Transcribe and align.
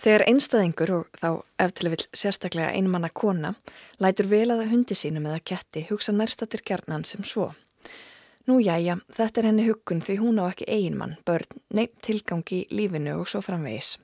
Þegar 0.00 0.22
einstæðingur 0.30 0.90
og 0.96 1.08
þá 1.20 1.28
eftir 1.60 1.90
vil 1.92 2.04
sérstaklega 2.16 2.72
einmanna 2.72 3.10
kona 3.12 3.50
lætur 4.00 4.30
vel 4.30 4.46
að 4.54 4.62
hundi 4.70 4.96
sínum 4.96 5.26
eða 5.28 5.42
ketti 5.44 5.82
hugsa 5.90 6.14
nærstatir 6.16 6.62
gerðnan 6.64 7.04
sem 7.04 7.26
svo. 7.26 7.50
Nú 8.48 8.56
jæja, 8.64 8.96
þetta 9.12 9.42
er 9.42 9.48
henni 9.50 9.66
huggun 9.66 10.00
því 10.00 10.16
hún 10.22 10.40
á 10.40 10.48
ekki 10.48 10.64
einmann, 10.72 11.18
börn, 11.28 11.44
neitt 11.76 11.98
tilgangi 12.00 12.62
í 12.62 12.78
lífinu 12.78 13.18
og 13.20 13.28
svo 13.28 13.42
framvegis. 13.44 13.98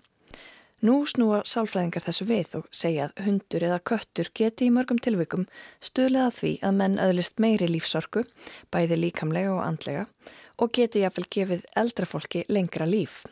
Nú 0.84 0.98
snúa 1.08 1.38
sálfræðingar 1.48 2.04
þessu 2.04 2.26
við 2.28 2.58
og 2.58 2.68
segja 2.68 3.06
að 3.08 3.22
hundur 3.24 3.64
eða 3.64 3.80
köttur 3.90 4.28
geti 4.36 4.68
í 4.68 4.74
mörgum 4.76 5.00
tilvikum 5.00 5.46
stuðlega 5.80 6.28
því 6.36 6.52
að 6.60 6.76
menn 6.82 6.98
öðlist 7.00 7.40
meiri 7.40 7.70
lífsorku, 7.72 8.26
bæði 8.68 9.00
líkamlega 9.00 9.56
og 9.56 9.64
andlega 9.64 10.04
og 10.60 10.76
geti 10.76 11.06
jáfnvel 11.06 11.24
gefið 11.32 11.64
eldra 11.72 12.10
fólki 12.12 12.44
lengra 12.52 12.84
líf. 12.84 13.22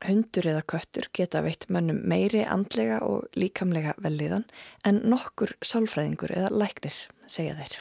Hundur 0.00 0.46
eða 0.48 0.62
köttur 0.72 1.10
geta 1.16 1.42
veitt 1.44 1.68
mönnum 1.68 2.00
meiri 2.08 2.40
andlega 2.48 3.02
og 3.04 3.28
líkamlega 3.36 3.94
velliðan 4.00 4.46
en 4.88 5.02
nokkur 5.12 5.52
sálfræðingur 5.60 6.32
eða 6.36 6.54
læknir, 6.56 6.96
segja 7.28 7.58
þeir. 7.60 7.80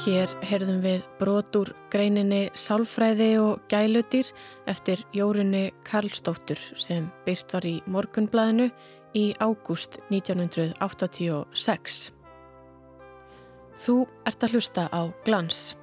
Hér 0.00 0.30
heyrðum 0.48 0.78
við 0.80 1.02
brotur 1.20 1.68
greininni 1.92 2.46
Sálfræði 2.56 3.34
og 3.36 3.66
gælutýr 3.68 4.30
eftir 4.70 5.02
Jórunni 5.12 5.66
Karlsdóttur 5.84 6.58
sem 6.80 7.10
byrt 7.26 7.52
var 7.52 7.66
í 7.68 7.74
morgunblæðinu 7.84 8.70
í 9.16 9.30
ágúst 9.42 9.98
1986. 10.10 12.10
Þú 13.80 13.96
ert 14.28 14.44
að 14.44 14.56
hlusta 14.56 14.86
á 14.92 15.00
glans. 15.26 15.74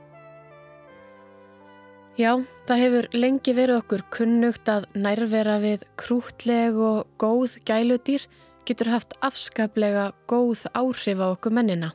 Já, 2.18 2.34
það 2.66 2.82
hefur 2.82 3.08
lengi 3.14 3.54
verið 3.54 3.80
okkur 3.84 4.04
kunnugt 4.14 4.70
að 4.74 4.88
nærvera 4.98 5.60
við 5.62 5.84
krútleg 6.02 6.78
og 6.82 7.06
góð 7.22 7.60
gæludýr 7.68 8.26
getur 8.68 8.90
haft 8.90 9.14
afskaplega 9.22 10.10
góð 10.30 10.66
áhrif 10.74 11.22
á 11.22 11.28
okkur 11.30 11.54
mennina. 11.54 11.92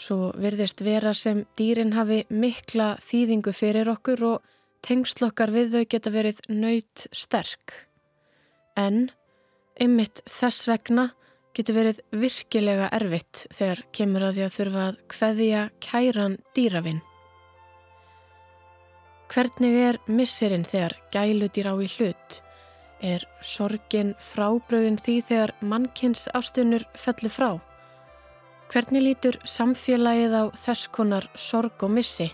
Svo 0.00 0.32
virðist 0.40 0.80
vera 0.80 1.12
sem 1.14 1.44
dýrin 1.60 1.92
hafi 1.92 2.22
mikla 2.32 2.94
þýðingu 3.04 3.52
fyrir 3.54 3.90
okkur 3.92 4.24
og 4.30 4.54
tengslokkar 4.82 5.52
við 5.54 5.76
þau 5.76 5.84
geta 5.92 6.10
verið 6.10 6.40
nöyt 6.48 7.04
sterk. 7.12 7.76
En 8.80 9.10
Einmitt 9.80 10.20
þess 10.28 10.66
vegna 10.68 11.08
getur 11.56 11.76
verið 11.76 12.02
virkilega 12.12 12.90
erfitt 12.92 13.46
þegar 13.52 13.80
kemur 13.96 14.26
að 14.26 14.36
því 14.36 14.44
að 14.44 14.54
þurfa 14.56 14.84
að 14.84 15.00
hveðja 15.14 15.64
kæran 15.84 16.36
dýravinn. 16.56 17.02
Hvernig 19.32 19.76
er 19.80 19.98
missirinn 20.12 20.66
þegar 20.68 20.98
gæludýr 21.14 21.70
á 21.72 21.74
í 21.80 21.88
hlut? 21.96 22.38
Er 23.00 23.24
sorgin 23.40 24.12
frábröðin 24.20 25.00
því 25.00 25.16
þegar 25.30 25.54
mannkins 25.64 26.28
ástunur 26.36 26.84
fellur 26.92 27.32
frá? 27.32 27.50
Hvernig 28.72 29.04
lítur 29.04 29.40
samfélagið 29.48 30.36
á 30.36 30.44
þess 30.56 30.92
konar 30.92 31.30
sorg 31.36 31.80
og 31.84 31.96
missi? 31.96 32.28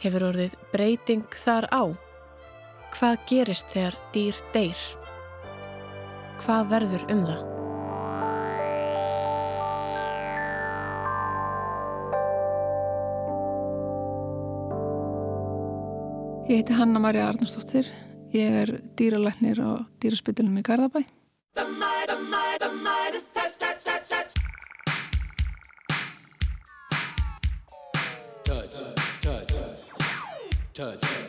Hefur 0.00 0.30
orðið 0.32 0.56
breyting 0.72 1.28
þar 1.44 1.68
á? 1.68 1.84
Hvað 2.96 3.20
gerist 3.28 3.72
þegar 3.72 4.00
dýr 4.16 4.40
deyr? 4.56 4.82
Hvað 6.42 6.70
verður 6.70 7.04
um 7.12 7.20
það? 7.28 7.42
Ég 16.44 16.60
heiti 16.60 16.74
Hanna-Maria 16.76 17.30
Arnarsdóttir. 17.30 17.88
Ég 18.36 18.56
er 18.64 18.70
dýralæknir 18.98 19.62
á 19.64 19.80
dýraspytunum 20.02 20.58
í 20.60 20.64
Garðabæ. 20.66 21.00
Touch, 28.44 28.76
touch, 29.22 31.00
touch. 31.00 31.23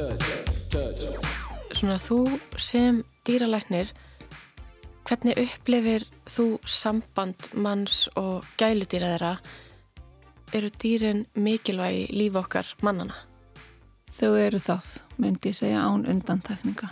Svona 0.00 1.96
þú 2.00 2.16
sem 2.56 3.00
dýralæknir, 3.28 3.90
hvernig 5.04 5.40
upplifir 5.42 6.06
þú 6.24 6.44
samband 6.64 7.50
manns 7.52 8.06
og 8.16 8.46
gæludýra 8.60 9.10
þeirra? 9.12 9.32
Eru 10.56 10.70
dýrin 10.82 11.26
mikilvægi 11.36 12.06
líf 12.16 12.38
okkar 12.40 12.70
mannana? 12.80 13.18
Þau 14.10 14.32
eru 14.40 14.62
það, 14.62 14.88
myndi 15.20 15.52
ég 15.52 15.58
segja, 15.60 15.84
án 15.84 16.08
undantekninga. 16.08 16.88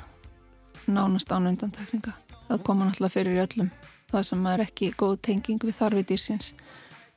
Nánast 0.87 1.33
án 1.33 1.49
undantekninga. 1.49 2.13
Það 2.51 2.63
koma 2.69 2.91
náttúrulega 2.91 3.17
fyrir 3.17 3.43
öllum. 3.47 3.73
Það 4.13 4.29
sem 4.33 4.47
er 4.53 4.67
ekki 4.67 4.93
góð 5.01 5.17
tenging 5.25 5.65
við 5.65 5.81
þarfi 5.81 6.05
dýrsins. 6.13 6.53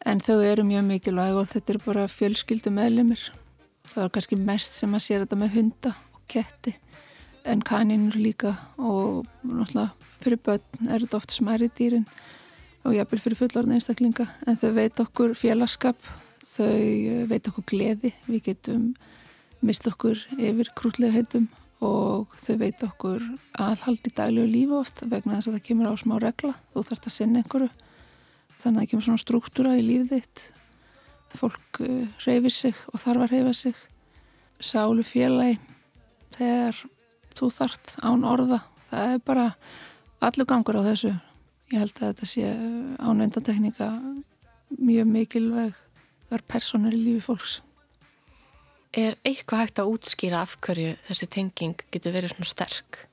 En 0.07 0.23
þau 0.23 0.39
eru 0.39 0.63
mjög 0.63 0.87
mikilvæg 0.87 1.43
og 1.43 1.51
þetta 1.51 1.75
er 1.75 1.83
bara 1.85 2.09
fjölskyldu 2.09 2.73
meðlumir 2.79 3.27
það 3.89 4.03
er 4.05 4.13
kannski 4.15 4.39
mest 4.39 4.77
sem 4.77 4.95
að 4.95 5.05
sér 5.05 5.25
þetta 5.25 5.39
með 5.41 5.55
hunda 5.57 5.93
og 6.13 6.23
ketti 6.31 6.75
en 7.49 7.63
kaninur 7.65 8.17
líka 8.21 8.55
og 8.77 9.25
náttúrulega 9.41 9.89
fyrir 10.21 10.41
börn 10.45 10.91
er 10.91 11.05
þetta 11.05 11.17
oft 11.17 11.33
smæri 11.33 11.71
dýrin 11.77 12.05
og 12.85 12.93
jafnvel 12.97 13.21
fyrir 13.23 13.39
fullorðna 13.39 13.77
einstaklinga 13.77 14.27
en 14.47 14.59
þau 14.61 14.69
veit 14.77 15.01
okkur 15.01 15.33
félagskap 15.37 16.11
þau 16.45 16.69
eh, 16.69 17.25
veit 17.29 17.49
okkur 17.49 17.65
gleði 17.71 18.13
við 18.27 18.45
getum 18.51 18.91
mist 19.65 19.87
okkur 19.89 20.21
yfir 20.37 20.71
krútlega 20.77 21.17
heitum 21.17 21.49
og 21.81 22.33
þau 22.45 22.55
veit 22.61 22.81
okkur 22.85 23.23
aðhald 23.61 24.05
í 24.05 24.13
daglegu 24.13 24.49
lífi 24.49 24.77
oft 24.77 25.03
vegna 25.09 25.37
þess 25.37 25.49
að 25.49 25.57
það 25.57 25.67
kemur 25.69 25.89
á 25.89 25.93
smá 25.97 26.15
regla 26.21 26.53
þú 26.73 26.83
þarfst 26.87 27.07
að 27.09 27.15
sinna 27.15 27.41
einhverju. 27.41 27.69
Þannig 28.61 28.77
að 28.77 28.81
það 28.81 28.89
kemur 28.91 29.05
svona 29.07 29.23
struktúra 29.23 29.77
í 29.77 29.85
lífið 29.85 30.11
þitt 30.13 30.43
fólk 31.37 31.81
eh, 31.85 32.07
reyfir 32.25 32.53
sig 32.55 32.75
og 32.91 33.01
þarf 33.03 33.25
að 33.27 33.35
reyfa 33.35 33.53
sig. 33.57 33.75
Sálu 34.61 35.05
félagi 35.05 35.59
þegar 36.35 36.83
þú 37.37 37.49
þart 37.55 37.95
án 38.03 38.27
orða 38.27 38.61
það 38.91 39.15
er 39.15 39.21
bara 39.25 39.45
allur 40.21 40.47
gangur 40.49 40.79
á 40.79 40.87
þessu. 40.91 41.13
Ég 41.71 41.79
held 41.79 41.95
að 41.97 42.07
þetta 42.11 42.29
sé 42.29 42.47
án 42.99 43.23
endanteknika 43.23 43.89
mjög 44.77 45.11
mikilvæg 45.11 45.77
verð 46.31 46.47
personur 46.51 46.95
í 46.95 46.99
lífi 46.99 47.23
fólks. 47.25 47.59
Er 48.91 49.15
eitthvað 49.23 49.63
hægt 49.63 49.79
að 49.79 49.93
útskýra 49.93 50.41
af 50.43 50.57
hverju 50.63 50.97
þessi 51.07 51.29
tenging 51.31 51.85
getur 51.93 52.15
verið 52.15 52.33
svona 52.33 52.49
sterk? 52.49 53.05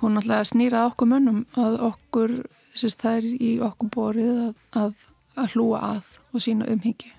Hún 0.00 0.16
alltaf 0.20 0.50
snýrað 0.50 0.90
okkur 0.90 1.10
mönnum 1.10 1.44
að 1.56 1.76
okkur, 1.90 2.32
þess 2.72 2.96
að 2.96 3.02
það 3.02 3.18
er 3.18 3.28
í 3.48 3.52
okkur 3.64 3.92
borið 3.92 4.40
að, 4.46 4.56
að 4.80 5.04
að 5.36 5.56
hlúa 5.56 5.82
að 5.94 6.14
og 6.32 6.42
sína 6.42 6.68
umhengi 6.72 7.12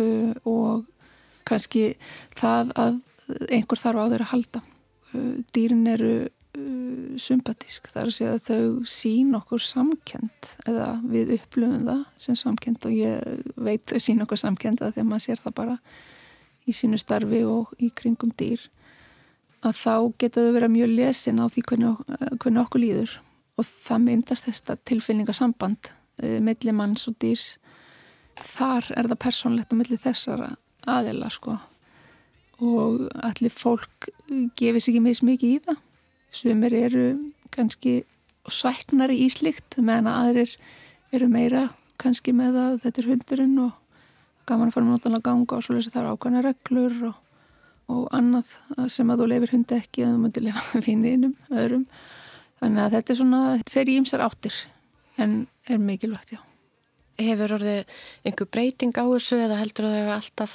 uh, 0.00 0.34
og 0.48 0.84
kannski 1.48 1.94
það 2.38 2.74
að 2.78 3.00
einhver 3.50 3.80
þarf 3.80 4.02
á 4.02 4.10
þeirra 4.10 4.26
að 4.26 4.32
halda. 4.34 4.62
Uh, 5.14 5.38
dýrin 5.54 5.86
eru 5.90 6.14
uh, 6.26 7.18
sympatísk 7.20 7.90
þar 7.92 8.10
að 8.10 8.16
segja 8.16 8.34
að 8.36 8.46
þau 8.48 8.90
sín 8.90 9.34
okkur 9.38 9.64
samkend 9.64 10.52
eða 10.66 10.90
við 11.06 11.36
upplöfum 11.38 11.86
það 11.88 12.04
sem 12.26 12.38
samkend 12.38 12.88
og 12.88 12.96
ég 12.96 13.54
veit 13.56 13.86
þau 13.90 14.02
sín 14.02 14.26
okkur 14.26 14.42
samkend 14.42 14.82
að 14.82 14.96
þegar 14.96 15.10
maður 15.12 15.26
sér 15.26 15.44
það 15.44 15.56
bara 15.62 15.78
í 16.68 16.76
sínu 16.76 17.00
starfi 17.00 17.42
og 17.48 17.72
í 17.82 17.90
kringum 17.96 18.34
dýr 18.38 18.68
að 19.66 19.76
þá 19.76 19.94
geta 20.20 20.44
þau 20.44 20.54
verið 20.56 20.72
mjög 20.76 20.92
lesin 20.94 21.40
á 21.42 21.46
því 21.52 21.64
hvernig, 21.68 21.96
hvernig 22.40 22.62
okkur 22.62 22.80
líður. 22.80 23.16
Og 23.60 23.66
það 23.68 24.04
myndast 24.06 24.46
þetta 24.46 24.76
tilfinningasamband 24.88 25.90
milli 26.20 26.74
manns 26.76 27.06
og 27.08 27.16
dýrs 27.22 27.54
þar 28.40 28.88
er 28.96 29.08
það 29.10 29.22
persónlegt 29.24 29.74
á 29.74 29.78
milli 29.78 29.98
þessara 30.00 30.54
aðila 30.88 31.30
sko. 31.32 31.56
Og 32.60 33.06
allir 33.24 33.52
fólk 33.52 34.10
gefið 34.58 34.82
sér 34.82 34.92
ekki 34.92 35.04
meðs 35.04 35.22
mikið 35.24 35.54
í 35.54 35.60
það. 35.66 35.78
Sumir 36.30 36.76
eru 36.76 37.06
kannski 37.54 38.02
sæknari 38.50 39.18
í 39.24 39.28
slikt 39.32 39.78
meðan 39.80 40.10
aðrir 40.10 40.52
eru 41.14 41.28
meira 41.30 41.68
kannski 42.00 42.32
með 42.36 42.58
að 42.60 42.76
þetta 42.84 43.02
er 43.02 43.08
hundurinn 43.10 43.58
og 43.66 43.72
gaman 44.48 44.70
að 44.70 44.76
fara 44.76 44.86
með 44.86 44.96
náttúrulega 44.96 45.26
ganga 45.26 45.58
og 45.58 45.64
svo 45.64 45.80
það 45.84 46.00
er 46.00 46.10
ákvæmna 46.10 46.44
reglur 46.46 46.96
og, 47.10 47.18
og 47.92 48.06
annað 48.16 48.54
sem 48.92 49.10
að 49.10 49.22
þú 49.22 49.28
leifir 49.32 49.54
hundi 49.54 49.76
ekki 49.76 50.04
að 50.06 50.14
þú 50.14 50.22
myndir 50.24 50.46
lefa 50.46 50.82
fíninum 50.86 51.34
öðrum. 51.60 51.86
Þannig 52.60 52.84
að 52.84 52.94
þetta 52.96 53.12
er 53.12 53.20
svona 53.20 53.42
fer 53.70 53.90
í 53.90 53.96
ymsar 54.00 54.24
áttir 54.24 54.56
en 55.20 55.42
er 55.68 55.82
mikilvægt 55.82 56.36
já 56.36 56.40
Hefur 57.20 57.52
orðið 57.58 57.96
einhver 58.24 58.48
breyting 58.48 58.94
á 58.96 59.04
þessu 59.04 59.36
eða 59.44 59.58
heldur 59.60 59.84
það 59.84 59.96
að 59.98 60.06
það 60.06 60.14
alltaf 60.16 60.52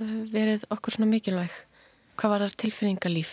uh, 0.00 0.20
verið 0.32 0.62
okkur 0.72 0.94
svona 0.94 1.10
mikilvæg? 1.10 1.56
hvað 2.16 2.32
var 2.32 2.44
það 2.44 2.56
tilfinningalíf? 2.62 3.32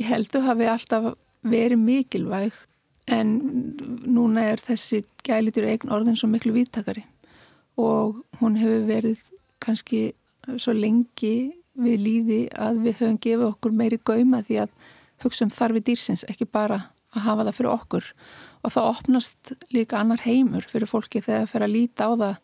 Ég 0.00 0.10
heldur 0.12 0.44
hafi 0.46 0.68
alltaf 0.68 1.08
verið 1.42 1.80
mikilvæg 1.80 2.56
en 3.12 3.32
núna 4.06 4.46
er 4.52 4.62
þessi 4.62 5.02
gælitur 5.26 5.66
eigin 5.68 5.92
orðin 5.92 6.18
svo 6.18 6.30
miklu 6.30 6.54
vittakari 6.54 7.04
og 7.80 8.20
hún 8.40 8.58
hefur 8.60 8.86
verið 8.86 9.24
kannski 9.62 10.12
svo 10.60 10.74
lengi 10.76 11.52
við 11.78 12.04
líði 12.04 12.40
að 12.52 12.82
við 12.84 12.98
höfum 13.00 13.18
gefið 13.24 13.46
okkur 13.48 13.74
meiri 13.74 13.98
gauma 14.04 14.42
því 14.46 14.62
að 14.66 14.74
hugsa 15.24 15.46
um 15.46 15.52
þarfi 15.54 15.82
dýrsins, 15.86 16.24
ekki 16.28 16.46
bara 16.46 16.80
að 17.14 17.26
hafa 17.26 17.46
það 17.46 17.56
fyrir 17.58 17.72
okkur 17.72 18.08
og 18.62 18.74
þá 18.74 18.80
opnast 18.86 19.54
líka 19.74 20.00
annar 20.00 20.22
heimur 20.24 20.66
fyrir 20.70 20.90
fólki 20.90 21.22
þegar 21.22 21.44
það 21.44 21.52
fer 21.54 21.66
að 21.66 21.74
líta 21.76 22.08
á 22.08 22.12
það 22.12 22.36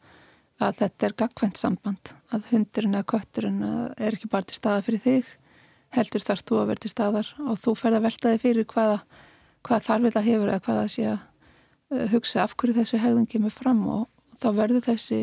að 0.59 0.79
þetta 0.81 1.07
er 1.07 1.19
gagvænt 1.23 1.61
samband 1.61 2.15
að 2.35 2.49
hundurinn 2.51 2.97
eða 2.99 3.11
kötturinn 3.13 3.61
er 3.95 4.17
ekki 4.17 4.31
bara 4.33 4.49
til 4.49 4.59
staða 4.59 4.83
fyrir 4.87 5.05
þig 5.05 5.29
heldur 5.97 6.25
þarf 6.25 6.45
þú 6.47 6.61
að 6.61 6.71
vera 6.71 6.83
til 6.85 6.93
staðar. 6.93 7.29
Og 7.47 7.59
þú 7.61 7.75
fer 7.79 7.97
að 7.97 8.07
velta 8.07 8.33
þig 8.33 8.43
fyrir 8.45 8.69
hvaða, 8.73 8.99
hvaða 9.67 9.85
þarfið 9.87 10.17
það 10.17 10.29
hefur 10.31 10.53
eða 10.53 10.65
hvaða 10.67 10.89
sé 10.93 11.07
að 11.09 11.19
uh, 11.19 12.07
hugsa 12.13 12.43
af 12.45 12.57
hverju 12.57 12.79
þessu 12.79 13.03
hegðun 13.03 13.31
kemur 13.31 13.55
fram. 13.55 13.85
Og 13.89 14.35
þá 14.41 14.49
verður 14.59 14.87
þessi 14.89 15.21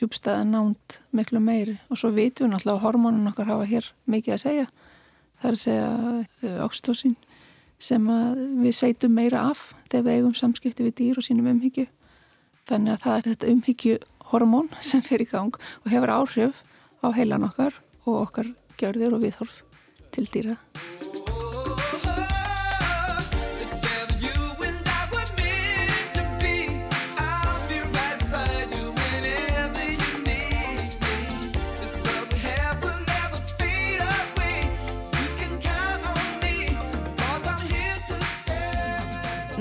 djúbstæða 0.00 0.46
nánt 0.48 0.98
miklu 1.14 1.42
meiri. 1.42 1.76
Og 1.90 2.00
svo 2.00 2.12
vitum 2.14 2.48
við 2.48 2.54
náttúrulega 2.56 2.78
að 2.78 2.86
hormónun 2.86 3.30
okkar 3.32 3.50
hafa 3.52 3.68
hér 3.70 3.92
mikið 4.10 4.36
að 4.36 4.42
segja. 4.46 4.66
Það 5.42 5.50
er 5.50 5.58
að 5.58 5.62
segja 5.66 5.92
uh, 5.92 6.58
oxytocin 6.66 7.16
sem 7.82 8.06
við 8.62 8.76
seitum 8.78 9.14
meira 9.16 9.48
af 9.50 9.72
þegar 9.90 10.06
við 10.06 10.18
eigum 10.18 10.36
samskipti 10.38 10.86
við 10.86 10.96
dýr 11.00 11.20
og 11.20 11.26
sínum 11.26 11.50
umhyggju. 11.50 11.88
Þannig 12.70 12.94
að 12.94 13.04
það 13.04 13.18
er 13.18 13.28
þetta 13.30 13.52
umhyggju 13.56 13.98
hormón 14.32 14.72
sem 14.80 15.04
fer 15.04 15.24
í 15.24 15.28
gang 15.28 15.58
og 15.82 15.92
hefur 15.92 16.16
áhrif 16.16 16.64
á 17.02 17.08
heilan 17.16 17.48
okkar 17.50 17.78
og 18.06 18.18
okkar 18.22 18.52
gjörðir 18.78 19.18
og 19.18 19.26
viðhorf 19.26 19.62
til 20.14 20.28
dýra 20.30 21.41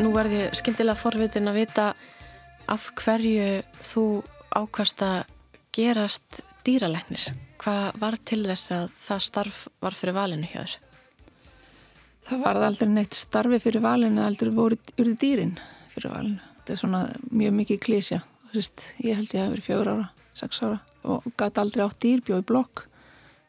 Nú 0.02 0.10
verði 0.16 0.48
skemmtilega 0.58 0.98
forvitin 0.98 1.46
að 1.52 1.58
vita 1.60 1.84
af 2.74 2.88
hverju 2.98 3.60
þú 3.86 4.06
ákvæmst 4.58 5.02
að 5.06 5.34
gerast 5.78 6.40
dýralegnir. 6.66 7.28
Hvað 7.62 8.00
var 8.02 8.18
til 8.26 8.40
þess 8.48 8.72
að 8.74 8.88
það 8.98 9.20
starf 9.28 9.60
var 9.84 9.98
fyrir 10.00 10.16
valinu 10.18 10.50
hjá 10.50 10.64
þér? 10.64 10.74
Það 12.32 12.42
var 12.48 12.60
aldrei 12.66 12.90
neitt 12.90 13.18
starfi 13.20 13.60
fyrir 13.62 13.84
valinu, 13.86 14.24
aldrei 14.26 14.50
voru 14.56 14.80
urði 14.96 15.14
dýrin 15.22 15.54
fyrir 15.94 16.16
valinu. 16.16 16.50
Þetta 16.56 16.74
er 16.74 16.82
svona 16.82 17.04
mjög 17.30 17.54
mikið 17.60 17.80
klísja. 17.86 18.20
Ég 18.58 19.22
held 19.22 19.36
ég 19.38 19.44
að 19.44 19.54
verið 19.54 19.68
fjögur 19.68 19.92
ára, 19.94 20.08
sex 20.34 20.64
ára 20.66 20.80
og 21.06 21.30
gæti 21.38 21.62
aldrei 21.62 21.86
átt 21.86 22.02
dýr, 22.02 22.26
bjóði 22.26 22.48
blokk, 22.50 22.88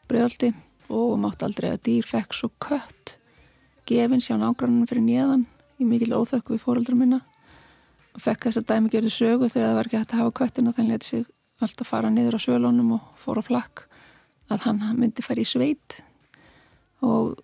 bregðaldi 0.05 0.53
og 0.93 1.17
mátt 1.25 1.41
aldrei 1.45 1.71
að 1.73 1.81
dýr 1.89 2.07
fekk 2.13 2.37
svo 2.37 2.53
kött 2.61 3.17
gefin 3.89 4.21
sjá 4.21 4.37
nágrannum 4.37 4.85
fyrir 4.87 5.05
nýðan 5.09 5.49
í 5.79 5.87
mikil 5.87 6.13
óþökk 6.13 6.53
við 6.53 6.65
fóröldra 6.65 6.97
minna 6.97 7.21
og 8.13 8.21
fekk 8.21 8.47
þess 8.47 8.61
að 8.61 8.69
dæmi 8.69 8.91
gerði 8.93 9.13
sögu 9.13 9.49
þegar 9.49 9.69
það 9.69 9.77
var 9.77 9.89
ekki 9.89 10.01
hægt 10.01 10.13
að 10.13 10.21
hafa 10.21 10.37
köttina 10.39 10.73
þannig 10.75 10.93
að 10.93 10.99
þetta 10.99 11.09
sig 11.09 11.25
alltaf 11.63 11.89
fara 11.89 12.11
niður 12.11 12.37
á 12.37 12.39
svölunum 12.43 12.95
og 12.97 13.09
fór 13.19 13.41
á 13.41 13.43
flakk 13.45 13.85
að 14.51 14.67
hann 14.67 14.81
myndi 14.99 15.23
færi 15.25 15.45
í 15.45 15.49
sveit. 15.49 16.01
Og 17.03 17.37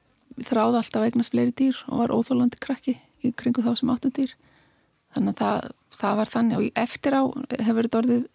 þráði 0.46 0.80
alltaf 0.80 1.06
eignast 1.06 1.34
fleiri 1.34 1.56
dýr 1.56 1.80
og 1.90 2.04
var 2.04 2.14
óþólandi 2.16 2.60
krakki 2.64 2.98
í 3.26 3.32
kringu 3.36 3.64
þá 3.66 3.74
sem 3.80 3.92
áttu 3.92 4.12
dýr. 4.16 4.36
Þannig 5.16 5.36
að 5.36 5.40
það, 5.40 5.72
það 6.00 6.20
var 6.20 6.34
þannig. 6.34 6.60
Og 6.60 6.84
eftir 6.84 7.18
á 7.18 7.24
hefur 7.66 7.88
þetta 7.88 8.02
orðið 8.04 8.28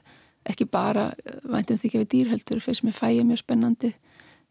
ekki 0.45 0.67
bara 0.69 1.05
væntum 1.49 1.81
því 1.81 1.89
ekki 1.89 2.03
við 2.03 2.11
dýr 2.15 2.33
heldur 2.35 2.65
fyrst 2.65 2.85
með 2.85 2.99
fæi 2.99 3.23
mjög 3.25 3.45
spennandi. 3.45 3.95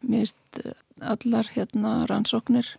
Finnst 0.04 0.62
allar 1.00 1.50
hérna 1.54 1.94
rannsóknir 2.10 2.74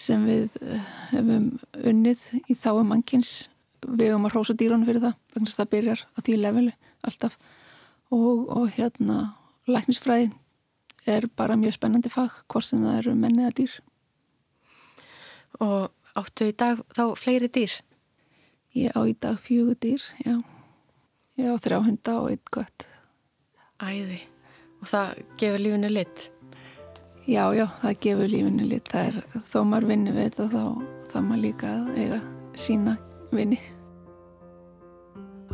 sem 0.00 0.24
við 0.26 0.56
eh, 0.62 0.92
hefum 1.12 1.50
unnið 1.84 2.24
í 2.50 2.56
þáum 2.58 2.90
mannkins. 2.92 3.48
Við 3.84 4.12
höfum 4.12 4.28
að 4.28 4.36
hrósa 4.36 4.56
dýrunum 4.58 4.86
fyrir 4.88 5.02
það 5.04 5.16
vegna 5.34 5.48
þess 5.48 5.58
að 5.58 5.62
það 5.62 5.72
byrjar 5.74 6.04
á 6.04 6.18
því 6.20 6.36
leveli 6.40 6.74
alltaf. 7.04 7.38
Og, 8.14 8.46
og 8.48 8.70
hérna 8.76 9.18
læknisfræði 9.68 10.30
er 11.10 11.26
bara 11.36 11.58
mjög 11.60 11.76
spennandi 11.76 12.12
fag 12.12 12.32
hvort 12.48 12.68
sem 12.68 12.84
það 12.84 13.00
eru 13.02 13.14
menni 13.18 13.44
eða 13.44 13.56
dýr. 13.60 13.74
Og 15.64 15.90
áttu 16.18 16.48
í 16.50 16.56
dag 16.56 16.80
þá 16.96 17.04
fleiri 17.20 17.50
dýr? 17.52 17.76
Ég 18.74 18.94
á 18.96 19.00
í 19.06 19.14
dag 19.14 19.38
fjögur 19.38 19.78
dýr, 19.78 20.02
já. 20.24 20.40
Ég 21.38 21.50
á 21.50 21.54
þrjá 21.62 21.78
hunda 21.84 22.16
og 22.22 22.32
einn 22.32 22.52
gött. 22.54 22.88
Æði, 23.82 24.20
og 24.80 24.90
það 24.90 25.20
gefur 25.38 25.62
lífinu 25.62 25.90
lit? 25.92 26.28
Já, 27.24 27.48
já, 27.56 27.64
það 27.80 27.94
gefur 28.04 28.28
lífinu 28.28 28.64
lit. 28.68 28.88
Það 28.92 29.06
er, 29.08 29.14
þó 29.48 29.60
maður 29.64 29.86
vinni 29.88 30.12
við 30.12 30.26
þetta, 30.26 30.44
þá, 30.52 30.64
þá 31.08 31.14
maður 31.24 31.40
líka 31.40 31.70
að 31.72 31.86
eiga 32.02 32.18
sína 32.52 32.96
vinni. 33.32 33.60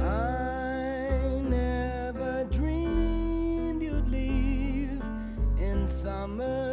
I 0.01 1.39
never 1.47 2.43
dreamed 2.51 3.83
you'd 3.83 4.09
leave 4.11 4.99
in 5.61 5.87
summer 5.87 6.67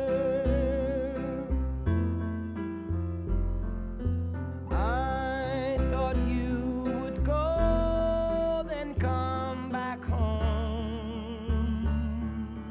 I 4.71 5.77
thought 5.91 6.17
you 6.25 6.57
would 7.03 7.23
go 7.25 8.65
then 8.69 8.95
come 8.95 9.69
back 9.69 10.01
home 10.09 11.85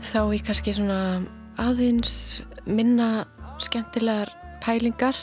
Þá 0.00 0.20
í 0.34 0.42
kannski 0.42 0.74
svona 0.74 1.00
aðeins 1.60 2.42
minna 2.66 3.26
skemmtilegar 3.62 4.32
pælingar 4.64 5.16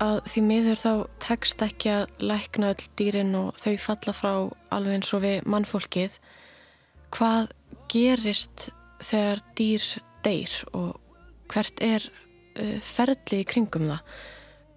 að 0.00 0.20
því 0.32 0.42
miður 0.46 0.80
þá 0.80 0.92
tekst 1.20 1.62
ekki 1.64 1.92
að 1.92 2.12
lækna 2.24 2.70
öll 2.72 2.86
dýrin 2.96 3.34
og 3.36 3.58
þau 3.60 3.74
falla 3.82 4.14
frá 4.16 4.32
alveg 4.72 4.96
eins 4.96 5.12
og 5.16 5.24
við 5.26 5.48
mannfólkið. 5.50 6.16
Hvað 7.12 7.52
gerist 7.92 8.70
þegar 9.04 9.42
dýr 9.58 9.88
deyr 10.24 10.56
og 10.76 10.96
hvert 11.52 11.82
er 11.84 12.06
uh, 12.08 12.78
ferlið 12.80 13.42
í 13.42 13.48
kringum 13.52 13.90
það? 13.90 14.16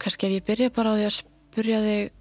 Kanski 0.03 0.27
ef 0.27 0.37
ég 0.39 0.47
byrja 0.49 0.75
bara 0.75 0.91
á 0.91 0.97
því 0.97 1.07
að 1.07 1.17
spurja 1.21 1.81
þig 1.87 2.19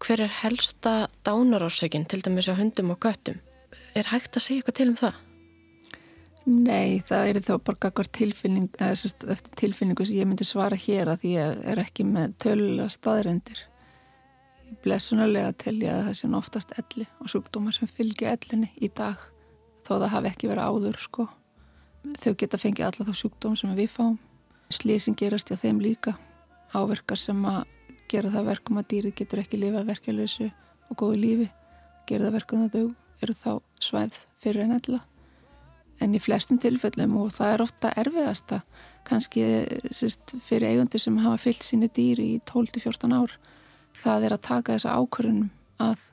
hver 0.00 0.22
er 0.24 0.38
helsta 0.40 0.94
dánarásökin 1.28 2.08
til 2.08 2.22
dæmis 2.24 2.48
á 2.50 2.58
hundum 2.58 2.94
og 2.96 3.02
göttum? 3.04 3.38
Er 3.94 4.10
hægt 4.10 4.34
að 4.34 4.46
segja 4.46 4.62
eitthvað 4.62 4.80
til 4.80 4.90
um 4.90 4.98
það? 4.98 5.26
Nei, 6.50 6.98
það 7.06 7.28
er 7.30 7.38
þá 7.46 7.52
bara 7.62 7.78
gagvar 7.84 8.08
tilfinning, 8.10 8.70
eftir 8.82 9.52
tilfinningu 9.60 10.02
sem 10.08 10.18
ég 10.18 10.26
myndi 10.26 10.46
svara 10.48 10.74
hér 10.74 11.12
að 11.12 11.26
að 11.38 11.58
er 11.70 11.78
ekki 11.78 12.06
með 12.08 12.32
tölulega 12.42 12.88
staðrendir. 12.90 13.60
Ég 14.66 14.80
blessunarlega 14.82 15.52
telja 15.62 15.92
að 15.94 16.08
það 16.08 16.16
sé 16.18 16.30
oftast 16.40 16.72
elli 16.80 17.06
og 17.22 17.30
sjúkdómar 17.30 17.76
sem 17.76 17.90
fylgja 17.90 18.32
ellinni 18.34 18.70
í 18.82 18.88
dag 18.88 19.20
þó 19.86 19.92
það 20.00 20.10
hafi 20.14 20.30
ekki 20.32 20.50
verið 20.50 20.66
áður 20.66 20.98
sko. 21.04 21.26
Þau 22.18 22.34
geta 22.42 22.58
fengið 22.58 22.88
alla 22.88 23.06
þá 23.06 23.20
sjúkdóm 23.20 23.54
sem 23.60 23.76
við 23.78 23.92
fáum. 23.94 24.16
Slísing 24.74 25.18
gerast 25.20 25.52
hjá 25.52 25.60
þeim 25.60 25.78
líka. 25.84 26.16
Áverkar 26.74 27.20
sem 27.20 27.44
að 27.46 27.62
gera 28.10 28.32
það 28.34 28.50
verkum 28.50 28.80
að 28.82 28.88
dýrið 28.90 29.14
getur 29.22 29.44
ekki 29.44 29.60
lifað 29.60 29.92
verkeflösu 29.92 30.50
og 30.90 30.98
góðu 30.98 31.22
lífi. 31.22 31.48
Gera 32.10 32.26
það 32.26 32.36
verkum 32.40 32.66
að 32.66 32.74
þau 32.74 32.84
eru 33.22 33.38
þá 33.38 33.52
svæð 33.78 34.20
fyrir 34.40 34.66
en 34.66 34.78
ella 34.80 35.04
en 36.00 36.16
í 36.16 36.20
flestum 36.22 36.58
tilfellum 36.60 37.16
og 37.20 37.32
það 37.36 37.54
er 37.54 37.64
ofta 37.64 37.92
erfiðasta 38.00 38.60
kannski 39.08 39.44
sérst, 39.92 40.36
fyrir 40.44 40.70
eigundi 40.70 41.00
sem 41.00 41.16
hafa 41.20 41.40
fyllt 41.40 41.64
síni 41.64 41.88
dýri 41.92 42.34
í 42.36 42.40
12-14 42.48 43.16
ár 43.16 43.36
það 43.96 44.26
er 44.26 44.36
að 44.36 44.46
taka 44.46 44.76
þessa 44.76 44.96
ákvörunum 44.98 45.50
að 45.80 46.04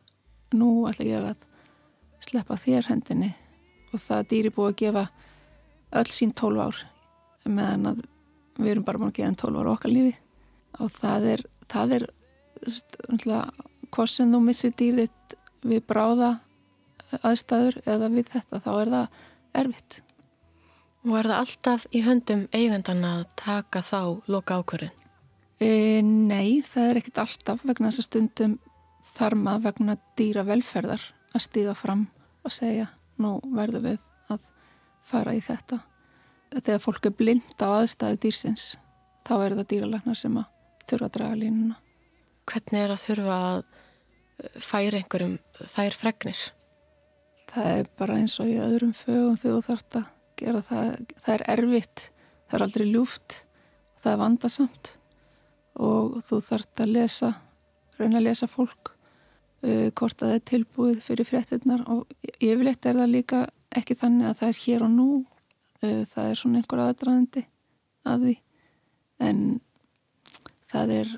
nú 0.56 0.70
ætla 0.90 1.08
ég 1.08 1.28
að 1.32 1.46
sleppa 2.24 2.58
þér 2.60 2.92
hendinni. 2.92 3.34
Og 3.94 4.02
það 4.04 4.30
dýri 4.32 4.54
búið 4.54 4.72
að 4.72 4.80
gefa 4.82 5.04
öll 6.02 6.12
sín 6.12 6.34
12 6.36 6.64
ár 6.64 6.82
meðan 7.48 7.92
að 7.94 8.02
við 8.58 8.72
erum 8.74 8.88
bara 8.88 9.02
búin 9.02 9.12
að 9.12 9.20
gefa 9.20 9.30
enn 9.32 9.40
12 9.44 9.62
ár 9.62 9.72
okkar 9.76 9.94
lífi. 9.94 10.16
Og 10.84 10.92
það 10.94 11.30
er, 11.34 11.46
það 11.72 11.96
er 11.98 12.08
hvort 13.94 14.12
sem 14.12 14.34
þú 14.34 14.44
missir 14.44 14.76
dýrið 14.78 15.38
við 15.68 15.86
bráða 15.88 16.38
aðstæður 17.24 17.80
eða 17.88 18.12
við 18.12 18.32
þetta 18.34 18.62
þá 18.66 18.72
er 18.74 18.94
það 18.96 19.22
erfitt. 19.58 20.02
Og 21.08 21.16
er 21.20 21.30
það 21.30 21.42
alltaf 21.42 21.86
í 21.96 22.04
höndum 22.04 22.48
eigandan 22.56 23.04
að 23.08 23.26
taka 23.40 23.84
þá 23.86 24.00
loka 24.28 24.60
ákvörðun? 24.60 24.96
E, 25.58 26.02
nei, 26.04 26.62
það 26.62 26.90
er 26.90 27.00
ekkit 27.00 27.22
alltaf 27.24 27.64
vegna 27.66 27.90
þess 27.90 28.04
að 28.04 28.08
stundum 28.10 28.58
þarma 29.08 29.56
vegna 29.64 29.96
dýra 30.20 30.44
velferðar 30.46 31.02
að 31.34 31.46
stíga 31.48 31.74
fram 31.78 32.06
og 32.46 32.54
segja 32.54 32.90
nú 33.22 33.38
verður 33.56 33.86
við 33.88 34.04
að 34.34 34.50
fara 35.08 35.34
í 35.34 35.42
þetta. 35.42 35.80
þegar 36.54 36.84
fólk 36.84 37.06
er 37.06 37.16
blind 37.18 37.64
á 37.64 37.68
aðstæðu 37.82 38.20
dýrsins 38.24 38.78
þá 39.28 39.34
er 39.46 39.56
það 39.58 39.70
dýralagnar 39.72 40.18
sem 40.18 40.38
að 40.40 40.46
þurfa 40.88 41.08
að 41.10 41.16
draga 41.18 41.40
línuna. 41.42 41.76
Hvernig 42.48 42.84
er 42.84 42.94
að 42.94 43.04
þurfa 43.04 43.40
að 43.48 43.58
eh, 43.58 44.62
færa 44.64 45.02
einhverjum 45.02 45.38
þær 45.60 45.98
fregnir? 46.00 46.44
Það 47.48 47.74
er 47.80 47.90
bara 48.00 48.20
eins 48.20 48.36
og 48.44 48.50
í 48.52 48.58
öðrum 48.60 48.94
fögum 48.98 49.38
þegar 49.40 49.58
þú 49.58 49.66
þarfst 49.70 49.98
að 50.00 50.08
gera 50.38 50.62
það. 50.66 50.88
Það 51.24 51.34
er 51.36 51.44
erfitt, 51.54 52.04
það 52.48 52.58
er 52.58 52.66
aldrei 52.66 52.86
ljúft, 52.90 53.38
það 53.98 54.14
er 54.14 54.22
vandasamt 54.22 54.94
og 55.78 56.18
þú 56.26 56.40
þarfst 56.42 56.82
að 56.84 56.94
lesa, 56.96 57.32
reyna 58.00 58.20
að 58.20 58.28
lesa 58.28 58.50
fólk 58.50 58.92
uh, 58.92 59.90
hvort 59.94 60.22
að 60.22 60.32
það 60.32 60.36
er 60.36 60.46
tilbúið 60.52 61.00
fyrir 61.06 61.30
fréttinnar 61.30 61.86
og 61.94 62.06
yfirleitt 62.42 62.86
er 62.90 62.98
það 62.98 63.14
líka 63.14 63.42
ekki 63.78 63.98
þannig 64.00 64.32
að 64.32 64.40
það 64.42 64.52
er 64.52 64.62
hér 64.66 64.86
og 64.88 64.94
nú 64.94 65.10
uh, 65.22 66.04
það 66.10 66.32
er 66.32 66.42
svona 66.42 66.62
einhver 66.62 66.84
aðdraðandi 66.84 67.46
að 68.08 68.28
því. 68.28 68.36
En 69.28 69.42
það 70.68 70.96
er 71.02 71.16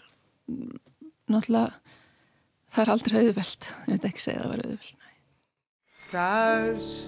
náttúrulega 1.30 1.96
það 2.70 2.84
er 2.84 2.94
aldrei 2.94 3.20
auðvelt. 3.24 3.70
Ég 3.88 3.96
veit 3.96 4.10
ekki 4.12 4.28
segja 4.28 4.44
að 4.44 4.46
það 4.46 4.54
var 4.54 4.66
auðvelt 4.68 5.09
Stars 6.10 7.08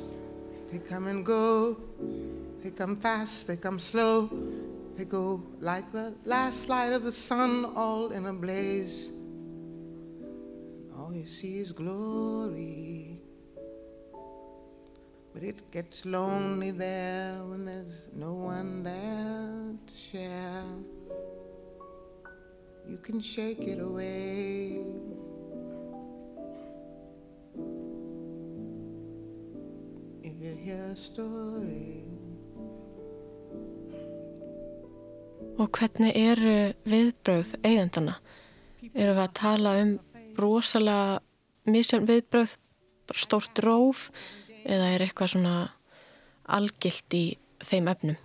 they 0.71 0.77
come 0.77 1.07
and 1.07 1.25
go 1.25 1.75
they 2.63 2.69
come 2.69 2.95
fast, 2.95 3.47
they 3.47 3.57
come 3.57 3.79
slow 3.79 4.29
they 4.95 5.05
go 5.05 5.41
like 5.59 5.91
the 5.91 6.13
last 6.23 6.69
light 6.69 6.93
of 6.93 7.01
the 7.01 7.11
sun 7.11 7.65
all 7.75 8.11
in 8.11 8.27
a 8.27 8.33
blaze 8.33 9.11
all 10.95 11.11
you 11.15 11.25
see 11.25 11.57
is 11.57 11.71
glory 11.71 13.17
But 15.33 15.43
it 15.43 15.71
gets 15.71 16.05
lonely 16.05 16.71
there 16.71 17.37
when 17.45 17.65
there's 17.65 18.09
no 18.13 18.33
one 18.33 18.83
there 18.83 19.73
to 19.87 19.95
share. 19.95 20.63
You 22.87 22.97
can 22.97 23.21
shake 23.21 23.61
it 23.61 23.79
away. 23.79 24.83
Og 35.61 35.67
hvernig 35.77 36.15
eru 36.17 36.55
viðbröð 36.89 37.51
eigendana? 37.61 38.15
Eru 38.89 39.13
við 39.13 39.21
að 39.21 39.35
tala 39.37 39.75
um 39.83 39.91
rosalega 40.41 41.19
misjörn 41.69 42.09
viðbröð, 42.09 42.55
stórt 43.13 43.61
róf 43.61 44.07
eða 44.65 44.89
er 44.95 45.05
eitthvað 45.05 45.35
svona 45.35 45.55
algilt 46.49 47.13
í 47.13 47.25
þeim 47.61 47.93
efnum? 47.93 48.17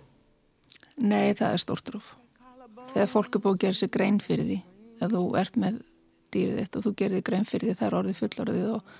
Nei, 0.97 1.35
það 1.37 1.51
er 1.51 1.61
stórt 1.61 1.93
rúf. 1.93 2.15
Þegar 2.95 3.13
fólk 3.13 3.35
er 3.37 3.43
búið 3.43 3.59
að 3.59 3.63
gera 3.67 3.81
sér 3.83 3.93
grein 3.93 4.17
fyrir 4.23 4.49
því 4.49 4.63
að 5.05 5.19
þú 5.19 5.25
ert 5.37 5.61
með 5.61 5.83
dýrið 6.33 6.63
þitt 6.63 6.79
og 6.79 6.87
þú 6.87 6.97
gerir 6.97 7.19
þig 7.19 7.27
grein 7.29 7.45
fyrir 7.45 7.69
því 7.69 7.77
það 7.77 7.87
er 7.91 7.99
orðið 8.01 8.23
fullorðið 8.23 8.71
og 8.73 8.95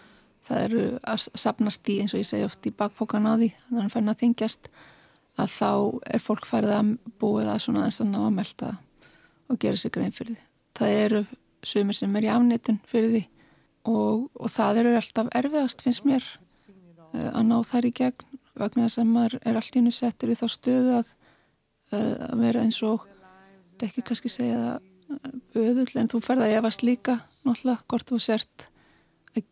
það 0.45 0.63
eru 0.67 0.83
að 1.01 1.25
sapnast 1.43 1.89
í 1.89 1.99
eins 2.01 2.13
og 2.13 2.21
ég 2.21 2.29
segi 2.29 2.47
oft 2.47 2.69
í 2.69 2.73
bakpókan 2.75 3.27
á 3.27 3.33
því 3.35 3.49
þannig 3.55 3.77
að 3.77 3.81
hann 3.81 3.93
færna 3.95 4.15
að 4.15 4.21
þingjast 4.23 4.69
að 5.37 5.53
þá 5.53 5.71
er 6.13 6.23
fólk 6.23 6.47
færið 6.49 6.73
að 6.73 6.91
búið 7.21 7.51
að 7.53 7.63
svona 7.65 7.85
þess 7.85 8.03
að 8.03 8.11
ná 8.13 8.19
að 8.23 8.35
melda 8.37 8.71
og 9.47 9.59
gera 9.61 9.79
sér 9.79 9.93
grein 9.93 10.15
fyrir 10.15 10.35
því. 10.35 10.43
Það 10.77 10.99
eru 11.03 11.23
sumir 11.65 11.97
sem 11.97 12.15
er 12.17 12.27
í 12.27 12.31
afnitun 12.33 12.81
fyrir 12.87 13.13
því 13.13 13.23
og, 13.87 14.27
og 14.35 14.51
það 14.51 14.81
eru 14.81 14.97
alltaf 14.97 15.31
erfiðast 15.37 15.83
finnst 15.85 16.07
mér 16.07 16.25
Eh, 17.15 17.29
að 17.31 17.45
ná 17.47 17.57
þær 17.65 17.87
í 17.87 17.93
gegn 17.95 18.39
vegna 18.57 18.87
þess 18.87 19.01
að 19.01 19.11
maður 19.13 19.35
er 19.43 19.59
allt 19.59 19.75
í 19.75 19.79
hennu 19.79 19.93
settur 19.95 20.31
í 20.33 20.37
þá 20.37 20.47
stöðu 20.51 20.95
að, 20.97 21.11
eh, 21.93 22.15
að 22.27 22.41
vera 22.43 22.63
eins 22.65 22.79
og 22.83 23.05
ekki 23.85 24.03
kannski 24.03 24.31
segja 24.33 24.79
öðull 25.55 25.87
eh, 25.87 26.01
en 26.01 26.09
þú 26.11 26.21
ferða 26.25 26.49
að 26.49 26.57
efast 26.57 26.83
líka 26.83 27.19
náttúrulega 27.45 27.85
hvort 27.87 28.11
þú 28.11 28.19
sért 28.21 28.67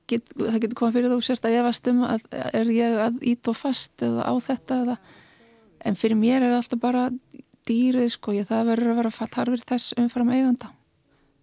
get, 0.10 0.34
það 0.38 0.60
getur 0.64 0.80
komið 0.80 0.98
fyrir 0.98 1.14
þú 1.14 1.20
sért 1.28 1.48
að 1.48 1.58
efast 1.62 1.90
um 1.92 2.04
að 2.08 2.28
er 2.34 2.72
ég 2.76 3.00
að 3.08 3.20
ít 3.34 3.52
og 3.52 3.58
fast 3.60 4.06
eða 4.06 4.28
á 4.28 4.34
þetta 4.48 4.80
eða 4.86 4.98
en 5.86 6.00
fyrir 6.00 6.20
mér 6.20 6.46
er 6.46 6.56
alltaf 6.58 6.82
bara 6.82 7.10
dýrið 7.66 8.12
sko 8.16 8.36
ég 8.36 8.48
það 8.50 8.72
verður 8.72 8.94
að 8.94 9.02
vera 9.02 9.14
fallharfir 9.18 9.68
þess 9.74 9.98
umfram 10.02 10.32
eiganda 10.34 10.72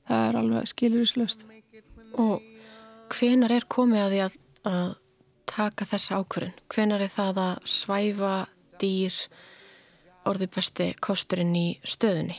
það 0.09 0.27
er 0.29 0.41
alveg 0.43 0.73
skilurislaust 0.73 1.47
og 2.21 2.43
hvenar 3.13 3.53
er 3.55 3.69
komið 3.69 4.05
að 4.05 4.13
því 4.13 4.21
að, 4.25 4.37
að 4.73 4.91
taka 5.53 5.87
þessa 5.89 6.21
ákvörðun? 6.21 6.55
Hvenar 6.73 7.05
er 7.05 7.13
það 7.13 7.41
að 7.43 7.67
svæfa 7.69 8.33
dýr 8.81 9.19
orði 10.29 10.49
besti 10.55 10.89
kosturinn 11.03 11.55
í 11.59 11.67
stöðunni? 11.85 12.39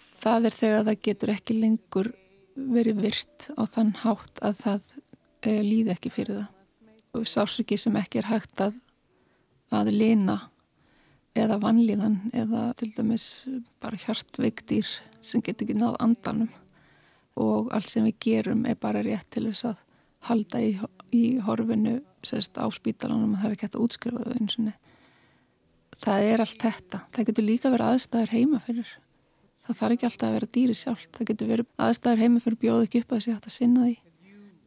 Það 0.00 0.48
er 0.48 0.56
þegar 0.58 0.86
það 0.88 1.02
getur 1.08 1.34
ekki 1.34 1.58
lengur 1.60 2.10
verið 2.54 3.02
virt 3.04 3.48
á 3.58 3.62
þann 3.66 3.94
hátt 4.02 4.40
að 4.44 4.58
það 4.62 4.90
e, 5.42 5.52
líði 5.62 5.94
ekki 5.94 6.12
fyrir 6.14 6.40
það. 6.40 6.50
Og 7.14 7.28
sásöki 7.30 7.78
sem 7.78 7.94
ekki 7.98 8.20
er 8.22 8.30
hægt 8.30 8.60
að, 8.62 8.76
að 9.74 9.92
lina 9.94 10.38
eða 11.38 11.60
vanlíðan 11.62 12.18
eða 12.34 12.66
til 12.78 12.90
dæmis 12.94 13.26
bara 13.82 13.98
hjartveikdýr 13.98 14.90
sem 15.20 15.42
getur 15.42 15.66
ekki 15.66 15.78
náð 15.78 15.98
andanum. 16.02 16.50
Og 17.38 17.72
allt 17.74 17.90
sem 17.90 18.06
við 18.06 18.20
gerum 18.22 18.66
er 18.70 18.78
bara 18.78 19.02
rétt 19.02 19.30
til 19.34 19.48
þess 19.48 19.72
að 19.72 19.80
halda 20.24 20.60
í 20.62 20.74
í 21.14 21.38
horfinu 21.44 21.98
sérst, 22.24 22.58
á 22.58 22.66
spítalanum 22.72 23.34
og 23.34 23.40
það 23.40 23.48
er 23.48 23.56
ekki 23.56 23.66
hægt 23.66 23.78
að 23.78 23.86
útskrifa 23.86 24.24
þau 24.24 24.36
eins 24.38 24.58
og 24.58 26.04
það 26.04 26.28
er 26.30 26.44
allt 26.44 26.62
þetta. 26.64 27.00
Það 27.14 27.28
getur 27.30 27.46
líka 27.48 27.72
verið 27.72 27.90
aðstæður 27.92 28.34
heima 28.34 28.60
fyrir 28.64 28.94
það 29.64 29.78
þarf 29.78 29.94
ekki 29.96 30.06
alltaf 30.08 30.28
að 30.28 30.34
vera 30.36 30.48
dýri 30.56 30.74
sjálf 30.78 31.04
það 31.14 31.28
getur 31.30 31.50
verið 31.50 31.66
aðstæður 31.86 32.22
heima 32.24 32.42
fyrir 32.44 32.60
bjóðu 32.64 32.86
ekki 32.88 33.00
upp 33.02 33.10
að 33.12 33.18
þessi 33.18 33.34
hægt 33.34 33.48
að 33.48 33.56
sinna 33.58 33.80
því. 33.86 33.96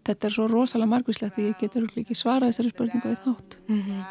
Þetta 0.07 0.23
er 0.27 0.33
svo 0.37 0.45
rosalega 0.47 0.91
margvíslegt 0.93 1.35
því 1.35 1.43
ég 1.49 1.59
getur 1.61 1.83
ekki 2.01 2.15
svarað 2.15 2.49
þessari 2.53 2.71
spurningu 2.71 3.09
í 3.11 3.19
þátt 3.25 3.51
mm 3.67 3.81
-hmm. 3.83 4.01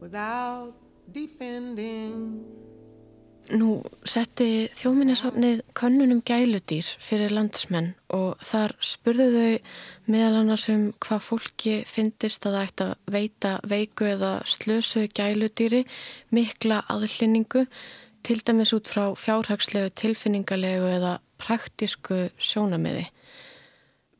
Without 0.00 0.74
defending 1.12 2.67
Nú 3.48 3.78
setti 4.04 4.68
þjóminnesafnið 4.76 5.62
könnunum 5.78 6.18
gæludýr 6.26 6.84
fyrir 7.00 7.32
landsmenn 7.32 7.94
og 8.12 8.42
þar 8.44 8.74
spurðu 8.84 9.28
þau 9.32 10.10
meðal 10.12 10.40
annars 10.42 10.66
um 10.68 10.82
hvað 11.00 11.22
fólki 11.24 11.76
finnist 11.88 12.44
að 12.44 12.58
það 12.58 12.66
ætti 12.66 12.84
að 12.84 13.14
veita 13.14 13.54
veiku 13.72 14.10
eða 14.10 14.32
slösu 14.44 15.06
gæludýri 15.16 15.86
mikla 16.36 16.82
aðlýningu 16.92 17.64
til 18.28 18.38
dæmis 18.44 18.74
út 18.76 18.90
frá 18.90 19.06
fjárhagslegu, 19.16 19.94
tilfinningalegu 19.96 20.92
eða 20.98 21.16
praktisku 21.40 22.26
sjónamiði. 22.36 23.06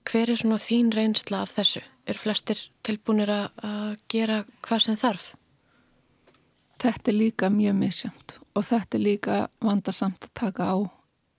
Hver 0.09 0.33
er 0.33 0.41
svona 0.41 0.57
þín 0.63 0.89
reynsla 0.97 1.45
af 1.45 1.53
þessu? 1.59 1.85
Er 2.09 2.17
flestir 2.17 2.65
tilbúinir 2.81 3.29
að 3.29 3.99
gera 4.09 4.47
hvað 4.65 4.87
sem 4.87 4.97
þarf? 4.97 5.35
Þetta 6.81 7.11
er 7.11 7.19
líka 7.27 7.53
mjög 7.53 7.77
misjönd 7.77 8.39
og 8.59 8.67
þetta 8.67 8.99
er 8.99 9.05
líka 9.05 9.41
vandarsamt 9.63 10.27
að 10.27 10.35
taka 10.43 10.71
á. 10.75 10.77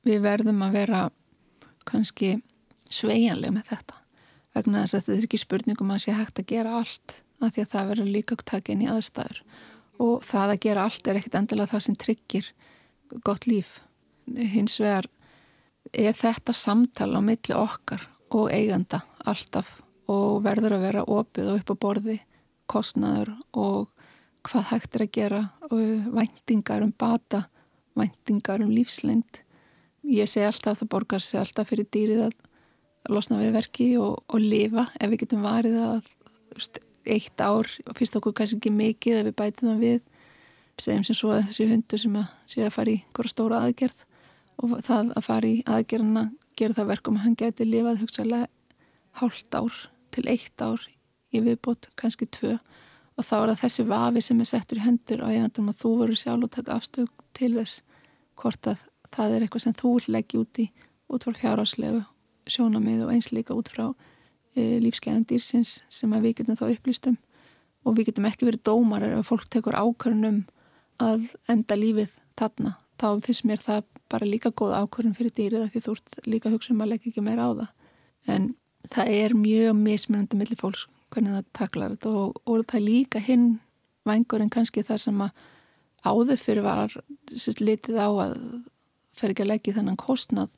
Við 0.08 0.22
verðum 0.24 0.62
að 0.64 0.78
vera 0.78 1.02
kannski 1.90 2.38
sveianlega 2.90 3.56
með 3.58 3.74
þetta 3.74 3.98
vegna 4.56 4.84
þess 4.84 4.96
að 4.96 5.04
þetta 5.04 5.18
er 5.18 5.28
ekki 5.28 5.42
spurningum 5.42 5.92
að 5.94 6.04
sé 6.06 6.16
hægt 6.16 6.42
að 6.42 6.50
gera 6.54 6.78
allt 6.80 7.20
af 7.40 7.54
því 7.54 7.64
að 7.64 7.74
það 7.74 7.92
verður 7.92 8.14
líka 8.16 8.38
takin 8.50 8.84
í 8.84 8.90
aðstæður 8.92 9.42
og 10.00 10.26
það 10.26 10.54
að 10.54 10.62
gera 10.66 10.86
allt 10.88 11.08
er 11.08 11.20
ekkit 11.20 11.38
endilega 11.40 11.72
það 11.74 11.86
sem 11.86 11.98
tryggir 12.00 12.50
gott 13.26 13.48
líf. 13.50 13.80
Hins 14.30 14.78
vegar 14.80 15.10
er 15.92 16.16
þetta 16.18 16.56
samtala 16.56 17.20
á 17.20 17.22
milli 17.26 17.56
okkar 17.56 18.06
og 18.36 18.52
eiganda 18.54 19.02
alltaf 19.28 19.80
og 20.10 20.42
verður 20.46 20.78
að 20.78 20.86
vera 20.88 21.06
opið 21.06 21.52
og 21.52 21.62
upp 21.62 21.74
á 21.74 21.76
borði, 21.84 22.18
kostnaður 22.70 23.34
og 23.58 23.90
hvað 24.48 24.68
hægt 24.72 24.96
er 24.96 25.06
að 25.06 25.14
gera 25.16 25.42
og 25.70 25.80
væntingar 26.16 26.84
um 26.86 26.92
bata, 26.92 27.46
væntingar 28.00 28.64
um 28.64 28.72
lífslengt. 28.74 29.44
Ég 30.08 30.30
segi 30.30 30.48
alltaf 30.48 30.78
að 30.78 30.84
það 30.84 30.92
borgar 30.94 31.24
sig 31.24 31.40
alltaf 31.40 31.70
fyrir 31.70 31.90
dýrið 31.92 32.28
að 32.28 32.38
losna 33.14 33.40
við 33.42 33.56
verki 33.58 33.90
og, 34.00 34.24
og 34.28 34.40
lifa. 34.40 34.88
Ef 35.00 35.12
við 35.12 35.24
getum 35.26 35.44
varið 35.46 35.80
að 35.84 36.14
eitt 37.10 37.42
ár, 37.42 37.68
fyrst 37.98 38.18
okkur 38.20 38.36
kannski 38.38 38.60
ekki 38.60 38.74
mikið 38.74 39.20
ef 39.20 39.30
við 39.30 39.38
bætum 39.42 39.72
það 39.72 39.84
við. 39.84 40.00
Segjum 40.80 41.06
sem 41.08 41.18
svo 41.18 41.34
að 41.36 41.50
þessi 41.50 41.68
hundur 41.74 42.00
sem 42.00 42.16
að 42.16 42.36
sé 42.48 42.64
að 42.64 42.76
fara 42.76 42.94
í 42.94 43.02
hverja 43.16 43.34
stóra 43.34 43.64
aðgerð 43.66 44.06
og 44.60 44.78
það 44.86 45.12
að 45.16 45.26
fara 45.26 45.50
í 45.50 45.58
aðgerðina 45.68 46.24
gera 46.60 46.78
það 46.78 46.92
verkum 46.94 47.20
að 47.20 47.26
hann 47.26 47.38
geti 47.40 47.68
lifað 47.68 48.04
hugsaðlega 48.04 48.48
hálft 49.20 49.56
ár 49.56 49.76
til 50.16 50.26
eitt 50.32 50.64
ár 50.64 50.86
í 51.36 51.42
viðbót, 51.44 51.90
kannski 52.00 52.28
tvö 52.32 52.58
og 53.20 53.28
þá 53.28 53.36
er 53.38 53.50
það 53.52 53.62
þessi 53.64 53.86
vafi 53.90 54.22
sem 54.24 54.40
er 54.40 54.48
settur 54.48 54.80
í 54.80 54.86
hendur 54.86 55.24
og 55.26 55.34
ég 55.34 55.44
endur 55.44 55.72
að 55.72 55.82
þú 55.82 55.92
verður 56.00 56.22
sjálf 56.22 56.46
og 56.48 56.54
taka 56.56 56.78
afstöð 56.78 57.10
til 57.36 57.52
þess 57.58 57.82
hvort 58.40 58.70
að 58.72 58.86
það 59.12 59.34
er 59.36 59.46
eitthvað 59.46 59.66
sem 59.66 59.76
þú 59.80 59.92
leggi 60.08 60.40
út 60.40 60.62
í 60.64 60.68
út 61.10 61.26
frá 61.26 61.36
fjárháslegu 61.36 62.04
sjónamið 62.50 63.04
og 63.06 63.12
eins 63.14 63.32
líka 63.36 63.58
út 63.58 63.72
frá 63.72 63.90
e, 64.56 64.80
lífskeiðan 64.84 65.26
dýrsins 65.30 65.80
sem 65.92 66.14
við 66.16 66.40
getum 66.40 66.60
þá 66.60 66.70
upplýstum 66.70 67.18
og 67.84 67.98
við 67.98 68.12
getum 68.12 68.28
ekki 68.30 68.48
verið 68.48 68.64
dómar 68.70 69.06
ef 69.08 69.28
fólk 69.28 69.50
tekur 69.52 69.78
ákvörnum 69.78 70.44
að 71.00 71.30
enda 71.52 71.78
lífið 71.80 72.16
þarna. 72.40 72.76
Þá 73.00 73.24
finnst 73.24 73.46
mér 73.48 73.62
það 73.64 73.84
bara 74.12 74.28
líka 74.28 74.52
góð 74.52 74.76
ákvörnum 74.76 75.16
fyrir 75.16 75.36
dýrið 75.36 75.70
því 75.74 75.84
þú 75.86 75.96
ert 75.96 76.18
líka 76.28 76.52
hugsa 76.52 76.74
um 76.74 76.84
að 76.84 76.94
leggja 76.94 77.14
ekki 77.14 77.24
meira 77.24 77.48
á 77.48 77.52
það. 77.52 77.70
En 78.28 78.50
það 78.92 79.14
er 79.16 79.36
mjög 79.38 79.78
mismunandi 79.80 80.40
millir 80.40 80.60
fólks 80.60 80.88
hvernig 81.14 81.36
það 81.36 81.48
taklar 81.58 81.96
þetta 81.96 82.12
og, 82.22 82.42
og 82.46 82.66
það 82.66 82.80
er 82.80 82.86
líka 82.86 83.22
hinn 83.24 83.48
vangur 84.08 84.44
en 84.44 84.52
kannski 84.54 84.84
það 84.86 85.02
sem 85.04 85.24
að 85.26 85.46
áður 86.06 86.40
fyrir 86.40 86.66
var 86.66 86.96
sérst, 87.34 87.62
litið 87.62 88.00
á 88.00 88.10
að 88.10 88.36
fer 89.18 89.34
ekki 89.34 89.46
að 89.46 89.52
leggja 89.52 89.76
þennan 89.80 90.00
kostnað 90.00 90.54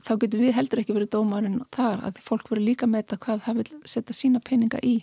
þá 0.00 0.12
getur 0.22 0.40
við 0.40 0.54
heldur 0.56 0.82
ekki 0.82 0.96
verið 0.96 1.12
dómarinn 1.12 1.62
þar 1.74 2.04
að 2.08 2.20
fólk 2.24 2.48
verið 2.50 2.70
líka 2.70 2.88
með 2.88 3.04
þetta 3.04 3.22
hvað 3.26 3.42
það 3.46 3.58
vil 3.60 3.80
setja 3.92 4.16
sína 4.16 4.40
peninga 4.44 4.80
í. 4.86 4.94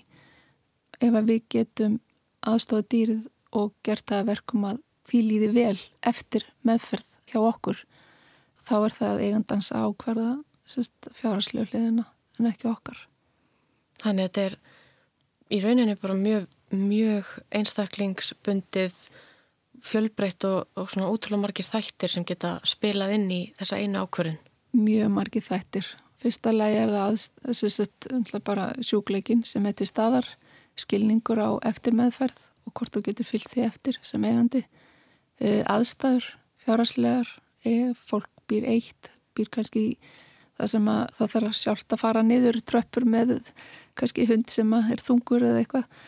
Ef 0.99 1.13
að 1.13 1.29
við 1.29 1.43
getum 1.53 1.99
aðstofa 2.47 2.87
dýrið 2.89 3.27
og 3.59 3.73
gert 3.85 4.07
það 4.09 4.29
verkum 4.31 4.65
að 4.69 4.81
því 5.09 5.21
líði 5.25 5.49
vel 5.55 5.77
eftir 6.05 6.45
meðferð 6.65 7.09
hjá 7.29 7.39
okkur 7.41 7.83
þá 8.65 8.75
er 8.79 8.95
það 8.95 9.23
eigandans 9.25 9.71
ákvarða 9.73 10.31
fjárhastlegu 10.69 11.69
hliðina 11.71 12.05
en 12.37 12.49
ekki 12.49 12.69
okkar 12.69 13.07
Þannig 13.99 14.25
að 14.25 14.29
þetta 14.29 14.45
er 14.45 14.57
í 15.49 15.61
rauninni 15.63 15.95
bara 15.99 16.17
mjög, 16.19 16.45
mjög 16.75 17.31
einstaklingsbundið 17.59 18.99
fjölbreytt 19.83 20.45
og, 20.47 20.67
og 20.75 20.91
svona 20.91 21.09
ótrúlega 21.09 21.43
margir 21.45 21.67
þættir 21.67 22.11
sem 22.11 22.25
geta 22.27 22.57
spilað 22.67 23.15
inn 23.15 23.27
í 23.31 23.41
þessa 23.57 23.79
einu 23.79 24.03
ákvörðun. 24.03 24.39
Mjög 24.79 25.11
margir 25.15 25.45
þættir. 25.45 25.87
Fyrsta 26.19 26.51
lagi 26.51 26.81
er 26.81 26.91
það 26.91 27.13
að, 27.47 28.41
bara 28.43 28.69
sjúkleikin 28.83 29.45
sem 29.47 29.65
heitir 29.65 29.87
staðar, 29.87 30.27
skilningur 30.79 31.39
á 31.39 31.49
eftirmeðferð 31.71 32.41
og 32.67 32.75
hvort 32.75 32.95
þú 32.95 33.05
getur 33.07 33.27
fyllt 33.27 33.51
því 33.53 33.65
eftir 33.67 33.99
sem 34.05 34.25
eigandi. 34.27 34.65
E, 35.39 35.61
aðstæður, 35.63 36.27
fjáraslegar, 36.65 37.31
e, 37.63 37.93
fólk 37.95 38.27
býr 38.51 38.67
eitt, 38.67 39.11
býr 39.37 39.51
kannski 39.53 39.85
það 40.59 40.71
sem 40.73 40.89
að 40.91 41.03
það 41.17 41.33
þarf 41.33 41.55
sjálft 41.55 41.95
að 41.95 42.01
fara 42.03 42.25
niður 42.25 42.59
tröppur 42.67 43.07
með 43.07 43.37
kannski 43.99 44.27
hund 44.29 44.49
sem 44.51 44.73
er 44.79 45.03
þungur 45.03 45.45
eða 45.45 45.63
eitthvað. 45.63 45.99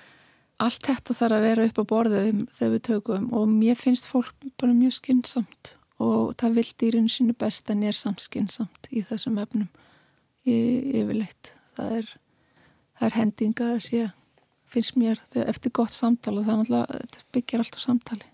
Allt 0.62 0.86
þetta 0.86 1.18
þarf 1.18 1.38
að 1.38 1.46
vera 1.48 1.68
upp 1.68 1.82
á 1.82 1.84
borðum 1.90 2.42
þegar 2.54 2.74
við 2.76 2.84
tökum 2.88 3.30
og 3.34 3.52
mér 3.52 3.78
finnst 3.80 4.08
fólk 4.10 4.34
bara 4.62 4.78
mjög 4.78 4.98
skynnsamt 5.00 5.76
og 6.02 6.34
það 6.42 6.58
vil 6.58 6.68
dýrinu 6.82 7.12
sínu 7.12 7.38
best 7.38 7.70
en 7.70 7.84
ég 7.86 7.94
er 7.94 7.98
samskynnsamt 7.98 8.90
í 8.90 9.04
þessum 9.10 9.38
efnum. 9.42 9.70
Yfirleitt. 10.46 11.54
Það 11.78 11.98
er, 12.00 12.10
það 12.98 13.08
er 13.08 13.18
hendinga 13.20 13.70
að 13.76 13.86
sé 13.86 14.08
finnst 14.72 14.96
mér 15.00 15.20
eftir 15.48 15.74
gott 15.76 15.94
samtala 15.94 16.46
þannig 16.48 16.76
að 16.80 16.94
þetta 16.98 17.26
byggjar 17.36 17.66
alltaf 17.66 17.84
samtali 17.84 18.28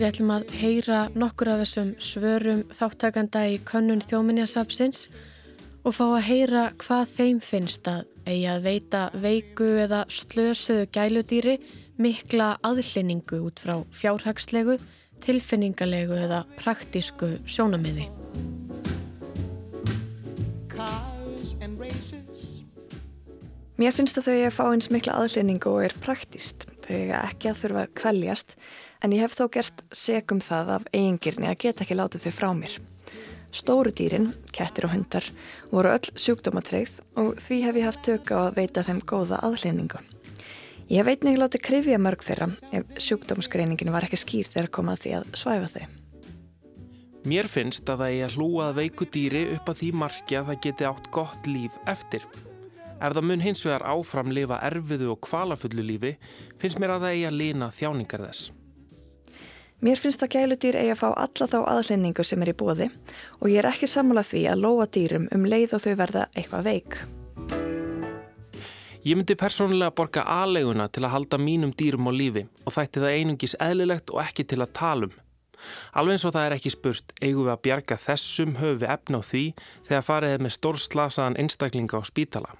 Við 0.00 0.06
ætlum 0.14 0.30
að 0.32 0.52
heyra 0.56 0.98
nokkur 1.12 1.50
af 1.52 1.58
þessum 1.60 1.88
svörum 2.00 2.60
þáttakanda 2.72 3.42
í 3.52 3.58
könnun 3.68 4.00
þjóminjasapsins 4.00 5.10
og 5.84 5.92
fá 5.92 6.06
að 6.06 6.24
heyra 6.24 6.62
hvað 6.80 7.12
þeim 7.18 7.42
finnst 7.44 7.90
að 7.92 8.06
eigi 8.24 8.46
að 8.48 8.64
veita 8.64 9.02
veiku 9.12 9.68
eða 9.84 10.00
slösuðu 10.08 10.88
gæludýri 10.96 11.58
mikla 12.00 12.48
aðlinningu 12.64 13.42
út 13.44 13.60
frá 13.60 13.76
fjárhagslegu, 13.92 14.80
tilfinningalegu 15.20 16.16
eða 16.16 16.46
praktísku 16.56 17.34
sjónamiði. 17.44 18.08
Mér 23.76 24.00
finnst 24.00 24.16
að 24.16 24.32
þau 24.32 24.36
að 24.48 24.54
fá 24.56 24.66
eins 24.70 24.88
mikla 24.88 25.20
aðlinningu 25.20 25.76
og 25.76 25.90
er 25.90 26.00
praktíst. 26.00 26.70
Þau 26.88 27.18
ekki 27.26 27.52
að 27.52 27.66
þurfa 27.66 27.84
að 27.84 27.98
kvæljast 28.00 28.62
en 29.00 29.14
ég 29.16 29.24
hef 29.24 29.36
þó 29.38 29.48
gert 29.52 29.82
segum 29.92 30.40
það 30.44 30.72
af 30.76 30.88
eigingirni 30.92 31.48
að 31.50 31.60
geta 31.64 31.84
ekki 31.84 31.98
látið 31.98 32.26
þau 32.26 32.34
frá 32.36 32.48
mér. 32.56 32.78
Stóru 33.50 33.90
dýrin, 33.90 34.30
kettir 34.54 34.86
og 34.86 34.94
hundar, 34.94 35.26
voru 35.72 35.90
öll 35.90 36.12
sjúkdómatreið 36.14 37.00
og 37.18 37.40
því 37.42 37.62
hef 37.64 37.78
ég 37.80 37.88
haft 37.88 38.04
tök 38.06 38.30
á 38.30 38.38
að 38.46 38.58
veita 38.60 38.84
þeim 38.86 39.00
góða 39.02 39.40
aðleiningu. 39.42 40.02
Ég 40.90 41.00
hef 41.00 41.08
veitning 41.08 41.38
látið 41.38 41.64
krifja 41.66 41.98
mörg 42.02 42.22
þeirra 42.26 42.52
ef 42.74 43.00
sjúkdómsgreiningin 43.02 43.92
var 43.94 44.06
ekki 44.06 44.20
skýr 44.20 44.52
þegar 44.52 44.70
komað 44.74 45.02
því 45.04 45.16
að 45.18 45.26
svæfa 45.38 45.72
þau. 45.74 45.88
Mér 47.30 47.50
finnst 47.52 47.90
að 47.90 48.04
það 48.04 48.14
er 48.14 48.24
að 48.28 48.36
hlúað 48.38 48.78
veiku 48.78 49.06
dýri 49.12 49.42
upp 49.56 49.68
að 49.68 49.82
því 49.82 49.90
marki 50.02 50.38
að 50.38 50.46
það 50.50 50.62
geti 50.66 50.88
átt 50.88 51.10
gott 51.12 51.50
líf 51.50 51.76
eftir. 51.90 52.24
Ef 53.00 53.12
það 53.16 53.26
mun 53.28 53.44
hins 53.44 53.64
vegar 53.66 53.84
áfram 53.90 54.32
lifa 54.32 54.60
erfiðu 54.70 55.10
og 55.14 55.20
kvalafullu 55.26 55.84
lífi, 55.84 56.14
finnst 56.60 56.80
mér 56.80 56.96
að 56.96 57.04
það 57.04 57.14
eigi 57.16 57.28
að 57.28 57.38
lina 57.42 57.70
þjáningar 57.76 58.26
þess. 58.28 58.50
Mér 59.80 59.96
finnst 59.96 60.20
að 60.20 60.34
gæludýr 60.34 60.76
eigi 60.76 60.92
að 60.92 60.98
fá 61.00 61.06
alla 61.08 61.46
þá 61.48 61.56
aðlendingu 61.72 62.24
sem 62.28 62.42
er 62.44 62.50
í 62.52 62.56
bóði 62.60 62.90
og 63.40 63.46
ég 63.48 63.62
er 63.62 63.68
ekki 63.70 63.88
sammála 63.88 64.20
því 64.28 64.42
að 64.52 64.60
lóa 64.60 64.84
dýrum 64.92 65.24
um 65.32 65.46
leið 65.48 65.72
og 65.78 65.80
þau 65.86 65.94
verða 65.96 66.24
eitthvað 66.34 66.66
veik. 66.66 66.96
Ég 69.00 69.16
myndi 69.16 69.32
persónulega 69.40 69.94
borga 69.96 70.26
aðleguna 70.28 70.90
til 70.92 71.06
að 71.06 71.14
halda 71.14 71.38
mínum 71.40 71.72
dýrum 71.72 72.10
á 72.10 72.12
lífi 72.12 72.42
og 72.66 72.74
þætti 72.74 73.00
það 73.00 73.16
einungis 73.16 73.56
eðlilegt 73.56 74.12
og 74.12 74.20
ekki 74.20 74.44
til 74.50 74.58
að 74.60 74.74
talum. 74.76 75.14
Alveg 75.96 76.18
eins 76.18 76.26
og 76.28 76.34
það 76.34 76.48
er 76.48 76.56
ekki 76.58 76.72
spurt, 76.74 77.14
eigum 77.22 77.46
við 77.46 77.52
að 77.54 77.62
bjarga 77.64 77.98
þessum 78.02 78.52
höfu 78.60 78.84
efna 78.84 79.20
á 79.20 79.28
því 79.30 79.44
þegar 79.88 80.04
fariðið 80.10 80.44
með 80.44 80.54
stórslasaðan 80.58 81.38
einstaklinga 81.40 82.00
á 82.00 82.04
spítala. 82.04 82.52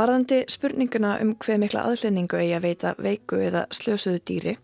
Varðandi 0.00 0.40
spurninguna 0.48 1.18
um 1.20 1.34
hver 1.44 1.60
mikla 1.60 1.84
aðlendingu 1.90 2.40
eigi 2.40 2.56
að 2.56 2.64
veita 2.64 2.94
veiku 2.96 3.42
eða 3.50 3.66
slösuðu 3.74 4.24
dýri 4.24 4.56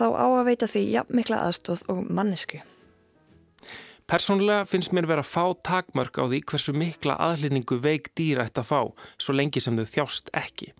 þá 0.00 0.06
á 0.16 0.26
að 0.26 0.48
veita 0.48 0.68
því 0.70 0.84
jafn 0.94 1.20
mikla 1.20 1.44
aðstóð 1.46 1.86
og 1.92 2.04
mannesku. 2.08 2.62
Personlega 4.10 4.64
finnst 4.66 4.90
mér 4.96 5.06
vera 5.06 5.22
að 5.22 5.30
fá 5.30 5.44
takmörk 5.62 6.16
á 6.18 6.26
því 6.26 6.40
hversu 6.50 6.72
mikla 6.74 7.14
aðlýningu 7.22 7.76
veik 7.84 8.10
dýr 8.18 8.40
ætti 8.42 8.64
að 8.64 8.70
fá 8.72 8.80
svo 9.22 9.36
lengi 9.36 9.62
sem 9.62 9.76
þau 9.78 9.86
þjást 9.86 10.32
ekki. 10.34 10.72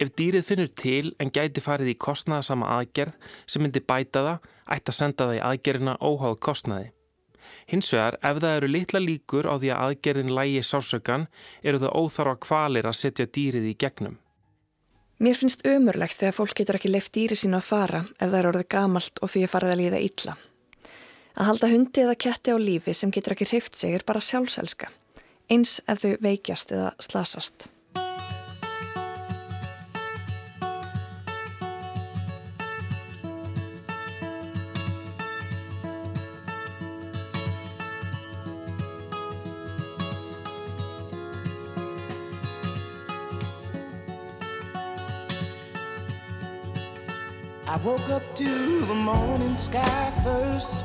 Ef 0.00 0.14
dýrið 0.16 0.46
finnur 0.46 0.70
til 0.78 1.10
en 1.20 1.32
gæti 1.34 1.60
farið 1.60 1.90
í 1.92 1.98
kostnaðasama 2.00 2.70
aðgerð 2.78 3.34
sem 3.50 3.64
myndi 3.64 3.82
bæta 3.82 4.22
það, 4.24 4.46
ætti 4.72 4.94
að 4.94 4.98
senda 5.00 5.26
það 5.26 5.36
í 5.36 5.42
aðgerðina 5.50 5.96
óháð 6.00 6.38
kostnaði. 6.46 6.88
Hins 7.68 7.90
vegar, 7.92 8.16
ef 8.22 8.40
það 8.40 8.56
eru 8.60 8.70
litla 8.72 9.02
líkur 9.02 9.48
á 9.50 9.54
því 9.58 9.72
að 9.74 9.84
aðgerðin 9.88 10.34
lægi 10.38 10.64
sásökan, 10.64 11.26
eru 11.60 11.82
það 11.82 11.96
óþarfa 11.98 12.40
kvalir 12.46 12.88
að 12.88 12.98
setja 13.02 13.26
dýrið 13.26 13.68
í 13.72 13.76
gegnum. 13.84 14.16
Mér 15.18 15.34
finnst 15.34 15.64
umurlegt 15.66 16.20
þegar 16.20 16.36
fólk 16.36 16.54
getur 16.60 16.76
ekki 16.78 16.90
leift 16.92 17.10
dýri 17.16 17.34
sínu 17.38 17.58
að 17.58 17.66
fara 17.66 18.04
ef 18.20 18.28
það 18.28 18.36
er 18.38 18.48
orðið 18.52 18.68
gamalt 18.74 19.18
og 19.18 19.32
því 19.32 19.40
að 19.44 19.52
farið 19.54 19.72
að 19.72 19.80
líða 19.80 20.02
illa. 20.06 20.34
Að 21.38 21.48
halda 21.48 21.70
hundi 21.72 22.04
eða 22.04 22.14
ketti 22.26 22.54
á 22.54 22.56
lífi 22.58 22.94
sem 22.94 23.10
getur 23.14 23.34
ekki 23.34 23.48
hreift 23.50 23.78
sig 23.78 23.96
er 23.98 24.06
bara 24.06 24.22
sjálfselska, 24.22 24.92
eins 25.50 25.80
ef 25.90 26.04
þau 26.04 26.14
veikjast 26.22 26.70
eða 26.74 26.92
slasast. 27.02 27.66
Woke 47.84 48.08
up 48.10 48.22
to 48.34 48.80
the 48.86 48.94
morning 48.94 49.56
sky 49.56 50.12
first. 50.24 50.76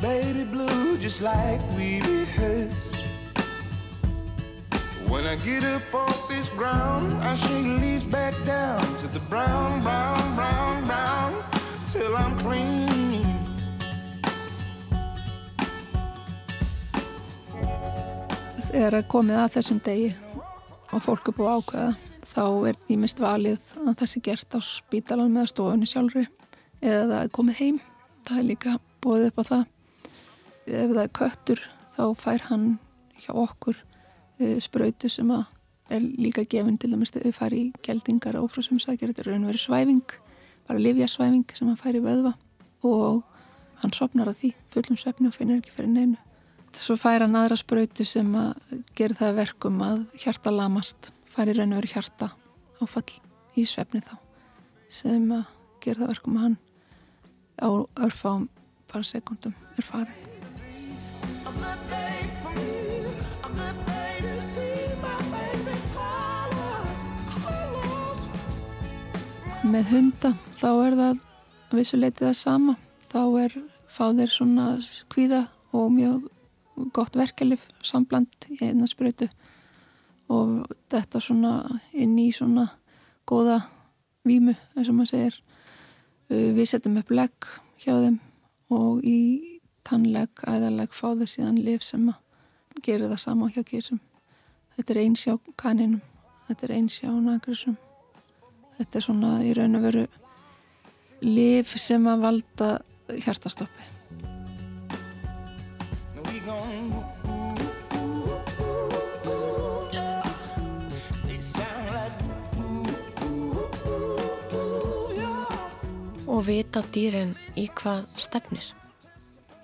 Baby 0.00 0.44
blue, 0.44 0.98
just 0.98 1.22
like 1.22 1.60
we 1.76 2.00
rehearsed. 2.02 2.94
When 5.08 5.26
I 5.26 5.36
get 5.36 5.64
up 5.64 5.82
off 5.94 6.28
this 6.28 6.48
ground, 6.50 7.12
I 7.22 7.34
shake 7.34 7.66
leaves 7.80 8.06
back 8.06 8.34
down 8.44 8.96
to 8.96 9.08
the 9.08 9.20
brown, 9.30 9.82
brown, 9.82 10.36
brown, 10.36 10.84
brown, 10.84 11.42
till 11.86 12.14
I'm 12.16 12.36
clean. 12.38 12.90
Þegar 18.70 18.98
að 18.98 19.06
komið 19.06 19.38
að 19.38 19.52
þessum 19.54 19.78
degi 19.86 20.08
og 20.90 21.02
fólk 21.02 21.30
er 21.30 21.36
búið 21.38 21.54
ákveða 21.54 22.13
þá 22.34 22.44
er 22.70 22.78
ímest 22.92 23.22
valið 23.22 23.70
að 23.84 23.92
það 24.00 24.10
sé 24.10 24.22
gert 24.28 24.56
á 24.56 24.60
spítalan 24.64 25.32
með 25.34 25.52
stofunni 25.52 25.88
sjálfri 25.88 26.26
eða 26.82 27.04
það 27.10 27.20
er 27.20 27.32
komið 27.38 27.60
heim. 27.62 27.80
Það 28.24 28.40
er 28.40 28.48
líka 28.50 28.76
búið 29.04 29.26
upp 29.28 29.40
á 29.40 29.44
það. 29.50 29.64
Ef 30.64 30.94
það 30.94 31.02
er 31.04 31.14
köttur 31.20 31.64
þá 31.94 32.04
fær 32.18 32.46
hann 32.48 32.68
hjá 33.22 33.32
okkur 33.44 33.78
uh, 33.78 34.58
spröytu 34.62 35.10
sem 35.12 35.30
er 35.34 36.00
líka 36.00 36.46
gefinn 36.48 36.78
til 36.80 36.90
dæmis 36.94 37.12
þegar 37.12 37.28
þið 37.28 37.38
fari 37.38 37.60
í 37.60 37.72
geldingar 37.84 38.38
og 38.40 38.52
sækir 38.54 39.10
þetta 39.12 39.24
er 39.24 39.30
raun 39.30 39.44
og 39.44 39.52
verið 39.52 39.66
svæfing 39.66 40.20
bara 40.66 40.80
livjasvæfing 40.80 41.44
sem 41.52 41.68
hann 41.68 41.80
fær 41.80 41.98
í 41.98 42.02
vöðva 42.04 42.34
og 42.84 43.22
hann 43.82 43.92
sopnar 43.92 44.30
að 44.30 44.40
því 44.40 44.52
fullum 44.72 45.00
svefni 45.00 45.28
og 45.28 45.36
finnir 45.36 45.60
ekki 45.60 45.74
fyrir 45.74 45.92
neinu. 45.92 46.16
Svo 46.74 46.96
fær 46.98 47.22
hann 47.22 47.36
aðra 47.38 47.58
spröytu 47.60 48.06
sem 48.08 48.30
að 48.34 48.80
gera 48.98 49.18
það 49.18 49.36
verkum 49.38 49.82
að 49.84 50.00
hjarta 50.24 50.52
lamast, 50.54 51.12
fær 51.34 51.50
í 51.50 51.54
raun 51.56 51.72
og 51.74 51.80
veru 51.80 51.90
hjarta 51.90 52.28
áfall 52.84 53.16
í 53.58 53.64
svefni 53.66 54.02
þá 54.04 54.14
sem 54.90 55.24
að 55.34 55.48
gera 55.82 56.04
það 56.04 56.12
verkum 56.12 56.36
að 56.38 56.44
hann 56.44 56.56
á 57.58 57.68
örfáum 58.06 58.46
bara 58.92 59.06
sekundum 59.08 59.54
er 59.74 59.86
farin. 59.86 60.22
Með 69.64 69.90
hunda 69.90 70.34
þá 70.60 70.68
er 70.70 70.96
það 71.00 71.22
vissuleitið 71.74 72.28
það 72.28 72.36
sama 72.38 72.76
þá 73.08 73.22
er 73.42 73.56
fá 73.90 74.04
þeir 74.14 74.34
svona 74.34 74.66
kvíða 75.10 75.46
og 75.74 75.90
mjög 75.96 76.28
gott 76.94 77.16
verkelif 77.18 77.66
sambland 77.82 78.50
í 78.52 78.60
einna 78.68 78.86
spröytu 78.90 79.30
og 80.32 80.64
þetta 80.92 81.20
svona 81.20 81.54
inn 81.92 82.16
í 82.18 82.30
svona 82.32 82.68
góða 83.28 83.60
výmu 84.24 84.54
eins 84.74 84.88
og 84.88 84.96
maður 84.96 85.12
segir. 85.12 85.36
Við 86.30 86.64
setjum 86.70 86.98
upp 87.02 87.12
legg 87.12 87.50
hjá 87.84 87.92
þeim 87.98 88.18
og 88.72 89.04
í 89.04 89.60
tannlegg, 89.84 90.40
æðalegg 90.48 90.96
fá 90.96 91.12
þeir 91.12 91.30
síðan 91.30 91.60
liv 91.60 91.84
sem 91.84 92.08
að 92.08 92.82
gera 92.84 93.10
það 93.12 93.20
sama 93.20 93.50
hjá 93.52 93.62
kísum 93.68 94.00
þetta 94.74 94.94
er 94.94 95.00
eins 95.04 95.24
hjá 95.26 95.36
kaninum 95.60 96.02
þetta 96.48 96.66
er 96.66 96.76
eins 96.76 96.98
hjá 97.00 97.10
nagrisum. 97.12 97.76
Þetta 98.78 98.98
er 98.98 99.04
svona 99.06 99.32
í 99.46 99.52
raun 99.56 99.78
og 99.78 99.84
veru 99.86 100.04
liv 101.24 101.76
sem 101.78 102.06
að 102.10 102.24
valda 102.26 102.70
hjartastoppi 103.22 103.92
Og 116.44 116.50
vita 116.50 116.82
dýrin 116.92 117.30
í 117.56 117.62
hvað 117.72 118.02
stefnir? 118.20 118.66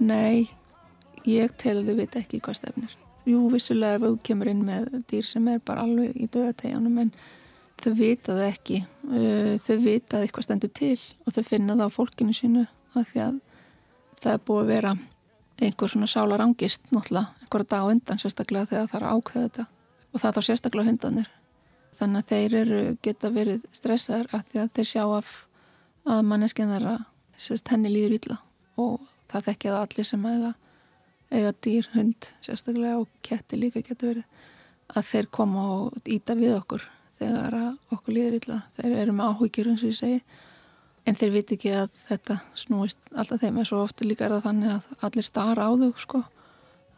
Nei, 0.01 0.47
ég 1.29 1.51
tel 1.61 1.75
að 1.83 1.90
þau 1.90 1.97
vita 1.99 2.21
ekki 2.23 2.38
hvað 2.40 2.55
stefnir. 2.57 2.95
Jú, 3.29 3.43
vissulega 3.53 3.99
ef 3.99 4.07
þú 4.07 4.12
kemur 4.25 4.49
inn 4.49 4.62
með 4.64 4.87
dýr 5.11 5.29
sem 5.29 5.51
er 5.53 5.59
bara 5.61 5.85
alveg 5.85 6.16
í 6.16 6.29
döðategjanum 6.33 7.03
en 7.03 7.11
þau 7.85 7.90
vita 7.99 8.33
það 8.38 8.47
ekki. 8.47 8.79
Uh, 9.11 9.59
þau 9.61 9.77
vita 9.83 10.16
að 10.16 10.25
eitthvað 10.25 10.47
stendur 10.47 10.73
til 10.81 10.97
og 11.27 11.37
þau 11.37 11.45
finna 11.51 11.77
það 11.83 11.93
á 11.93 11.97
fólkinu 11.99 12.38
sínu 12.38 12.64
af 12.95 13.12
því 13.12 13.23
að 13.27 13.37
það 14.23 14.33
er 14.33 14.43
búið 14.49 14.62
að 14.62 14.73
vera 14.73 14.95
einhver 15.61 15.93
svona 15.93 16.11
sálar 16.14 16.47
angist 16.47 16.88
náttúrulega 16.95 17.45
einhverja 17.45 17.71
dag 17.75 17.90
undan 17.93 18.25
sérstaklega 18.25 18.73
þegar 18.73 18.90
það 18.95 19.03
er 19.03 19.09
ákveða 19.11 19.45
þetta 19.51 19.69
og 20.09 20.25
það 20.25 20.40
þá 20.40 20.43
sérstaklega 20.49 20.95
hundanir. 20.95 21.31
Þannig 22.01 22.25
að 22.25 22.33
þeir 22.33 22.59
eru, 22.64 22.83
geta 23.05 23.35
verið 23.37 23.71
stressaðar 23.83 24.33
af 24.33 24.49
því 24.49 24.64
að 24.64 24.75
þeir 24.81 24.93
sjá 24.95 25.05
af 25.21 25.37
að 26.09 26.23
manneskinn 26.29 26.73
þeirra 26.73 26.97
sérst, 27.41 27.69
henni 27.73 27.93
líður 27.93 28.17
illa 28.19 28.39
og 28.81 29.01
það 29.31 29.47
þekkja 29.51 29.75
það 29.75 29.85
allir 29.85 30.09
sem 30.09 30.27
eiga, 30.27 30.53
eiga 31.31 31.53
dýr, 31.65 31.91
hund 31.95 32.31
sérstaklega 32.45 33.01
og 33.03 33.11
ketti 33.27 33.61
líka 33.61 33.85
getur 33.85 34.15
verið 34.15 34.49
að 34.91 35.11
þeir 35.13 35.31
koma 35.31 35.67
og 35.77 36.11
íta 36.11 36.37
við 36.39 36.57
okkur 36.57 36.87
þegar 37.21 37.57
okkur 37.93 38.17
líður 38.17 38.39
illa. 38.41 38.59
Þeir 38.79 38.97
eru 39.03 39.15
með 39.15 39.31
áhuggjur 39.31 39.71
eins 39.71 39.85
og 39.85 39.93
ég 39.93 39.99
segi 39.99 40.21
en 41.09 41.17
þeir 41.17 41.33
viti 41.35 41.57
ekki 41.57 41.73
að 41.77 41.89
þetta 42.09 42.37
snúist 42.59 43.01
alltaf 43.15 43.43
þeim, 43.43 43.61
en 43.61 43.69
svo 43.69 43.81
ofta 43.85 44.07
líka 44.07 44.27
er 44.27 44.37
það 44.37 44.47
þannig 44.49 44.75
að 44.75 45.07
allir 45.09 45.27
starra 45.27 45.69
á 45.69 45.73
þau 45.81 45.91
sko. 46.01 46.23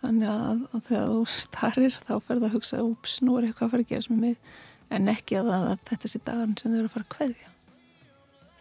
Þannig 0.03 0.33
að, 0.33 0.62
að 0.75 0.85
þegar 0.88 1.11
þú 1.12 1.23
starrir 1.31 1.99
þá 2.03 2.12
það 2.27 2.47
að 2.49 2.55
hugsa, 2.57 2.83
úps, 2.83 3.17
nú 3.23 3.38
er 3.38 3.49
eitthvað 3.49 3.69
að 3.69 3.75
fara 3.75 3.87
að 3.87 3.93
gera 3.93 4.07
sem 4.09 4.23
mig, 4.25 4.55
en 4.93 5.12
ekki 5.12 5.38
að, 5.38 5.53
að 5.59 5.85
þetta 5.91 6.11
sé 6.11 6.23
dagarn 6.27 6.57
sem 6.59 6.73
þau 6.73 6.79
eru 6.81 6.88
að 6.91 6.97
fara 6.97 7.07
að 7.07 7.12
kveðja 7.17 7.52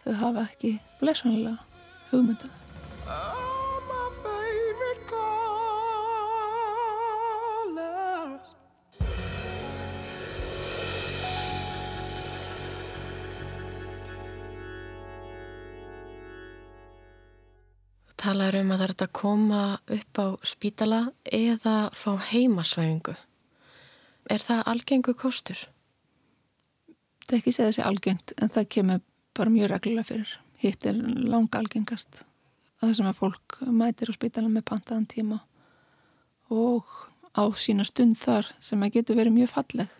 þau 0.02 0.18
hafa 0.18 0.48
ekki 0.50 0.76
blessunlega 1.00 1.58
hugmyndað. 2.10 2.58
Talaður 18.22 18.60
um 18.60 18.68
að 18.70 18.78
það 18.78 18.84
er 18.86 18.92
að 19.02 19.08
koma 19.18 19.60
upp 19.90 20.18
á 20.22 20.26
spítala 20.46 20.98
eða 21.26 21.72
fá 21.90 22.12
heimasvæfingu. 22.30 23.16
Er 24.30 24.44
það 24.44 24.60
algengu 24.70 25.14
kostur? 25.18 25.58
Það 27.26 27.32
er 27.34 27.40
ekki 27.40 27.54
segðið 27.56 27.74
sér 27.74 27.88
algengt 27.88 28.34
en 28.38 28.52
það 28.54 28.68
kemur 28.76 29.02
bara 29.36 29.52
mjög 29.52 29.72
reglulega 29.72 30.08
fyrir. 30.08 30.34
Hitt 30.62 30.86
er 30.86 30.98
langa 30.98 31.58
algengast 31.58 32.22
að 32.78 32.88
það 32.88 32.96
sem 32.98 33.08
að 33.10 33.20
fólk 33.20 33.56
mætir 33.70 34.10
á 34.10 34.18
spítalan 34.18 34.54
með 34.54 34.66
pantaðan 34.70 35.08
tíma 35.10 35.38
og 36.52 36.88
á 37.32 37.44
sína 37.56 37.86
stund 37.86 38.18
þar 38.20 38.50
sem 38.60 38.82
að 38.82 38.98
getur 38.98 39.18
verið 39.18 39.38
mjög 39.38 39.54
falleg. 39.54 39.94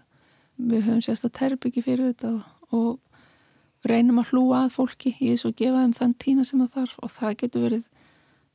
Við 0.58 0.84
höfum 0.88 1.04
sérst 1.04 1.26
að 1.26 1.36
terbyggi 1.38 1.84
fyrir 1.84 2.12
þetta 2.12 2.34
og 2.76 3.00
reynum 3.88 4.20
að 4.22 4.32
hlúa 4.32 4.64
að 4.66 4.76
fólki 4.76 5.14
í 5.16 5.32
þess 5.32 5.48
að 5.48 5.56
gefa 5.62 5.82
þeim 5.82 5.96
þann 5.98 6.14
tína 6.22 6.46
sem 6.46 6.62
það 6.62 6.74
þarf 6.76 6.98
og 7.02 7.14
það 7.16 7.38
getur 7.42 7.66
verið 7.66 7.88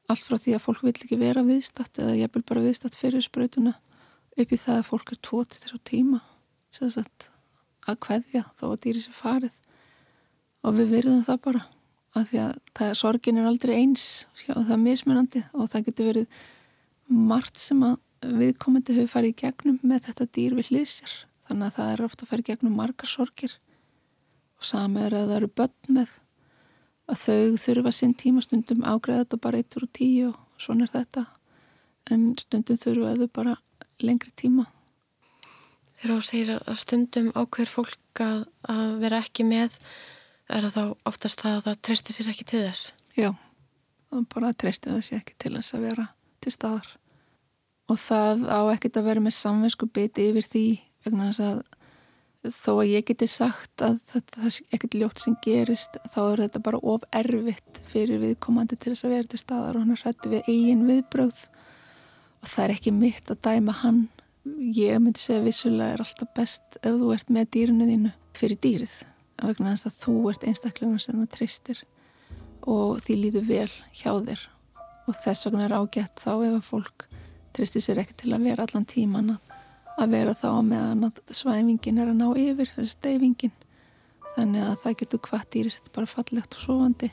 allt 0.08 0.24
frá 0.24 0.38
því 0.40 0.56
að 0.56 0.64
fólk 0.64 0.84
vil 0.86 0.94
ekki 0.94 1.20
vera 1.20 1.44
viðstatt 1.44 2.00
eða 2.00 2.16
ég 2.16 2.32
vil 2.36 2.44
bara 2.48 2.64
viðstatt 2.64 2.96
fyrir 2.96 3.26
spröytuna 3.26 3.74
upp 4.38 4.54
í 4.54 4.60
það 4.62 4.80
að 4.80 4.88
fólk 4.88 5.12
er 5.12 5.22
tótið 5.28 5.64
þér 5.64 5.76
á 5.76 5.80
tíma 5.90 6.20
sérst 6.78 7.30
að 7.88 8.00
hveðja 8.06 8.44
þá 8.60 8.66
að 8.70 8.80
dýri 8.86 9.04
sér 9.04 9.18
farið 9.18 9.58
og 10.68 10.76
við 10.76 10.94
verðum 10.98 11.24
það 11.28 11.40
bara 11.48 11.64
af 12.18 12.28
því 12.32 12.42
að 12.44 12.60
það, 12.76 12.92
sorgin 12.98 13.40
er 13.40 13.48
aldrei 13.48 13.74
eins 13.78 14.04
og 14.50 14.66
það 14.66 14.76
er 14.76 14.84
mismunandi 14.84 15.44
og 15.54 15.72
það 15.72 15.88
getur 15.88 16.12
verið 16.12 16.44
margt 17.08 17.62
sem 17.62 17.84
að 17.88 17.98
viðkomandi 18.38 18.96
hefur 18.98 19.14
farið 19.14 19.34
í 19.34 19.40
gegnum 19.44 19.80
með 19.86 20.08
þetta 20.10 20.30
dýr 20.36 20.56
við 20.58 20.72
hlýðsir 20.72 21.18
þannig 21.48 21.68
að 21.68 21.76
það 21.78 21.92
er 21.92 22.04
ofta 22.08 22.26
að 22.26 22.32
fara 22.32 22.44
í 22.44 22.48
gegnum 22.48 22.78
margar 22.78 23.10
sorgir. 23.10 23.54
Og 24.58 24.66
sami 24.66 25.04
er 25.04 25.16
að 25.16 25.30
það 25.30 25.38
eru 25.38 25.50
börn 25.60 25.98
með 25.98 26.16
að 27.08 27.22
þau 27.24 27.60
þurfa 27.64 27.94
sinn 27.96 28.16
tímastundum 28.20 28.84
ágreða 28.84 29.24
þetta 29.24 29.42
bara 29.46 29.62
eittur 29.62 29.86
og 29.86 29.94
tíu 29.96 30.32
og 30.32 30.64
svona 30.64 30.88
er 30.88 30.94
þetta. 30.96 31.24
En 32.12 32.26
stundum 32.42 32.82
þurfa 32.82 33.14
þau 33.22 33.30
bara 33.38 33.56
lengri 34.04 34.34
tíma. 34.36 34.68
Þegar 35.98 36.14
þú 36.14 36.28
segir 36.28 36.52
að 36.58 36.82
stundum 36.82 37.32
ákveður 37.34 37.74
fólk 37.74 38.22
að, 38.22 38.44
að 38.70 38.92
vera 39.02 39.22
ekki 39.24 39.48
með 39.48 39.80
er 40.48 40.68
það 40.68 40.76
þá 40.78 41.10
oftast 41.10 41.44
það 41.44 41.58
að 41.58 41.66
það 41.68 41.82
treystir 41.88 42.18
sér 42.18 42.32
ekki 42.32 42.48
til 42.48 42.64
þess? 42.64 42.92
Já, 43.18 43.30
bara 44.34 44.54
treystir 44.54 44.94
það 44.96 45.04
sér 45.08 45.22
ekki 45.22 45.36
til 45.44 45.54
þess 45.58 45.76
að 45.76 45.88
vera 45.88 46.08
til 46.44 46.54
staðar. 46.54 46.92
Og 47.88 48.00
það 48.04 48.46
á 48.52 48.60
ekkert 48.74 49.00
að 49.00 49.10
vera 49.10 49.24
með 49.24 49.36
samvinsku 49.38 49.90
biti 49.96 50.30
yfir 50.32 50.48
því 50.48 50.66
vegna 51.08 51.30
þess 51.30 51.44
að 51.48 52.54
þó 52.54 52.72
að 52.78 52.92
ég 52.92 53.06
geti 53.08 53.28
sagt 53.28 53.84
að 53.84 53.98
þetta 54.12 54.44
er 54.48 54.58
ekkert 54.76 54.96
ljótt 54.96 55.22
sem 55.24 55.36
gerist 55.44 55.98
þá 56.14 56.20
er 56.24 56.44
þetta 56.46 56.62
bara 56.64 56.80
of 56.94 57.04
erfitt 57.16 57.82
fyrir 57.90 58.22
viðkomandi 58.22 58.78
til 58.78 58.94
þess 58.94 59.08
að 59.08 59.16
vera 59.16 59.32
til 59.32 59.42
staðar 59.42 59.80
og 59.80 59.84
hann 59.84 59.96
er 59.96 60.04
hrætti 60.04 60.32
við 60.32 60.52
eigin 60.54 60.86
viðbröð 60.88 61.42
og 62.38 62.54
það 62.54 62.64
er 62.64 62.76
ekki 62.78 62.96
mitt 62.96 63.34
að 63.34 63.44
dæma 63.50 63.76
hann. 63.82 64.02
Ég 64.48 65.02
myndi 65.04 65.20
segja 65.20 65.44
vissulega 65.44 65.98
er 65.98 66.06
alltaf 66.06 66.32
best 66.38 66.80
ef 66.80 66.94
þú 66.94 67.12
ert 67.18 67.34
með 67.34 67.52
dýrinu 67.58 67.90
þínu 67.90 68.16
fyrir 68.38 68.62
dýrið 68.64 68.98
vegna 69.44 69.74
þess 69.76 69.90
að 69.90 70.00
þú 70.02 70.16
ert 70.32 70.48
einstaklega 70.48 71.02
sem 71.02 71.20
það 71.22 71.34
treystir 71.36 71.84
og 72.68 72.98
því 73.04 73.18
líður 73.22 73.46
vel 73.48 73.74
hjá 73.96 74.12
þér. 74.12 74.42
Og 75.08 75.20
þess 75.22 75.48
vegna 75.48 75.68
er 75.68 75.78
ágætt 75.78 76.24
þá 76.24 76.32
ef 76.34 76.56
að 76.58 76.66
fólk 76.68 77.08
treystir 77.56 77.84
sér 77.84 78.02
ekki 78.04 78.18
til 78.24 78.34
að 78.36 78.50
vera 78.50 78.66
allan 78.68 78.88
tíman 78.90 79.38
að 79.98 80.12
vera 80.14 80.34
þá 80.38 80.50
meðan 80.66 81.08
að 81.08 81.22
svæfingin 81.34 82.02
er 82.02 82.12
að 82.12 82.20
ná 82.20 82.28
yfir 82.38 82.70
þessi 82.76 82.94
steyfingin 82.94 83.56
þannig 84.36 84.68
að 84.68 84.76
það 84.84 84.98
getur 85.02 85.24
hvað 85.28 85.48
dýrisett 85.56 85.94
bara 85.96 86.12
fallegt 86.12 86.58
og 86.58 86.66
sofandi 86.66 87.10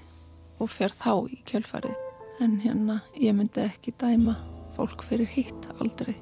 og 0.61 0.71
fer 0.73 0.93
þá 0.93 1.13
í 1.33 1.41
kjölfarið. 1.49 1.97
En 2.43 2.59
hérna 2.61 2.99
ég 3.21 3.37
myndi 3.37 3.65
ekki 3.65 3.95
dæma 4.01 4.37
fólk 4.77 5.07
fyrir 5.07 5.31
hitt 5.31 5.71
aldrei. 5.79 6.17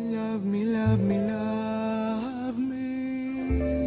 Love 0.00 0.44
me, 0.44 0.64
love 0.64 0.98
me, 0.98 1.18
love 1.28 1.99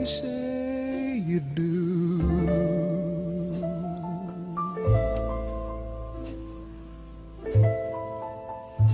say 0.05 1.23
you 1.25 1.39
do. 1.39 1.73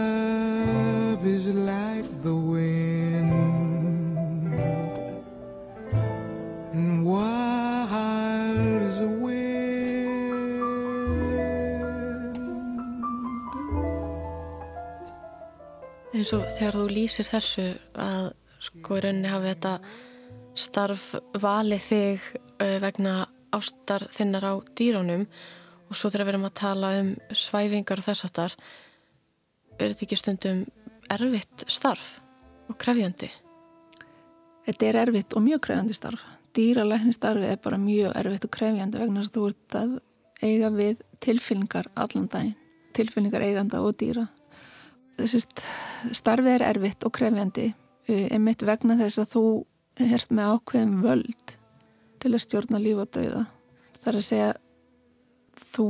eins 16.23 16.31
og 16.37 16.43
þegar 16.55 16.75
þú 16.77 16.83
lýsir 16.87 17.27
þessu 17.27 17.63
að 17.99 18.25
sko 18.63 18.95
í 18.95 19.01
rauninni 19.03 19.27
hafi 19.27 19.49
þetta 19.49 19.71
starf 20.55 21.07
valið 21.43 21.81
þig 21.83 22.27
vegna 22.79 23.15
ástar 23.51 24.05
þinnar 24.13 24.45
á 24.47 24.53
dýrónum 24.71 25.25
og 25.27 25.97
svo 25.99 26.11
þegar 26.13 26.29
við 26.29 26.31
erum 26.33 26.45
að 26.47 26.53
tala 26.61 26.91
um 27.01 27.09
svæfingar 27.35 27.99
og 27.99 28.05
þess 28.05 28.27
aftar 28.29 28.55
er 29.75 29.91
þetta 29.91 30.05
ekki 30.05 30.19
stundum 30.21 30.61
erfitt 31.11 31.65
starf 31.67 32.13
og 32.71 32.77
krefjandi? 32.79 33.27
Þetta 34.63 34.87
er 34.87 34.99
erfitt 35.01 35.35
og 35.35 35.43
mjög 35.43 35.65
krefjandi 35.67 35.97
starf. 35.97 36.23
Dýralækni 36.55 37.11
starfi 37.17 37.49
er 37.51 37.59
bara 37.59 37.81
mjög 37.81 38.15
erfitt 38.21 38.47
og 38.47 38.53
krefjandi 38.55 39.01
vegna 39.01 39.25
þess 39.25 39.33
að 39.33 39.41
þú 39.41 39.49
ert 39.51 39.77
að 39.81 39.99
eiga 40.39 40.71
við 40.71 41.03
tilfinningar 41.19 41.91
allan 41.99 42.31
daginn. 42.31 42.55
Tilfinningar 42.95 43.43
eiganda 43.43 43.83
og 43.83 43.97
dýra. 43.99 44.29
Þessi 45.19 45.43
starfi 46.15 46.55
er 46.55 46.65
erfitt 46.65 47.05
og 47.05 47.13
krefjandi 47.15 47.71
einmitt 48.07 48.63
vegna 48.65 48.97
þess 48.99 49.21
að 49.21 49.29
þú 49.33 49.43
ert 50.03 50.33
með 50.33 50.55
ákveðum 50.55 50.95
völd 51.03 51.53
til 52.23 52.31
að 52.33 52.43
stjórna 52.43 52.81
líf 52.81 53.03
og 53.03 53.11
dauða. 53.13 53.45
Það 53.99 54.09
er 54.11 54.17
að 54.19 54.25
segja 54.27 54.49
þú, 55.73 55.87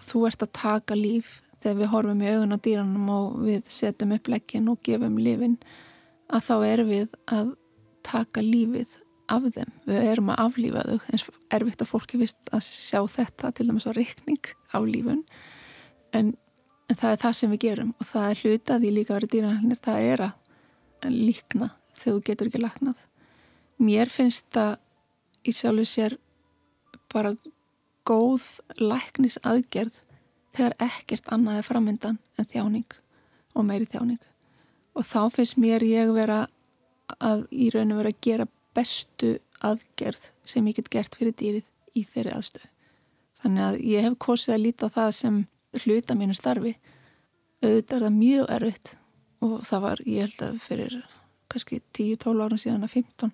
þú 0.00 0.24
ert 0.30 0.44
að 0.46 0.52
taka 0.56 0.98
líf 0.98 1.36
þegar 1.60 1.78
við 1.80 1.92
horfum 1.92 2.24
í 2.24 2.32
augun 2.32 2.56
á 2.56 2.58
dýranum 2.64 3.12
og 3.14 3.38
við 3.44 3.70
setjum 3.70 4.16
upp 4.16 4.32
leggin 4.32 4.72
og 4.72 4.82
gefum 4.86 5.20
lífin 5.20 5.58
að 6.30 6.44
þá 6.48 6.54
erum 6.70 6.90
við 6.90 7.16
að 7.28 7.54
taka 8.06 8.44
lífið 8.44 8.96
af 9.30 9.46
þeim. 9.54 9.72
Við 9.86 10.06
erum 10.10 10.30
að 10.32 10.44
aflífa 10.46 10.84
þau 10.88 11.10
eins 11.12 11.26
erfitt 11.54 11.84
að 11.84 11.90
fólki 11.90 12.20
vist 12.20 12.54
að 12.54 12.64
sjá 12.66 13.00
þetta 13.10 13.52
til 13.54 13.68
dæmis 13.68 13.86
á 13.86 13.92
reikning 13.94 14.54
af 14.74 14.86
lífun 14.88 15.24
en, 16.16 16.32
en 16.90 16.98
það 16.98 17.12
er 17.14 17.20
það 17.22 17.36
sem 17.38 17.52
við 17.54 17.62
gerum 17.64 17.92
og 17.98 18.08
það 18.08 18.26
er 18.30 18.40
hlutaði 18.42 18.92
líka 18.94 19.14
verið 19.14 19.32
dýranhælnir, 19.34 19.80
það 19.84 20.08
er 20.10 20.24
að 20.26 20.40
líkna 21.10 21.70
þegar 21.94 22.16
þú 22.16 22.22
getur 22.26 22.50
ekki 22.50 22.62
laknað. 22.64 23.02
Mér 23.80 24.10
finnst 24.12 24.48
það 24.52 24.76
í 25.46 25.54
sjálfu 25.56 25.86
sér 25.88 26.16
bara 27.12 27.34
góð 28.08 28.46
læknis 28.80 29.38
aðgerð 29.46 30.00
þegar 30.56 30.76
ekkert 30.82 31.30
annað 31.32 31.60
er 31.60 31.68
framöndan 31.68 32.18
en 32.38 32.48
þjáning 32.50 32.98
og 33.54 33.66
meiri 33.66 33.88
þjáning 33.88 34.20
og 34.98 35.06
þá 35.06 35.30
finnst 35.34 35.60
mér 35.60 35.84
ég 35.86 36.10
vera 36.14 36.42
að 37.22 37.46
í 37.50 37.70
rauninu 37.72 38.00
vera 38.00 38.12
að 38.12 38.20
gera 38.26 38.48
bestu 38.76 39.36
aðgerð 39.66 40.30
sem 40.46 40.66
ég 40.66 40.78
get 40.78 40.90
gert 40.92 41.16
fyrir 41.18 41.36
dýrið 41.36 41.96
í 41.98 42.04
þeirri 42.06 42.34
aðstöðu. 42.36 42.68
Þannig 43.40 43.64
að 43.66 43.80
ég 43.88 44.06
hef 44.06 44.18
kosið 44.20 44.54
að 44.54 44.62
líta 44.66 44.90
á 44.90 44.94
það 44.98 45.10
sem 45.16 45.40
hluta 45.78 46.16
mínu 46.18 46.34
starfi. 46.36 46.74
Auðvitað 47.60 47.96
er 47.96 48.04
það 48.06 48.18
mjög 48.18 48.52
erfitt 48.56 48.92
og 49.44 49.56
það 49.68 49.84
var, 49.84 50.02
ég 50.06 50.26
held 50.26 50.44
að 50.46 50.60
fyrir 50.64 50.98
kannski 51.50 51.80
10-12 51.96 52.44
árum 52.44 52.60
síðan 52.60 52.86
að 52.86 52.94
15, 52.98 53.32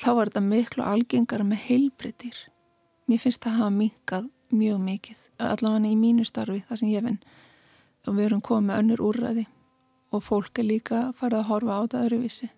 þá 0.00 0.08
var 0.16 0.30
þetta 0.30 0.44
miklu 0.46 0.86
algengara 0.86 1.46
með 1.46 1.64
heilbreytir. 1.66 2.38
Mér 3.10 3.22
finnst 3.22 3.42
það 3.42 3.52
að 3.52 3.60
hafa 3.60 3.76
minkað 3.76 4.30
mjög 4.52 4.80
mikið, 4.86 5.20
allavega 5.42 5.90
í 5.90 5.98
mínu 5.98 6.24
starfi, 6.28 6.62
það 6.68 6.80
sem 6.80 6.92
ég 6.92 7.06
finn. 7.06 7.20
Og 8.06 8.16
við 8.16 8.28
erum 8.28 8.42
komið 8.44 8.68
með 8.68 8.82
önnur 8.82 9.04
úrræði 9.08 9.46
og 10.12 10.24
fólk 10.26 10.58
er 10.58 10.68
líka 10.68 11.04
farið 11.16 11.38
að 11.40 11.48
horfa 11.48 11.76
á 11.78 11.80
þetta 11.82 12.02
öðruvísi 12.06 12.48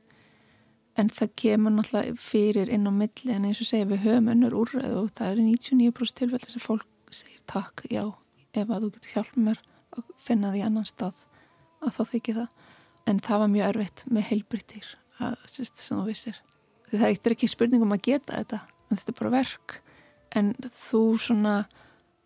en 0.98 1.11
það 1.11 1.33
kemur 1.40 1.74
náttúrulega 1.74 2.16
fyrir 2.22 2.70
inn 2.72 2.87
á 2.87 2.92
milli 2.94 3.35
en 3.35 3.46
eins 3.48 3.61
og 3.62 3.68
segja 3.68 3.88
við 3.90 4.05
höfum 4.07 4.31
önnur 4.35 4.57
úrræð 4.62 4.98
og 5.00 5.09
það 5.18 5.31
er 5.31 5.40
99% 5.42 6.18
tilfellir 6.20 6.55
sem 6.55 6.62
fólk 6.62 7.14
segir 7.14 7.40
takk, 7.50 7.85
já, 7.90 8.05
ef 8.61 8.71
að 8.71 8.85
þú 8.87 8.90
getur 8.95 9.14
hjálp 9.14 9.38
mér 9.38 9.62
að 9.95 10.11
finna 10.23 10.53
því 10.55 10.64
annan 10.67 10.88
stað 10.88 11.25
að 11.85 11.97
þá 11.97 12.03
þykir 12.11 12.38
það. 12.40 12.61
En 13.05 13.21
það 13.21 13.43
var 13.43 13.51
mjög 13.53 13.71
erfitt 13.71 14.05
með 14.09 14.29
heilbryttir 14.31 14.90
sem 15.45 15.99
þú 15.99 16.05
vissir. 16.09 16.38
Það 16.90 17.09
er 17.11 17.35
ekki 17.35 17.51
spurningum 17.51 17.95
að 17.95 18.05
geta 18.09 18.38
þetta 18.38 18.61
en 18.88 19.01
þetta 19.01 19.12
er 19.12 19.19
bara 19.21 19.35
verk. 19.35 19.77
En 20.35 20.53
þú 20.62 21.03
svona, 21.23 21.55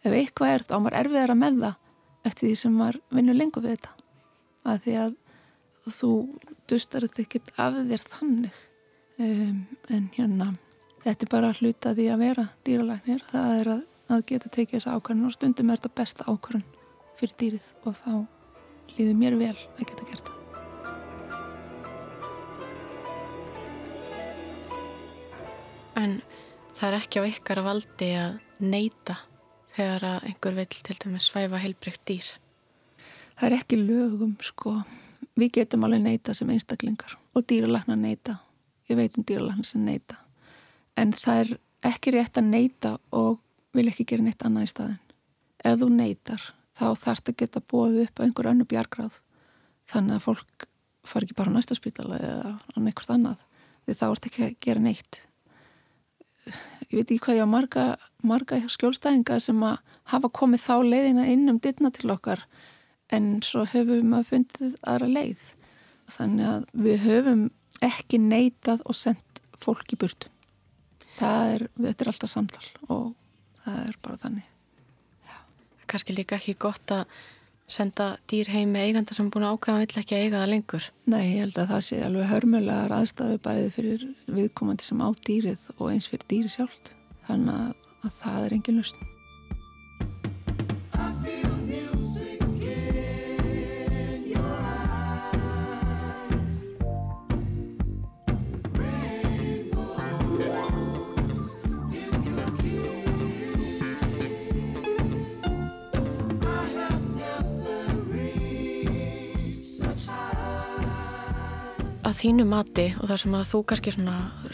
ef 0.04 0.14
eitthvað 0.14 0.54
er 0.54 0.66
þá 0.68 0.76
maður 0.78 0.98
erfiðar 1.02 1.34
að 1.34 1.40
með 1.42 1.58
það 1.64 2.28
eftir 2.28 2.46
því 2.46 2.54
sem 2.62 2.78
maður 2.78 3.00
vinnur 3.16 3.38
lengur 3.38 3.64
við 3.64 3.76
þetta. 3.76 3.92
Að 4.68 4.80
því 4.84 4.96
að 5.02 5.18
þú 5.98 6.12
dustar 6.68 7.06
þetta 7.06 7.24
ekkert 7.24 7.52
af 7.56 7.78
þér 7.90 8.08
þannig. 8.14 8.64
Um, 9.18 9.62
en 9.90 10.10
hérna 10.14 10.52
þetta 11.02 11.24
er 11.24 11.32
bara 11.32 11.54
hluta 11.58 11.94
því 11.96 12.08
að 12.12 12.22
vera 12.22 12.44
dýralæknir. 12.66 13.24
Það 13.32 13.54
er 13.60 13.70
að, 13.74 13.80
að 14.08 14.24
geta 14.30 14.50
tekið 14.52 14.78
þessa 14.78 14.96
ákvörðun 14.96 15.28
og 15.28 15.34
stundum 15.34 15.70
er 15.70 15.80
þetta 15.80 15.98
besta 16.00 16.26
ákvörðun 16.28 16.66
fyrir 17.18 17.34
dýrið 17.42 17.68
og 17.84 17.96
þá 17.98 18.12
líður 18.94 19.16
mér 19.20 19.36
vel 19.40 19.54
að 19.54 19.84
geta 19.84 20.08
gert 20.08 20.28
það. 20.28 20.36
En 25.98 26.18
það 26.72 26.88
er 26.88 26.98
ekki 27.00 27.20
á 27.20 27.24
ykkar 27.28 27.62
valdi 27.66 28.10
að 28.16 28.38
neyta 28.62 29.18
þegar 29.76 30.08
að 30.12 30.28
einhver 30.30 30.58
vil 30.58 30.68
til 30.72 30.98
dæmis 31.04 31.28
svæfa 31.28 31.62
heilbreykt 31.62 32.04
dýr? 32.08 32.28
Það 33.38 33.46
er 33.48 33.56
ekki 33.58 33.80
lögum 33.82 34.36
sko. 34.42 34.80
Við 35.38 35.54
getum 35.60 35.84
alveg 35.86 36.02
neyta 36.06 36.34
sem 36.34 36.50
einstaklingar 36.50 37.18
og 37.34 37.46
dýralagna 37.46 37.98
neyta 37.98 38.38
ég 38.88 38.96
veit 38.98 39.18
um 39.18 39.26
dýralagna 39.26 39.66
sem 39.66 39.84
neyta 39.84 40.16
en 40.98 41.12
það 41.14 41.42
er 41.42 41.52
ekki 41.88 42.14
rétt 42.14 42.40
að 42.40 42.50
neyta 42.50 42.94
og 43.14 43.38
vil 43.76 43.88
ekki 43.90 44.06
gera 44.08 44.24
neitt 44.24 44.44
annað 44.46 44.68
í 44.68 44.72
staðin 44.72 45.04
ef 45.66 45.78
þú 45.80 45.88
neytar 45.92 46.42
þá 46.78 46.84
þarf 46.94 47.22
þetta 47.22 47.36
geta 47.42 47.62
bóð 47.72 48.02
upp 48.04 48.20
á 48.20 48.24
einhver 48.24 48.50
önnu 48.52 48.66
bjargráð. 48.68 49.18
Þannig 49.88 50.18
að 50.18 50.26
fólk 50.26 50.68
far 51.08 51.24
ekki 51.24 51.36
bara 51.38 51.50
á 51.50 51.56
næsta 51.56 51.76
spítala 51.78 52.20
eða 52.22 52.52
á 52.54 52.78
einhvert 52.78 53.12
annað. 53.14 53.42
Því 53.84 53.96
þá 53.98 54.06
ert 54.08 54.28
ekki 54.28 54.44
að 54.46 54.56
gera 54.66 54.84
neitt. 54.84 55.20
Ég 56.88 56.94
veit 56.94 57.10
ekki 57.10 57.20
hvað 57.26 57.38
ég 57.40 57.48
á 57.48 57.54
marga, 57.54 57.84
marga 58.24 58.60
skjólstæðinga 58.72 59.38
sem 59.42 59.62
að 59.66 59.78
hafa 60.12 60.30
komið 60.38 60.64
þá 60.64 60.74
leiðina 60.86 61.28
inn 61.28 61.48
um 61.50 61.60
dittna 61.60 61.90
til 61.92 62.12
okkar 62.14 62.46
en 63.12 63.38
svo 63.44 63.64
höfum 63.68 64.14
við 64.14 64.26
fundið 64.30 64.76
aðra 64.84 65.10
leið. 65.12 65.44
Þannig 66.08 66.50
að 66.52 66.66
við 66.86 67.04
höfum 67.04 67.46
ekki 67.84 68.20
neitað 68.22 68.84
og 68.88 68.96
sendt 68.96 69.42
fólk 69.58 69.92
í 69.92 70.00
burtu. 70.00 70.30
Er, 71.18 71.66
þetta 71.74 72.04
er 72.04 72.10
alltaf 72.12 72.30
samtal 72.30 72.66
og 72.86 73.08
það 73.74 73.90
er 73.90 73.98
bara 74.04 74.20
þannig. 74.22 74.46
Já. 75.28 75.36
Kanski 75.92 76.16
líka 76.16 76.38
ekki 76.38 76.56
gott 76.60 76.94
að 76.94 77.18
senda 77.68 78.08
dýr 78.30 78.48
heim 78.54 78.72
með 78.72 78.88
eiganda 78.88 79.16
sem 79.16 79.28
búin 79.32 79.44
að 79.44 79.58
ákvæða 79.58 79.82
vill 79.82 80.00
ekki 80.02 80.16
að 80.16 80.24
eiga 80.24 80.40
það 80.40 80.52
lengur. 80.54 80.88
Nei, 81.12 81.20
ég 81.26 81.42
held 81.44 81.60
að 81.60 81.74
það 81.74 81.84
sé 81.88 82.00
alveg 82.06 82.32
hörmulegar 82.32 82.96
aðstæðu 82.96 83.42
bæði 83.44 83.68
fyrir 83.76 84.08
viðkomandi 84.38 84.88
sem 84.88 85.04
á 85.04 85.08
dýrið 85.28 85.68
og 85.76 85.92
eins 85.92 86.08
fyrir 86.08 86.30
dýri 86.32 86.54
sjálft. 86.56 86.94
Þannig 87.28 87.54
að, 87.60 87.94
að 88.08 88.18
það 88.22 88.42
er 88.46 88.58
engin 88.58 88.80
lausn 88.80 89.08
að 112.18 112.24
þínu 112.24 112.44
mati 112.50 112.84
og 112.98 113.06
það 113.06 113.18
sem 113.22 113.34
að 113.38 113.48
þú 113.48 113.58
kannski 113.70 113.92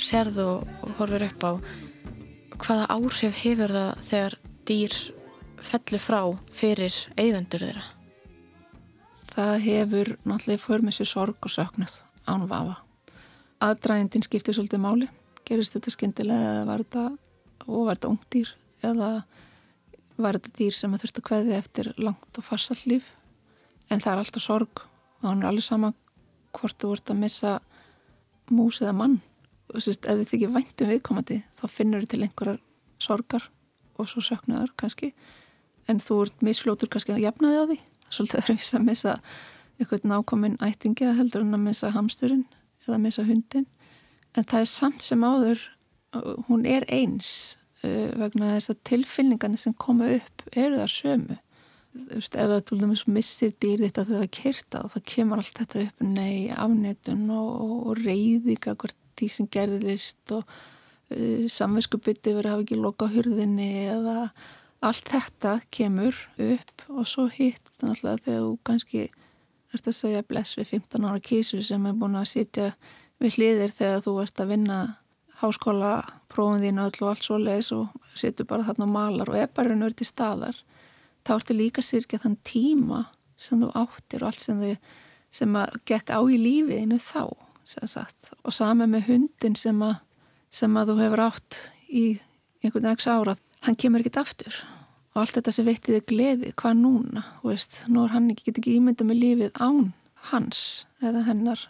serð 0.05 0.38
og 0.42 0.88
horfir 0.98 1.22
upp 1.24 1.44
á 1.48 1.53
hvaða 2.61 2.88
áhrif 2.92 3.38
hefur 3.40 3.72
það 3.72 4.03
þegar 4.05 4.37
dýr 4.68 4.96
fellur 5.64 6.03
frá 6.05 6.20
fyrir 6.53 6.98
eigendur 7.16 7.64
þeirra? 7.64 7.87
Það 9.33 9.55
hefur 9.64 10.12
náttúrulega 10.29 10.92
sér 10.92 11.09
sorg 11.09 11.40
og 11.40 11.55
söknuð 11.55 11.96
án 12.29 12.46
vafa. 12.50 12.77
Aðdrægindin 13.64 14.27
skiptir 14.29 14.55
svolítið 14.55 14.85
máli. 14.85 15.09
Gerist 15.48 15.72
þetta 15.72 15.90
skindilega 15.94 16.53
eða 16.53 16.68
var 16.68 16.85
þetta, 16.85 17.09
og 17.64 17.88
var 17.88 17.96
þetta 17.96 18.12
ungdýr 18.12 18.55
eða 18.85 19.11
var 20.20 20.37
þetta 20.37 20.57
dýr 20.61 20.77
sem 20.77 21.00
þurfti 21.00 21.22
að 21.22 21.29
kveði 21.31 21.57
eftir 21.57 21.92
langt 21.96 22.38
og 22.38 22.44
farsall 22.44 22.81
líf. 22.85 23.14
En 23.88 24.05
það 24.05 24.12
er 24.12 24.24
alltaf 24.24 24.44
sorg 24.44 24.85
og 24.85 25.31
hann 25.31 25.40
er 25.42 25.48
allir 25.48 25.64
saman 25.64 25.96
hvort 26.54 26.76
þú 26.80 26.92
vart 26.94 27.12
að 27.12 27.22
missa 27.22 27.54
mús 28.52 28.80
eða 28.82 28.96
mann. 28.98 29.16
Og 29.72 29.80
sérst, 29.82 30.06
ef 30.06 30.20
þið 30.20 30.30
þykir 30.30 30.54
væntum 30.54 30.92
viðkomandi 30.92 31.40
þá 31.58 31.64
finnur 31.70 32.04
þið 32.04 32.12
til 32.12 32.22
einhverjar 32.26 32.60
sorgar 33.02 33.48
og 33.98 34.10
svo 34.10 34.22
söknuðar 34.24 34.74
kannski. 34.80 35.14
En 35.88 36.00
þú 36.00 36.22
ert 36.26 36.44
misflótur 36.44 36.90
kannski 36.92 37.14
að 37.14 37.24
jafna 37.24 37.52
þig 37.52 37.60
á 37.60 37.66
því. 37.70 37.78
Svolítið 38.14 38.40
öðruvis 38.42 38.74
að 38.76 38.86
missa 38.88 39.16
eitthvað 39.80 40.06
nákominn 40.06 40.58
ættingi 40.62 41.06
að 41.08 41.18
heldur 41.18 41.44
en 41.44 41.56
að 41.56 41.64
missa 41.66 41.90
hamsturinn 41.94 42.44
eða 42.84 42.96
að 42.96 43.04
missa 43.06 43.24
hundin 43.26 43.66
en 44.34 44.46
það 44.46 44.60
er 44.60 44.70
samt 44.70 45.04
sem 45.04 45.24
áður 45.24 45.62
hún 46.48 46.66
er 46.68 46.86
eins 46.92 47.56
uh, 47.82 48.10
vegna 48.20 48.52
þess 48.54 48.72
að 48.74 48.82
tilfinningarnir 48.90 49.62
sem 49.64 49.74
koma 49.74 50.10
upp 50.14 50.44
eru 50.52 50.78
það 50.78 50.92
sömu 50.94 51.38
Tólum 51.94 52.90
eins 52.90 53.04
og 53.07 53.12
missir 53.14 53.52
dýr 53.62 53.85
þetta 53.85 54.02
þegar 54.02 54.18
það 54.18 54.26
er 54.26 54.33
kyrta 54.35 54.83
og 54.83 54.92
það 54.94 55.04
kemur 55.12 55.40
allt 55.40 55.59
þetta 55.61 55.83
upp 55.85 56.00
nei, 56.02 56.50
afnetun 56.50 57.28
og, 57.30 57.50
og 57.90 58.00
reyðika 58.02 58.74
hvert 58.74 58.98
því 59.14 59.28
sem 59.30 59.48
gerðist 59.54 60.35
og 60.35 60.42
uh, 60.42 61.44
samvinskubytti 61.54 62.35
verið 62.35 62.50
að 62.50 62.57
hafa 62.57 62.66
ekki 62.66 62.80
loka 62.80 63.11
hurðinni 63.12 63.70
eða 63.92 64.16
allt 64.85 65.12
þetta 65.12 65.54
kemur 65.72 66.18
upp 66.35 66.85
og 66.90 67.07
svo 67.09 67.28
hitt 67.33 67.70
að 67.85 68.02
þegar 68.02 68.42
þú 68.42 68.50
kannski 68.66 69.07
ert 69.74 69.88
að 69.88 69.96
segja 69.96 70.26
bless 70.26 70.59
við 70.59 70.74
15 70.76 71.09
ára 71.09 71.22
kísu 71.22 71.62
sem 71.64 71.87
er 71.88 71.96
búin 71.98 72.18
að 72.18 72.30
sitja 72.35 72.68
við 73.22 73.38
hliðir 73.38 73.74
þegar 73.74 74.04
þú 74.04 74.18
varst 74.18 74.42
að 74.42 74.52
vinna 74.52 74.78
háskóla 75.40 75.94
prófum 76.30 76.62
þín 76.62 76.83
öll 76.83 76.92
og 77.00 77.11
allt 77.11 77.24
svo 77.24 77.38
leiðis 77.40 77.72
og 77.74 77.94
situr 78.18 78.48
bara 78.50 78.66
þarna 78.66 78.87
og 78.87 78.94
malar 78.94 79.33
og 79.33 79.38
er 79.38 79.50
bara 79.50 79.72
raun 79.72 79.83
og 79.83 79.88
verið 79.88 80.02
til 80.02 80.11
staðar 80.11 80.61
þá 81.24 81.32
ertu 81.38 81.56
líka 81.56 81.84
sirkja 81.84 82.20
þann 82.22 82.37
tíma 82.46 83.06
sem 83.40 83.62
þú 83.62 83.70
áttir 83.78 84.22
og 84.22 84.30
allt 84.30 84.42
sem 84.42 84.60
þau 84.60 84.76
sem 85.34 85.56
að 85.58 85.78
gekk 85.88 86.12
á 86.14 86.20
í 86.22 86.38
lífiðinu 86.38 87.00
þá 87.02 87.24
og 88.44 88.52
sama 88.52 88.87
með 88.87 89.08
hundin 89.08 89.56
sem 89.56 89.80
að, 89.82 89.96
sem 90.52 90.76
að 90.76 90.92
þú 90.92 90.96
hefur 91.00 91.22
átt 91.24 91.58
í 91.88 92.04
einhvern 92.62 92.90
veginn 92.90 93.14
ára 93.16 93.37
hann 93.64 93.78
kemur 93.80 94.04
ekkit 94.04 94.20
aftur. 94.20 94.60
Og 95.14 95.22
allt 95.22 95.37
þetta 95.38 95.52
sem 95.54 95.66
veitti 95.66 95.94
þig 95.94 96.08
gleði, 96.10 96.50
hvað 96.58 96.80
núna? 96.82 97.22
Veist, 97.44 97.84
nú 97.88 98.04
er 98.04 98.12
hann 98.12 98.28
ekki, 98.32 98.50
get 98.50 98.60
ekki 98.60 98.74
ímynda 98.76 99.06
með 99.06 99.20
lífið 99.22 99.60
án 99.62 99.92
hans 100.30 100.60
eða 101.00 101.24
hennar. 101.28 101.62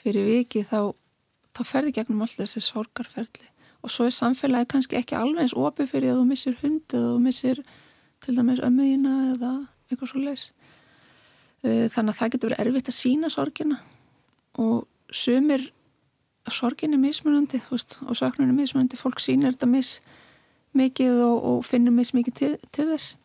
Fyrir 0.00 0.26
viki 0.28 0.64
þá 0.66 0.92
þá 1.56 1.62
ferði 1.66 1.94
gegnum 1.96 2.24
alltaf 2.24 2.44
þessi 2.44 2.62
sorgarferðli 2.64 3.48
og 3.80 3.92
svo 3.92 4.06
er 4.08 4.14
samfélagi 4.14 4.68
kannski 4.74 4.98
ekki 4.98 5.16
alveg 5.16 5.46
eins 5.46 5.56
opið 5.56 5.94
fyrir 5.94 6.12
að 6.12 6.20
þú 6.20 6.26
missir 6.28 6.56
hund 6.60 6.94
eða 6.94 7.12
þú 7.14 7.20
missir 7.24 7.62
til 8.20 8.36
dæmis 8.36 8.62
ömmuðina 8.64 9.16
eða 9.34 9.52
eitthvað 9.90 10.12
svo 10.12 10.22
leis 10.22 10.46
eh, 11.64 11.86
þannig 11.90 12.14
að 12.14 12.18
það 12.18 12.32
getur 12.34 12.52
verið 12.52 12.64
erfitt 12.66 12.90
að 12.90 12.96
sína 12.96 13.30
sorgina. 13.32 13.80
Og 14.60 14.86
sumir 15.12 15.70
sorgin 16.50 16.94
er 16.96 17.02
mismunandi 17.02 17.60
veist, 17.70 17.98
og 18.06 18.16
söknun 18.18 18.50
er 18.50 18.56
mismunandi, 18.56 18.98
fólk 18.98 19.20
sínir 19.22 19.54
þetta 19.54 19.68
mis 19.70 19.98
mikið 20.76 21.20
og, 21.24 21.36
og 21.50 21.64
finnur 21.66 21.94
mis 21.94 22.12
mikið 22.16 22.36
til, 22.38 22.52
til 22.74 22.88
þess. 22.92 23.16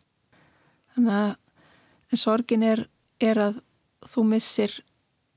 Þannig 0.96 1.16
að 1.16 2.20
sorgin 2.22 2.66
er, 2.66 2.86
er 3.24 3.42
að 3.42 3.62
þú 4.06 4.26
missir 4.30 4.80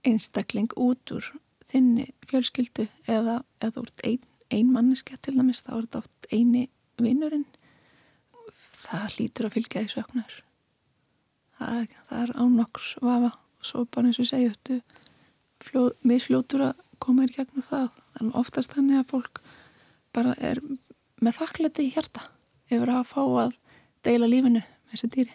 einstakling 0.06 0.70
út 0.78 1.14
úr 1.14 1.30
þinni 1.68 2.08
fjölskyldu 2.28 2.86
eða, 3.08 3.42
eða 3.64 3.84
ert 3.84 4.04
ein, 4.06 4.20
ein 4.54 4.72
manneska 4.72 5.18
til 5.20 5.36
dæmis, 5.36 5.64
þá 5.64 5.72
er 5.74 5.86
þetta 5.86 6.02
oft 6.04 6.28
eini 6.32 6.68
vinnurinn 7.00 7.46
það 8.78 9.08
hlýtur 9.16 9.48
að 9.48 9.56
fylgja 9.58 9.84
því 9.84 9.94
söknar 9.96 10.38
það, 11.58 11.94
það 12.08 12.22
er 12.22 12.34
ánoks 12.38 12.90
vafa. 13.02 13.32
Og 13.58 13.66
svo 13.66 13.84
bara 13.90 14.10
eins 14.10 14.20
og 14.22 14.28
segja 14.28 14.54
þetta 14.54 15.86
misfljótur 16.06 16.68
að 16.68 16.84
koma 17.02 17.26
í 17.26 17.32
gegnum 17.34 17.64
það. 17.66 17.96
En 18.20 18.34
oftast 18.38 18.74
þannig 18.74 19.00
að 19.00 19.10
fólk 19.12 19.42
bara 20.14 20.34
er 20.38 20.60
með 21.22 21.40
þakklæti 21.40 21.88
í 21.88 21.92
hjarta 21.96 22.28
yfir 22.70 22.92
að 22.92 23.08
fá 23.10 23.22
að 23.44 23.58
deila 24.06 24.30
lífinu 24.30 24.62
með 24.62 24.94
þessu 24.94 25.10
dýri. 25.14 25.34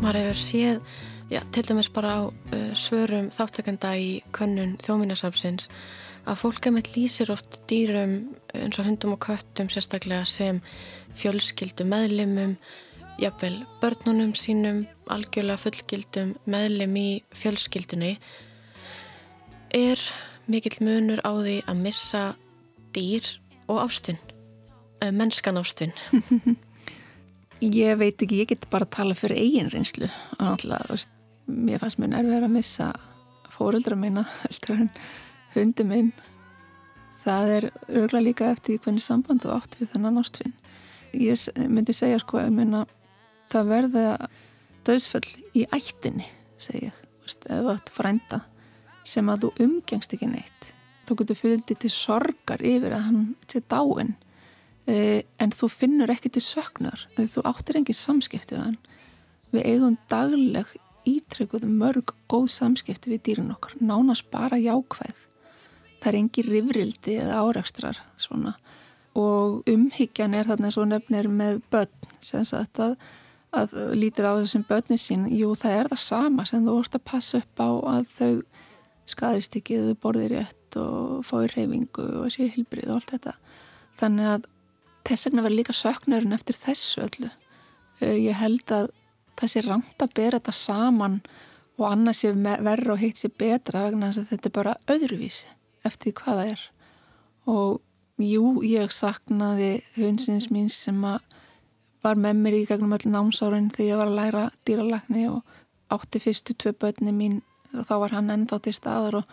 Maður 0.00 0.22
hefur 0.24 0.38
séð, 0.40 0.78
já, 1.28 1.40
til 1.52 1.62
dæmis 1.68 1.90
bara 1.92 2.12
á 2.16 2.20
uh, 2.26 2.70
svörum 2.74 3.28
þáttakenda 3.30 3.92
í 4.00 4.14
könnun 4.34 4.78
þjóminasafsins 4.80 5.68
að 6.28 6.40
fólk 6.42 6.68
að 6.68 6.76
með 6.76 6.90
lýsir 6.94 7.32
oft 7.32 7.60
dýrum 7.70 8.14
eins 8.56 8.78
og 8.80 8.88
hundum 8.88 9.14
og 9.16 9.22
köttum 9.24 9.70
sérstaklega 9.72 10.26
sem 10.28 10.60
fjölskyldu 11.16 11.86
meðlimum, 11.88 12.56
jafnvel 13.20 13.60
börnunum 13.82 14.32
sínum, 14.38 14.84
algjörlega 15.12 15.60
fullgildum 15.60 16.34
meðlim 16.50 16.96
í 16.96 17.08
fjölskyldunni. 17.36 18.16
Er 19.76 20.00
mikill 20.50 20.80
munur 20.84 21.22
á 21.22 21.32
því 21.36 21.60
að 21.68 21.84
missa 21.84 22.24
dýr 22.96 23.26
og 23.70 23.84
ástun, 23.84 24.18
eh, 25.00 25.12
mennskan 25.12 25.60
ástun. 25.60 25.94
Ég 27.60 27.98
veit 28.00 28.16
ekki, 28.16 28.38
ég 28.40 28.48
get 28.48 28.70
bara 28.72 28.86
að 28.86 28.94
tala 28.96 29.14
fyrir 29.14 29.36
eigin 29.36 29.66
reynslu. 29.68 30.06
Og 30.38 30.46
náttúrulega, 30.46 30.96
mér 31.44 31.82
fannst 31.82 31.98
mér 32.00 32.08
nervið 32.14 32.46
að 32.46 32.54
missa 32.54 32.86
fóruldra 33.52 33.98
minna 34.00 34.24
heldur 34.46 34.78
en 34.78 34.88
hundi 35.54 35.86
minn 35.86 36.12
það 37.20 37.54
er 37.56 37.68
örgla 37.88 38.22
líka 38.24 38.50
eftir 38.54 38.80
hvernig 38.80 39.04
samband 39.04 39.44
þú 39.44 39.54
átt 39.56 39.76
við 39.80 39.92
þennan 39.94 40.20
ástfinn 40.22 40.56
ég 41.16 41.68
myndi 41.68 41.94
segja 41.96 42.20
sko 42.22 42.42
myna, 42.54 42.84
það 43.50 43.72
verða 43.74 44.04
döðsföll 44.86 45.26
í 45.58 45.66
ættinni 45.74 46.28
segja, 46.60 46.92
eða 47.50 47.78
frænda 47.90 48.44
sem 49.06 49.28
að 49.32 49.46
þú 49.46 49.54
umgengst 49.66 50.14
ekki 50.14 50.30
neitt 50.30 50.74
þú 51.10 51.16
getur 51.20 51.38
fylgdi 51.38 51.74
til 51.74 51.90
sorgar 51.90 52.62
yfir 52.62 52.94
að 52.94 53.06
hann 53.08 53.22
sé 53.50 53.62
dáin 53.66 54.14
e, 54.86 55.24
en 55.42 55.54
þú 55.54 55.70
finnur 55.72 56.12
ekki 56.12 56.30
til 56.34 56.44
söknar 56.44 57.06
þú 57.18 57.42
áttir 57.50 57.80
engin 57.80 57.98
samskipti 57.98 58.54
við 58.54 58.62
hann. 58.68 58.78
Við 59.50 59.66
eigum 59.66 59.96
dagleg 60.10 60.70
ítrykkuð 61.10 61.66
mörg 61.66 62.14
góð 62.30 62.46
samskipti 62.54 63.10
við 63.10 63.24
dýrun 63.26 63.54
okkar, 63.56 63.74
nánast 63.82 64.28
bara 64.30 64.60
jákvæð 64.60 65.26
það 66.00 66.10
er 66.10 66.18
engi 66.20 66.44
rifrildi 66.46 67.16
eða 67.22 67.40
áreikstrar 67.44 68.00
svona. 68.20 68.54
Og 69.18 69.66
umhyggjan 69.70 70.36
er 70.38 70.48
þarna 70.48 70.70
svo 70.72 70.86
nefnir 70.88 71.28
með 71.32 71.60
börn 71.72 72.12
sem 72.22 72.44
sagt 72.46 72.80
að, 72.82 72.94
að 73.56 73.74
lítir 73.98 74.28
á 74.28 74.38
þessum 74.38 74.64
börnin 74.68 75.00
sín. 75.00 75.26
Jú 75.34 75.52
það 75.58 75.76
er 75.80 75.90
það 75.92 76.02
sama 76.04 76.46
sem 76.48 76.64
þú 76.66 76.78
vorst 76.78 76.96
að 76.96 77.06
passa 77.10 77.42
upp 77.42 77.62
á 77.62 77.70
að 77.96 78.14
þau 78.14 78.32
skadist 79.10 79.58
ekki 79.58 79.80
þau 79.88 79.98
borðir 80.04 80.36
rétt 80.36 80.78
og 80.78 81.26
fái 81.26 81.50
reyfingu 81.50 82.06
og 82.22 82.30
sé 82.30 82.46
hilbrið 82.54 82.92
og 82.92 83.00
allt 83.00 83.12
þetta. 83.16 83.36
Þannig 83.98 84.32
að 84.36 84.48
þess 85.10 85.26
vegna 85.26 85.44
verður 85.44 85.58
líka 85.58 85.76
söknurinn 85.76 86.36
eftir 86.36 86.58
þessu 86.60 87.04
öllu. 87.08 87.30
Eh, 88.00 88.16
ég 88.28 88.38
held 88.38 88.76
að 88.76 88.92
það 89.40 89.52
sé 89.52 89.64
rangt 89.66 90.04
að 90.04 90.14
bera 90.14 90.38
þetta 90.38 90.54
saman 90.54 91.22
og 91.80 91.86
annars 91.88 92.22
sé 92.22 92.30
verður 92.36 92.94
og 92.94 93.00
heitt 93.02 93.18
sé 93.18 93.30
betra 93.32 93.88
vegna 93.88 94.12
þess 94.12 94.22
að 94.22 94.30
þetta 94.34 94.48
er 94.50 94.54
bara 94.60 94.76
öðruvísi 94.94 95.48
eftir 95.86 96.14
hvað 96.18 96.40
það 96.40 96.52
er. 96.54 96.64
Og 97.50 97.80
jú, 98.20 98.54
ég 98.66 98.92
saknaði 98.94 99.72
hundsins 99.96 100.50
mín 100.52 100.68
sem 100.72 100.98
var 101.00 102.16
með 102.16 102.40
mér 102.40 102.58
í 102.60 102.64
gegnum 102.68 102.96
öll 102.96 103.12
námsárin 103.12 103.70
þegar 103.74 103.90
ég 103.90 104.00
var 104.00 104.10
að 104.10 104.18
læra 104.18 104.42
dýralagni 104.68 105.28
og 105.30 105.56
átti 105.92 106.22
fyrstu 106.22 106.56
tvei 106.56 106.72
börni 106.72 107.14
mín 107.14 107.40
og 107.74 107.86
þá 107.86 107.94
var 108.04 108.16
hann 108.16 108.32
ennþá 108.32 108.60
til 108.64 108.74
staðar 108.74 109.20
og, 109.20 109.32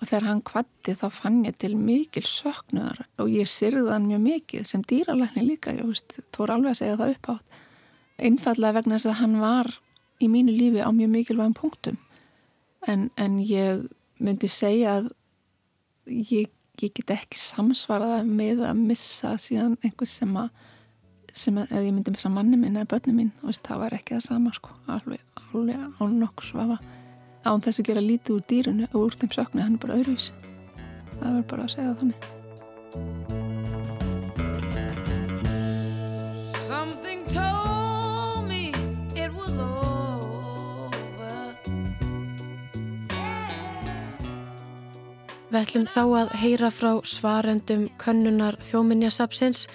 og 0.00 0.08
þegar 0.08 0.28
hann 0.28 0.42
kvatti 0.46 0.94
þá 0.98 1.06
fann 1.14 1.42
ég 1.46 1.56
til 1.62 1.72
mikil 1.78 2.24
söknuðar 2.26 3.04
og 3.22 3.32
ég 3.32 3.48
syrði 3.50 3.90
hann 3.90 4.08
mjög 4.10 4.24
mikil 4.26 4.64
sem 4.68 4.84
dýralagni 4.84 5.46
líka, 5.46 5.74
ég 5.74 5.88
veist, 5.88 6.20
voru 6.36 6.56
alveg 6.56 6.74
að 6.74 6.80
segja 6.82 6.98
það 7.00 7.14
upp 7.16 7.30
átt 7.36 7.60
einfallega 8.22 8.78
vegna 8.78 8.98
þess 8.98 9.10
að 9.10 9.18
hann 9.20 9.40
var 9.42 9.70
í 10.22 10.28
mínu 10.30 10.54
lífi 10.54 10.82
á 10.84 10.90
mjög 10.94 11.10
mikilvægum 11.16 11.56
punktum. 11.56 11.98
En, 12.86 13.10
en 13.16 13.38
ég 13.42 13.86
myndi 14.22 14.50
segja 14.50 14.98
að 14.98 15.10
ég, 16.06 16.50
ég 16.82 16.94
get 16.96 17.14
ekki 17.14 17.38
samsvarað 17.38 18.28
með 18.28 18.64
að 18.68 18.84
missa 18.90 19.34
síðan 19.40 19.78
einhvers 19.82 20.16
sem 20.22 20.36
að 20.40 20.50
sem 21.32 21.56
að 21.56 21.70
ég 21.78 21.94
myndi 21.94 22.12
missa 22.12 22.28
manni 22.28 22.58
minn 22.60 22.76
eða 22.76 22.90
börni 22.92 23.14
mín 23.16 23.30
veist, 23.40 23.62
það 23.64 23.84
var 23.86 23.94
ekki 23.96 24.18
það 24.18 24.24
sama 24.26 24.52
sko. 24.52 24.74
Alveg, 24.92 25.22
alveg 25.48 25.86
án 25.96 26.18
nokkuð 26.20 26.50
svafa 26.50 26.80
án 27.48 27.64
þess 27.64 27.80
að 27.80 27.88
gera 27.88 28.04
lítið 28.04 28.36
úr 28.36 28.48
dýrunu 28.52 28.90
og 28.92 28.98
úr 29.06 29.16
þeim 29.16 29.32
söknu, 29.34 29.64
hann 29.64 29.78
er 29.78 29.84
bara 29.86 30.00
öðruvís 30.00 30.32
það 31.14 31.30
verður 31.30 31.48
bara 31.54 31.68
að 31.68 31.72
segja 31.76 31.96
þannig 32.02 33.41
Við 45.52 45.66
ætlum 45.66 45.82
þá 45.84 46.04
að 46.16 46.30
heyra 46.40 46.68
frá 46.72 46.90
svarendum 47.04 47.82
könnunar 48.00 48.56
þjóminjasapsins 48.64 49.66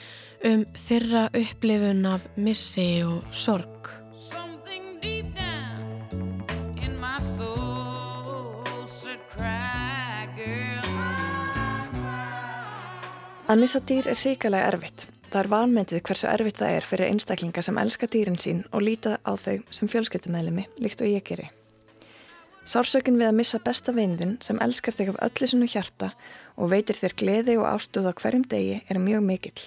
um 0.50 0.64
þeirra 0.74 1.28
upplifun 1.38 2.00
af 2.10 2.24
missi 2.34 3.04
og 3.06 3.20
sorg. 3.30 3.92
Að 13.48 13.62
missa 13.62 13.80
dýr 13.80 14.10
er 14.10 14.18
ríkalega 14.18 14.72
erfitt. 14.74 15.06
Það 15.30 15.40
er 15.44 15.52
vanmyndið 15.54 16.02
hversu 16.10 16.28
erfitt 16.32 16.58
það 16.58 16.80
er 16.80 16.90
fyrir 16.90 17.12
einstaklinga 17.12 17.62
sem 17.64 17.78
elska 17.78 18.10
dýrin 18.10 18.42
sín 18.42 18.66
og 18.74 18.82
líta 18.82 19.20
á 19.22 19.38
þau 19.38 19.62
sem 19.70 19.94
fjölskyttumæðlimi, 19.94 20.66
líkt 20.82 21.06
og 21.06 21.14
ég 21.14 21.24
geri. 21.30 21.52
Sársökin 22.68 23.16
við 23.16 23.30
að 23.30 23.38
missa 23.38 23.62
besta 23.64 23.94
veinðin 23.96 24.34
sem 24.44 24.58
elskar 24.60 24.96
þig 24.98 25.14
af 25.14 25.20
öllu 25.30 25.48
sinu 25.48 25.68
hjarta 25.72 26.10
og 26.60 26.74
veitir 26.74 26.98
þér 27.00 27.14
gleði 27.22 27.54
og 27.62 27.68
ástuð 27.70 28.10
á 28.12 28.14
hverjum 28.20 28.44
degi 28.44 28.82
er 28.92 29.00
mjög 29.00 29.22
mikill. 29.24 29.62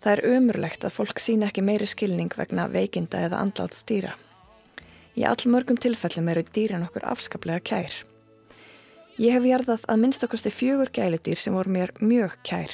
Það 0.00 0.12
er 0.14 0.38
umurlegt 0.38 0.86
að 0.88 0.94
fólk 0.94 1.20
sína 1.20 1.50
ekki 1.50 1.60
meiri 1.60 1.84
skilning 1.84 2.32
vegna 2.32 2.64
veikinda 2.72 3.20
eða 3.26 3.42
andlátt 3.44 3.76
stýra. 3.76 4.14
Í 5.20 5.26
allmörgum 5.28 5.76
tilfellum 5.76 6.30
eru 6.32 6.46
dýrin 6.48 6.86
okkur 6.86 7.04
afskaplega 7.10 7.60
kær. 7.60 7.92
Ég 9.20 9.36
hef 9.36 9.44
jarðað 9.44 9.84
að 9.84 10.00
minnst 10.00 10.24
okkarstu 10.24 10.52
fjögur 10.54 10.88
gæludýr 10.96 11.36
sem 11.36 11.52
voru 11.52 11.74
mér 11.74 11.92
mjög 12.00 12.38
kær. 12.40 12.72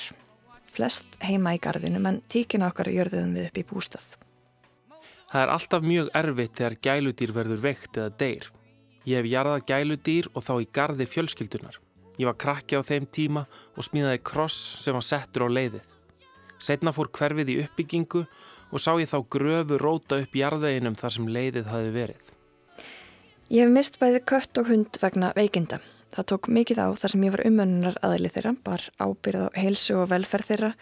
Flest 0.77 1.19
heima 1.27 1.57
í 1.57 1.59
gardinu, 1.59 1.99
menn 1.99 2.21
tíkina 2.31 2.69
okkar 2.71 2.93
gjörðuðum 2.93 3.35
við 3.35 3.49
upp 3.49 3.59
í 3.59 3.67
bústað. 3.67 4.07
Það 5.33 5.43
er 5.43 5.53
alltaf 5.57 5.83
mjög 5.83 6.13
erfitt 6.21 6.55
þegar 6.61 6.79
gæludýr 6.87 7.35
verður 7.35 7.67
veikt 7.67 7.99
eða 7.99 8.15
deyr. 8.23 8.47
Ég 9.07 9.21
hef 9.21 9.29
jarðað 9.31 9.67
gæludýr 9.71 10.27
og 10.35 10.43
þá 10.43 10.55
í 10.59 10.71
gardi 10.75 11.07
fjölskyldunar. 11.07 11.77
Ég 12.19 12.27
var 12.27 12.39
krakki 12.41 12.75
á 12.75 12.83
þeim 12.83 13.07
tíma 13.07 13.45
og 13.77 13.87
smíðaði 13.87 14.23
kross 14.27 14.57
sem 14.83 14.97
var 14.97 15.05
settur 15.07 15.47
á 15.47 15.49
leiðið. 15.53 15.85
Setna 16.59 16.91
fór 16.97 17.13
hverfið 17.15 17.53
í 17.53 17.59
uppbyggingu 17.63 18.25
og 18.73 18.83
sá 18.83 18.97
ég 18.99 19.11
þá 19.11 19.21
gröfu 19.31 19.79
róta 19.79 20.19
upp 20.25 20.35
jarðveginum 20.35 20.97
þar 20.99 21.15
sem 21.15 21.29
leiðið 21.29 21.71
hafi 21.71 21.93
verið. 21.95 22.33
Ég 23.53 23.63
hef 23.63 23.71
mist 23.77 24.01
bæði 24.01 24.25
kött 24.27 24.59
og 24.59 24.73
hund 24.73 24.99
vegna 24.99 25.31
veikinda. 25.37 25.79
Það 26.17 26.29
tók 26.33 26.51
mikið 26.51 26.83
á 26.83 26.89
þar 26.99 27.13
sem 27.13 27.25
ég 27.29 27.37
var 27.37 27.45
umönnunar 27.47 28.01
aðli 28.03 28.33
þeirra, 28.33 28.57
bar 28.65 28.89
ábyrð 28.99 29.47
á 29.47 29.49
heilsu 29.55 30.01
og 30.01 30.11
velferð 30.11 30.51
þeirra 30.51 30.75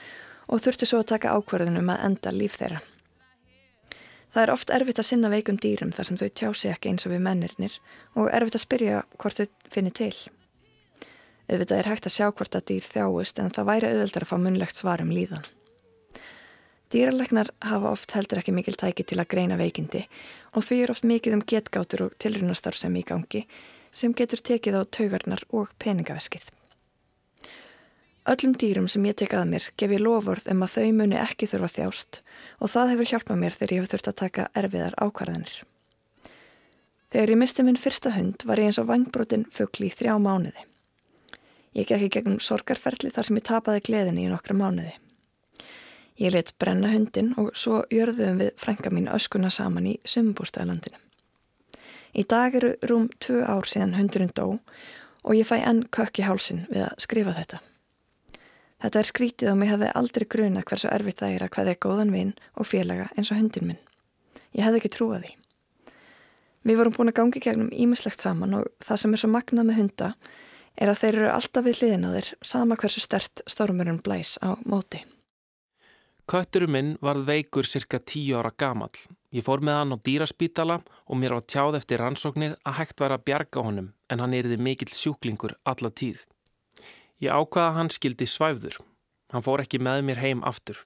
og 0.49 0.65
þurfti 0.65 0.89
svo 0.89 1.03
að 1.03 1.11
taka 1.13 1.37
ákverðunum 1.37 1.93
að 1.93 2.05
enda 2.09 2.33
líf 2.33 2.57
þeirra. 2.61 2.81
Það 4.35 4.43
er 4.43 4.51
oft 4.51 4.71
erfitt 4.75 4.99
að 4.99 5.07
sinna 5.07 5.29
veikum 5.31 5.59
dýrum 5.63 5.93
þar 5.95 6.09
sem 6.09 6.17
þau 6.19 6.31
tjási 6.41 6.71
ekki 6.73 6.91
eins 6.91 7.05
og 7.07 7.13
við 7.13 7.21
mennirnir 7.23 7.75
og 8.19 8.33
erfitt 8.35 8.57
að 8.59 8.63
spyrja 8.65 9.03
hvort 9.23 9.39
þau 9.39 9.69
finnir 9.71 9.95
til. 9.95 10.15
Auðvitað 11.47 11.77
er 11.79 11.89
hægt 11.93 12.09
að 12.09 12.15
sjá 12.17 12.25
hvort 12.33 12.57
að 12.59 12.65
dýr 12.73 12.89
þjáist 12.89 13.39
en 13.39 13.53
það 13.55 13.69
væri 13.69 13.91
auðveldar 13.93 14.27
að 14.27 14.33
fá 14.33 14.35
munlegt 14.43 14.81
svar 14.81 15.05
um 15.05 15.13
líðan. 15.15 15.47
Dýralegnar 16.91 17.53
hafa 17.63 17.93
oft 17.95 18.17
heldur 18.17 18.41
ekki 18.43 18.57
mikil 18.57 18.75
tæki 18.81 19.07
til 19.07 19.21
að 19.23 19.31
greina 19.37 19.61
veikindi 19.61 20.03
og 20.51 20.67
þau 20.67 20.75
eru 20.81 20.97
oft 20.97 21.07
mikið 21.07 21.39
um 21.39 21.47
getgátur 21.55 22.05
og 22.09 22.19
tilrunastarf 22.19 22.81
sem 22.83 22.99
í 22.99 23.07
gangi 23.07 23.45
sem 23.95 24.15
getur 24.19 24.43
tekið 24.43 24.81
á 24.81 24.83
taugarnar 24.91 25.47
og 25.55 25.71
peningaveskið. 25.79 26.51
Öllum 28.27 28.59
dýrum 28.59 28.91
sem 28.91 29.07
ég 29.07 29.15
tek 29.21 29.39
að 29.39 29.51
mér 29.53 29.71
gef 29.79 29.95
ég 29.95 30.03
lofurð 30.03 30.51
um 30.51 30.67
að 30.67 30.75
þau 30.75 30.93
muni 30.99 31.23
ekki 31.23 31.47
þurfa 31.51 31.71
þjást 31.79 32.25
og 32.65 32.73
það 32.73 32.95
hefur 32.95 33.11
hjálpað 33.11 33.41
mér 33.43 33.57
þegar 33.59 33.73
ég 33.75 33.83
hef 33.83 33.91
þurft 33.93 34.11
að 34.11 34.21
taka 34.23 34.45
erfiðar 34.57 34.95
ákvarðanir. 34.97 35.57
Þegar 37.13 37.31
ég 37.35 37.39
misti 37.39 37.65
minn 37.67 37.79
fyrsta 37.79 38.15
hund 38.15 38.45
var 38.49 38.59
ég 38.59 38.71
eins 38.71 38.81
og 38.81 38.89
vangbrotin 38.89 39.45
fuggli 39.53 39.91
í 39.91 39.95
þrjá 39.95 40.17
mánuði. 40.19 40.65
Ég 41.77 41.91
gekk 41.91 42.07
í 42.07 42.13
gegnum 42.17 42.41
sorgarferli 42.41 43.11
þar 43.13 43.29
sem 43.29 43.39
ég 43.39 43.47
tapaði 43.51 43.85
gleðinni 43.85 44.25
í 44.25 44.31
nokkra 44.33 44.57
mánuði. 44.57 44.95
Ég 46.23 46.33
let 46.33 46.55
brenna 46.63 46.93
hundin 46.93 47.33
og 47.39 47.53
svo 47.59 47.83
jörðum 47.93 48.41
við 48.41 48.53
frænka 48.63 48.93
mín 48.95 49.11
öskuna 49.13 49.51
saman 49.51 49.91
í 49.91 49.95
sumbústæðalandinu. 50.07 51.01
Í 52.15 52.23
dag 52.31 52.55
eru 52.55 52.77
rúm 52.87 53.09
tvö 53.19 53.43
ár 53.43 53.67
síðan 53.67 53.97
hundurinn 53.99 54.33
dó 54.33 54.47
og 54.55 55.33
ég 55.35 55.49
fæ 55.51 55.59
enn 55.59 55.85
kökk 55.91 56.23
í 56.23 56.27
hálsin 56.29 56.65
við 56.71 56.87
að 56.87 57.01
skrifa 57.03 57.35
þetta. 57.35 57.61
Þetta 58.85 59.01
er 59.01 59.09
skrítið 59.09 59.49
og 59.49 59.57
mér 59.57 59.71
hefði 59.73 59.87
aldrei 59.97 60.27
gruna 60.29 60.63
hversu 60.69 60.91
erfitt 60.93 61.23
það 61.23 61.35
er 61.39 61.43
að 61.47 61.55
hvaðið 61.55 61.79
góðan 61.81 62.11
vinn 62.13 62.33
og 62.61 62.67
félaga 62.69 63.07
eins 63.17 63.31
og 63.33 63.39
hundin 63.41 63.71
minn. 63.71 63.79
Ég 64.53 64.67
hefði 64.67 64.83
ekki 64.83 64.91
trúað 64.93 65.25
því. 65.25 65.31
Við 66.69 66.81
vorum 66.81 66.97
búin 66.97 67.13
að 67.13 67.17
gangi 67.17 67.41
gegnum 67.47 67.71
ímislegt 67.73 68.21
saman 68.21 68.59
og 68.59 68.69
það 68.85 69.01
sem 69.01 69.17
er 69.17 69.23
svo 69.23 69.31
magnað 69.33 69.69
með 69.71 69.81
hunda 69.81 70.11
er 70.77 70.93
að 70.93 71.01
þeir 71.01 71.19
eru 71.23 71.31
alltaf 71.33 71.65
við 71.65 71.81
hliðin 71.81 72.05
að 72.11 72.19
þeir 72.19 72.31
sama 72.51 72.79
hversu 72.83 73.01
stert 73.01 73.43
stormurinn 73.49 74.03
blæs 74.05 74.37
á 74.45 74.53
móti. 74.69 75.01
Kötturum 76.29 76.77
minn 76.77 76.93
varð 77.05 77.25
veikur 77.29 77.69
cirka 77.69 78.01
tíu 78.01 78.37
ára 78.37 78.53
gamall. 78.53 78.93
Ég 79.33 79.45
fór 79.49 79.65
með 79.65 79.81
hann 79.81 79.97
á 79.97 80.05
dýraspítala 80.05 80.79
og 81.09 81.21
mér 81.21 81.39
var 81.39 81.49
tjáð 81.49 81.81
eftir 81.81 82.05
rannsóknir 82.05 82.59
að 82.65 82.79
hægt 82.83 83.01
var 83.01 83.17
að 83.17 83.25
bjarga 83.29 83.65
honum 83.65 83.93
en 84.13 84.21
hann 84.21 84.37
erði 84.37 84.61
mikill 84.61 84.93
sjúklingur 84.93 85.57
alla 85.65 85.89
tíð. 85.89 86.25
Ég 87.23 87.31
ákvaða 87.31 87.77
hann 87.79 87.93
skildi 87.95 88.27
svæfður. 88.27 88.81
Hann 89.33 89.45
fór 89.45 89.63
ekki 89.63 89.81
með 89.83 90.03
mér 90.09 90.23
heim 90.23 90.43
aftur. 90.47 90.81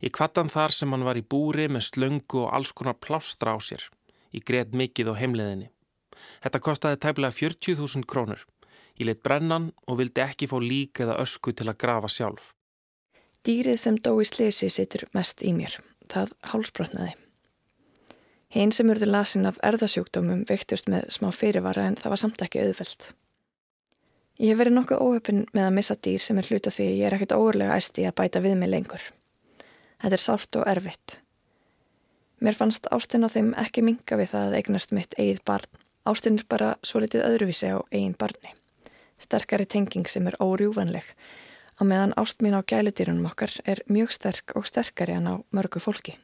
Ég 0.00 0.12
kvattan 0.16 0.50
þar 0.52 0.72
sem 0.72 0.92
hann 0.92 1.04
var 1.06 1.18
í 1.20 1.24
búri 1.24 1.68
með 1.68 1.88
slöngu 1.90 2.44
og 2.44 2.52
alls 2.56 2.72
konar 2.76 2.98
plástra 3.00 3.56
á 3.56 3.58
sér. 3.60 3.82
Ég 4.32 4.44
greið 4.44 4.76
mikið 4.76 5.12
á 5.12 5.14
heimleðinni. 5.20 5.70
Þetta 6.44 6.62
kostiði 6.64 7.00
tæplega 7.00 7.36
40.000 7.36 8.08
krónur. 8.08 8.44
Ég 8.96 9.08
leitt 9.08 9.22
brennan 9.24 9.70
og 9.86 10.00
vildi 10.00 10.24
ekki 10.24 10.48
fá 10.48 10.56
lík 10.60 11.02
eða 11.04 11.18
ösku 11.20 11.52
til 11.52 11.68
að 11.68 11.80
grafa 11.82 12.08
sjálf. 12.12 12.52
Dýrið 13.44 13.78
sem 13.80 13.98
dó 14.00 14.16
í 14.20 14.26
slesi 14.26 14.70
situr 14.72 15.06
mest 15.14 15.44
í 15.44 15.52
mér. 15.56 15.76
Það 16.10 16.32
hálsbrotnaði. 16.50 17.12
Hinn 18.56 18.72
sem 18.72 18.88
urður 18.90 19.12
lasin 19.12 19.46
af 19.48 19.60
erðasjúkdómum 19.66 20.46
veiktust 20.48 20.88
með 20.88 21.10
smá 21.12 21.28
fyrirvara 21.34 21.90
en 21.90 21.98
það 22.00 22.12
var 22.14 22.22
samt 22.22 22.44
ekki 22.46 22.62
auðveld. 22.62 23.08
Ég 24.36 24.52
hef 24.52 24.58
verið 24.60 24.74
nokkuð 24.76 25.00
óöpun 25.00 25.44
með 25.56 25.64
að 25.64 25.76
missa 25.78 25.94
dýr 25.96 26.20
sem 26.20 26.36
er 26.36 26.48
hluta 26.50 26.72
því 26.72 26.86
ég 26.98 27.06
er 27.08 27.14
ekkert 27.16 27.32
óurlega 27.38 27.78
æsti 27.80 28.04
að 28.04 28.18
bæta 28.18 28.42
við 28.44 28.58
mig 28.60 28.68
lengur. 28.68 29.04
Þetta 30.02 30.18
er 30.18 30.22
sárt 30.22 30.58
og 30.60 30.68
erfitt. 30.68 31.14
Mér 32.44 32.58
fannst 32.58 32.90
ástinn 32.92 33.24
á 33.24 33.32
þeim 33.32 33.54
ekki 33.56 33.84
minga 33.86 34.18
við 34.20 34.34
það 34.34 34.50
að 34.50 34.58
eignast 34.58 34.92
mitt 34.92 35.16
eigið 35.16 35.40
barn. 35.48 35.80
Ástinn 36.04 36.36
er 36.36 36.44
bara 36.52 36.74
svo 36.84 37.00
litið 37.00 37.24
öðruvísi 37.24 37.72
á 37.72 37.80
eigin 37.88 38.18
barni. 38.18 38.52
Sterkari 39.16 39.64
tenging 39.64 40.04
sem 40.12 40.28
er 40.28 40.36
órjúvanleg 40.36 41.08
á 41.80 41.82
meðan 41.88 42.12
ást 42.20 42.44
mín 42.44 42.56
á 42.56 42.60
gæludýrunum 42.60 43.32
okkar 43.32 43.56
er 43.64 43.80
mjög 43.88 44.12
sterk 44.12 44.52
og 44.52 44.68
sterkari 44.68 45.16
en 45.16 45.32
á 45.32 45.34
mörgu 45.48 45.80
fólki. 45.80 46.16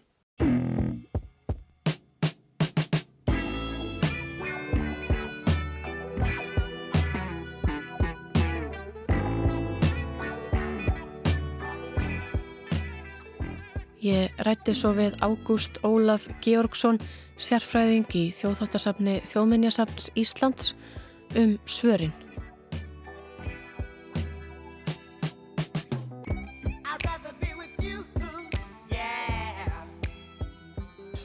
Ég 14.03 14.34
rætti 14.42 14.72
svo 14.74 14.90
við 14.96 15.14
Ágúst 15.22 15.76
Ólaf 15.86 16.24
Georgsson, 16.42 16.96
sérfræðing 17.38 18.09
í 18.18 18.24
þjóðháttasafni 18.34 19.20
Þjóðminjasafns 19.30 20.11
Íslands 20.18 20.72
um 21.38 21.55
svörin. 21.70 22.11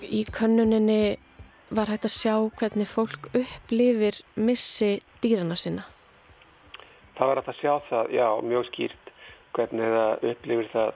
í 0.08 0.24
könnuninni 0.34 1.18
var 1.74 1.90
hægt 1.92 2.08
að 2.08 2.16
sjá 2.16 2.34
hvernig 2.60 2.88
fólk 2.90 3.28
upplifir 3.36 4.22
missi 4.40 5.00
dýrana 5.22 5.58
sinna. 5.60 5.84
Það 7.18 7.30
var 7.30 7.42
hægt 7.42 7.52
að 7.52 7.60
sjá 7.60 7.74
það, 7.90 8.12
já, 8.16 8.28
mjög 8.54 8.68
skýrt 8.72 9.12
hvernig 9.58 9.96
það 9.98 10.28
upplifir 10.32 10.70
það. 10.74 10.92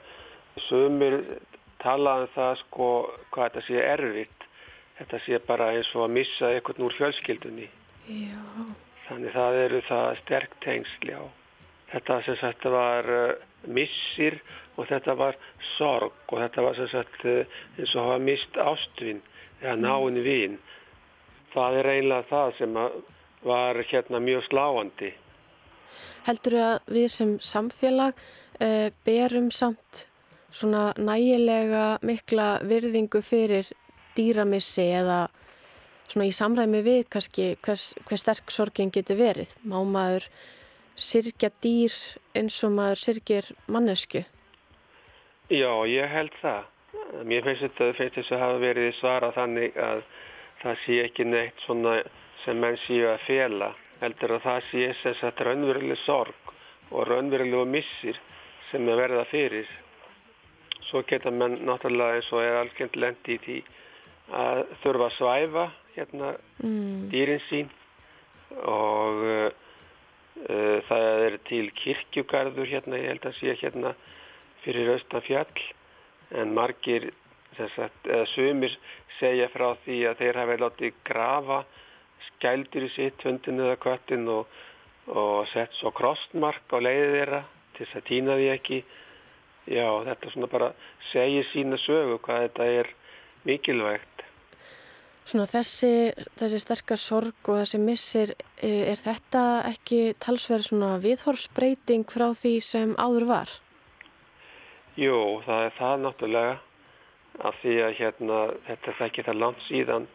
Sumir 1.81 1.97
talaðum 1.97 2.29
það 2.35 2.57
sko 2.59 2.87
hvað 3.31 3.49
þetta 3.49 3.61
sé 3.67 3.81
erfitt. 3.81 4.43
Þetta 4.97 5.19
sé 5.25 5.39
bara 5.47 5.71
eins 5.73 5.95
og 5.95 6.05
að 6.05 6.13
missa 6.13 6.49
eitthvað 6.53 6.83
úr 6.85 6.93
fjölskyldunni. 6.93 7.69
Já. 8.07 8.41
Þannig 9.07 9.33
það 9.33 9.55
eru 9.65 9.81
það 9.87 10.17
sterk 10.21 10.51
tengsli 10.61 11.15
á. 11.17 11.25
Þetta 11.91 12.21
sem 12.25 12.37
sagt 12.37 12.65
var 12.65 13.09
uh, 13.09 13.33
missir 13.67 14.39
og 14.77 14.87
þetta 14.87 15.15
var 15.15 15.37
sorg 15.77 16.13
og 16.29 16.39
þetta 16.39 16.61
var 16.61 16.75
sem 16.77 16.91
sagt 16.91 17.25
uh, 17.25 17.41
eins 17.77 17.95
og 17.95 18.05
hafa 18.05 18.19
mist 18.21 18.57
ástvinn 18.61 19.23
eða 19.61 19.75
náinn 19.81 20.21
vín. 20.23 20.59
Það 21.53 21.81
er 21.81 21.91
einlega 21.95 22.29
það 22.29 22.53
sem 22.59 22.77
var 23.43 23.81
hérna 23.89 24.21
mjög 24.21 24.45
sláandi. 24.47 25.11
Heldur 26.29 26.55
þú 26.55 26.63
að 26.69 26.95
við 26.95 27.11
sem 27.11 27.35
samfélag 27.41 28.15
uh, 28.61 28.87
berum 29.03 29.51
samt 29.51 30.05
svona 30.51 30.91
nægilega 30.99 31.99
mikla 32.05 32.47
virðingu 32.67 33.21
fyrir 33.23 33.69
dýramissi 34.17 34.87
eða 35.01 35.21
svona 36.11 36.27
í 36.27 36.33
samræmi 36.35 36.81
við 36.83 37.05
kannski 37.13 37.53
hvers, 37.63 37.93
hvers 38.07 38.25
sterk 38.25 38.51
sorgin 38.51 38.91
getur 38.91 39.19
verið? 39.19 39.55
Má 39.63 39.79
maður 39.87 40.27
sirkja 40.95 41.51
dýr 41.63 41.95
eins 42.35 42.59
og 42.67 42.75
maður 42.75 43.03
sirkir 43.05 43.51
mannesku? 43.71 44.25
Já, 45.51 45.71
ég 45.87 46.07
held 46.11 46.35
það. 46.41 46.67
Mér 47.27 47.45
finnst 47.47 47.63
þetta 47.63 47.93
finnst 47.97 48.17
þess 48.19 48.33
að 48.35 48.43
hafa 48.45 48.59
verið 48.61 48.91
svara 48.99 49.31
þannig 49.35 49.77
að 49.79 50.03
það 50.61 50.81
sé 50.85 50.97
ekki 51.05 51.27
neitt 51.27 51.63
svona 51.65 51.95
sem 52.43 52.59
menn 52.59 52.77
séu 52.85 53.07
að 53.11 53.23
fela. 53.27 53.71
Heldur 54.01 54.35
að 54.37 54.45
það 54.45 54.67
sé 54.69 54.91
þess 55.03 55.25
að 55.27 55.43
raunveruleg 55.47 55.99
sorg 56.05 56.53
og 56.91 57.07
raunverulegu 57.07 57.65
missir 57.69 58.19
sem 58.71 58.87
er 58.89 58.99
verða 58.99 59.25
fyrir. 59.31 59.67
Svo 60.89 61.03
geta 61.07 61.31
menn 61.31 61.61
náttúrulega 61.67 62.19
eins 62.19 62.31
og 62.33 62.43
er 62.43 62.59
algjörnd 62.61 62.97
lendi 62.99 63.37
í 63.37 63.41
því 63.45 63.57
að 64.41 64.61
þurfa 64.83 65.07
að 65.07 65.17
svæfa 65.17 65.65
hérna 65.95 66.31
mm. 66.63 67.09
dýrin 67.11 67.43
sín 67.49 67.69
og 68.67 69.21
uh, 69.27 69.51
uh, 70.47 70.77
það 70.87 71.25
er 71.27 71.37
til 71.49 71.65
kirkjugarður 71.81 72.71
hérna, 72.71 72.99
ég 72.99 73.13
held 73.13 73.27
að 73.27 73.37
sé 73.39 73.55
hérna 73.61 73.93
fyrir 74.63 74.93
austan 74.95 75.25
fjall 75.25 75.63
en 76.39 76.53
margir, 76.55 77.09
sagt, 77.57 78.07
eða 78.07 78.27
sumir 78.31 78.75
segja 79.19 79.49
frá 79.51 79.73
því 79.83 80.03
að 80.09 80.19
þeir 80.21 80.39
hafa 80.41 80.59
látið 80.61 80.99
grafa 81.07 81.61
skældur 82.29 82.87
í 82.87 82.91
sitt 82.95 83.23
hundinu 83.25 83.67
eða 83.67 83.79
köttin 83.81 84.27
og, 84.31 84.47
og 85.11 85.47
sett 85.51 85.73
svo 85.79 85.91
krostmark 85.95 86.71
á 86.71 86.77
leiðið 86.79 87.15
þeirra 87.17 87.41
til 87.75 87.85
þess 87.85 87.99
að 87.99 88.07
týna 88.09 88.37
því 88.39 88.49
ekki 88.55 88.79
já 89.69 89.87
þetta 90.07 90.33
svona 90.33 90.49
bara 90.51 90.71
segir 91.11 91.45
sína 91.51 91.77
sögu 91.81 92.17
hvað 92.23 92.47
þetta 92.47 92.69
er 92.81 92.93
mikilvægt 93.45 94.07
Svona 95.21 95.45
þessi, 95.45 96.11
þessi 96.35 96.59
sterkar 96.59 96.97
sorg 96.99 97.49
og 97.51 97.59
þessi 97.59 97.79
missir, 97.79 98.31
e, 98.57 98.71
er 98.89 98.97
þetta 98.97 99.43
ekki 99.69 100.15
talsverð 100.19 100.65
svona 100.65 100.95
viðhorfsbreyting 101.03 102.09
frá 102.09 102.31
því 102.35 102.55
sem 102.65 102.95
áður 102.97 103.27
var? 103.29 103.53
Jú, 104.97 105.39
það 105.45 105.67
er 105.67 105.77
það 105.77 106.01
náttúrulega 106.01 106.57
af 107.47 107.61
því 107.61 107.75
að 107.85 107.93
hérna, 107.99 108.39
þetta 108.65 108.91
er 108.91 109.05
ekki 109.07 109.25
það 109.29 109.39
langt 109.43 109.63
síðan 109.67 110.09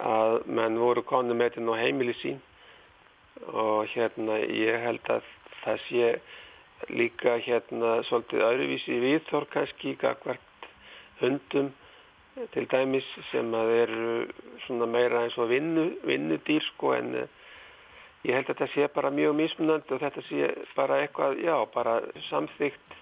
að 0.00 0.38
menn 0.48 0.80
voru 0.80 1.04
konu 1.06 1.36
með 1.36 1.58
þetta 1.58 1.76
á 1.76 1.82
heimili 1.84 2.16
sín 2.18 2.40
og 3.52 3.86
hérna 3.92 4.40
ég 4.42 4.80
held 4.82 5.12
að 5.12 5.28
það 5.62 5.84
sé 5.86 6.08
líka 6.88 7.36
hérna 7.42 8.00
svolítið 8.08 8.44
öðruvísi 8.48 8.98
viðþór 9.02 9.46
kannski 9.52 9.94
gagvart 10.00 10.68
hundum 11.20 11.72
til 12.54 12.64
dæmis 12.70 13.06
sem 13.30 13.52
að 13.54 13.74
eru 13.76 14.08
svona 14.66 14.88
meira 14.88 15.26
eins 15.26 15.36
og 15.38 15.50
vinnu, 15.52 15.90
vinnudýr 16.08 16.64
sko 16.72 16.94
en 16.96 17.14
uh, 17.22 17.28
ég 18.24 18.38
held 18.38 18.48
að 18.48 18.54
þetta 18.54 18.70
sé 18.72 18.88
bara 18.94 19.12
mjög 19.12 19.36
mismunandi 19.36 19.94
og 19.94 20.02
þetta 20.02 20.24
sé 20.28 20.50
bara 20.76 21.02
eitthvað, 21.02 21.38
já, 21.44 21.56
bara 21.74 22.00
samþygt 22.30 22.98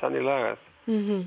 þannig 0.00 0.26
lagað. 0.26 0.58
Mm 0.86 1.02
-hmm. 1.06 1.22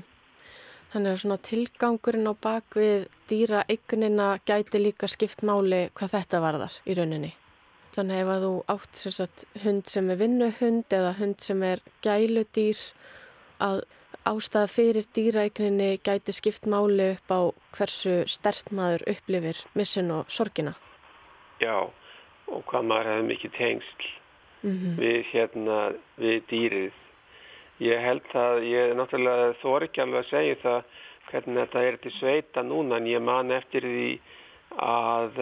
Þannig 0.92 1.12
að 1.12 1.20
svona 1.22 1.36
tilgangurinn 1.36 2.30
á 2.30 2.34
bakvið 2.46 3.08
dýra 3.28 3.64
eignina 3.68 4.38
gæti 4.46 4.78
líka 4.78 5.06
skipt 5.06 5.42
máli 5.42 5.90
hvað 5.94 6.14
þetta 6.16 6.40
varðar 6.40 6.74
í 6.86 6.94
rauninni. 6.94 7.32
Þannig 7.96 8.18
ef 8.20 8.28
að 8.28 8.42
þú 8.44 8.54
átt 8.74 9.02
sagt, 9.02 9.44
hund 9.62 9.86
sem 9.88 10.10
er 10.12 10.18
vinnuhund 10.20 10.92
eða 10.92 11.12
hund 11.16 11.38
sem 11.40 11.62
er 11.64 11.80
gæludýr 12.04 12.82
að 13.64 13.78
ástæða 14.26 14.68
fyrir 14.68 15.06
dýraegninni 15.16 15.88
gæti 16.04 16.34
skipt 16.36 16.66
máli 16.68 17.12
upp 17.14 17.32
á 17.32 17.40
hversu 17.78 18.18
stert 18.28 18.68
maður 18.74 19.06
upplifir 19.14 19.62
missin 19.78 20.10
og 20.12 20.28
sorgina? 20.28 20.74
Já, 21.62 21.88
og 22.52 22.66
hvað 22.68 22.88
maður 22.90 23.10
hefði 23.12 23.26
mikið 23.30 23.56
tengsl 23.56 24.06
mm 24.62 24.76
-hmm. 24.76 24.94
við, 25.00 25.18
hérna, 25.32 25.78
við 26.18 26.38
dýrið. 26.50 26.92
Ég 27.80 28.00
held 28.00 28.28
að, 28.34 28.62
ég 28.64 28.94
náttúrulega 28.96 29.54
þór 29.62 29.88
ekki 29.88 30.00
alveg 30.02 30.24
að 30.24 30.30
segja 30.30 30.56
það 30.62 30.82
hvernig 31.30 31.60
þetta 31.62 31.82
er 31.82 31.96
til 31.96 32.12
sveita 32.18 32.62
núna 32.62 32.96
en 32.96 33.06
ég 33.06 33.22
man 33.22 33.50
eftir 33.50 33.82
því 33.82 34.20
að 34.76 35.40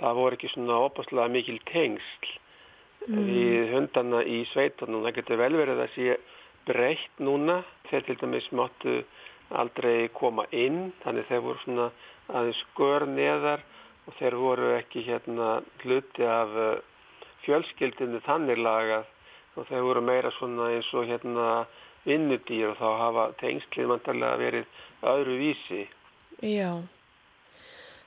það 0.00 0.20
voru 0.20 0.38
ekki 0.38 0.50
svona 0.52 0.78
opaslega 0.86 1.32
mikil 1.32 1.58
tengsl 1.70 2.34
mm. 3.08 3.22
við 3.28 3.72
hundana 3.74 4.22
í 4.24 4.42
sveitunum. 4.52 5.04
Það 5.06 5.16
getur 5.20 5.42
vel 5.42 5.54
verið 5.58 5.82
að 5.84 5.94
sé 5.96 6.18
breytt 6.68 7.22
núna. 7.22 7.62
Þeir 7.88 8.06
til 8.06 8.18
dæmis 8.22 8.50
máttu 8.52 9.00
aldrei 9.56 10.08
koma 10.12 10.44
inn, 10.52 10.92
þannig 11.04 11.28
þeir 11.30 11.44
voru 11.46 11.62
svona 11.64 11.90
aðeins 12.28 12.62
skör 12.66 13.06
neðar 13.08 13.62
og 14.08 14.16
þeir 14.18 14.36
voru 14.40 14.72
ekki 14.76 15.04
hérna 15.06 15.58
hluti 15.82 16.26
af 16.28 16.52
eh, 16.56 16.82
fjölskyldinu 17.44 18.20
þannig 18.26 18.60
lagað 18.60 19.08
og 19.56 19.68
þeir 19.70 19.86
voru 19.86 20.04
meira 20.04 20.32
svona 20.36 20.68
eins 20.74 20.88
og 20.94 21.08
hérna 21.08 21.48
vinnudýr 22.04 22.70
og 22.72 22.78
þá 22.80 22.88
hafa 23.02 23.24
tengslið 23.40 23.90
mantarlega 23.90 24.40
verið 24.40 24.84
öðru 25.12 25.40
vísi. 25.40 25.82
Já. 26.44 26.84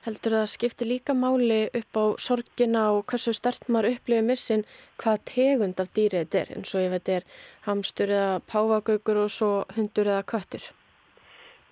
Heldur 0.02 0.34
það 0.34 0.48
skipti 0.50 0.86
líka 0.88 1.14
máli 1.14 1.60
upp 1.78 1.94
á 1.94 2.04
sorgina 2.18 2.88
og 2.90 3.04
hversu 3.06 3.30
stert 3.38 3.68
maður 3.70 3.92
upplifið 3.92 4.24
missin 4.26 4.64
hvað 4.98 5.20
tegund 5.30 5.82
af 5.82 5.92
dýrið 5.94 6.24
þetta 6.24 6.40
er 6.40 6.50
eins 6.56 6.74
og 6.74 6.86
ef 6.86 6.94
þetta 6.96 7.18
er 7.18 7.26
hamstur 7.68 8.14
eða 8.16 8.40
páfagaugur 8.50 9.20
og 9.22 9.30
svo 9.30 9.50
hundur 9.76 10.10
eða 10.10 10.24
köttur? 10.32 10.64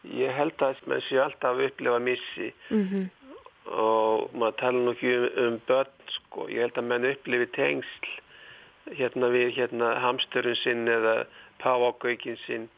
Ég 0.06 0.30
held 0.38 0.62
að 0.62 0.78
mann 0.86 1.02
sé 1.08 1.18
alltaf 1.18 1.58
að 1.58 1.64
upplifa 1.66 1.98
missi 1.98 2.52
mm 2.70 2.86
-hmm. 2.86 3.10
og 3.82 4.30
maður 4.32 4.58
tala 4.62 4.78
nú 4.78 4.94
ekki 4.94 5.12
um, 5.16 5.28
um 5.46 5.60
börn 5.66 5.92
sko. 6.14 6.48
Ég 6.48 6.60
held 6.62 6.78
að 6.78 6.88
mann 6.88 7.10
upplifi 7.10 7.46
tengsl 7.58 8.08
hérna 8.94 9.28
við 9.34 9.54
hérna 9.58 9.94
hamsturinn 10.00 10.62
sinn 10.62 10.88
eða 10.88 11.26
páfagaugin 11.58 12.38
sinn. 12.46 12.68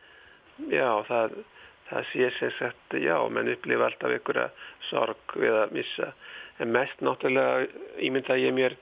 Já 0.72 1.05
það 1.05 1.44
það 1.93 2.09
sé 2.12 2.30
sem 2.38 2.53
sagt, 2.59 2.97
já, 2.97 3.16
menn 3.28 3.53
upplifa 3.53 3.88
alltaf 3.88 4.14
einhverja 4.14 4.49
sorg 4.88 5.36
við 5.36 5.59
að 5.61 5.76
missa. 5.76 6.11
En 6.61 6.72
mest 6.72 7.05
náttúrulega 7.05 7.68
ímynda 8.01 8.38
ég 8.40 8.55
mér 8.57 8.76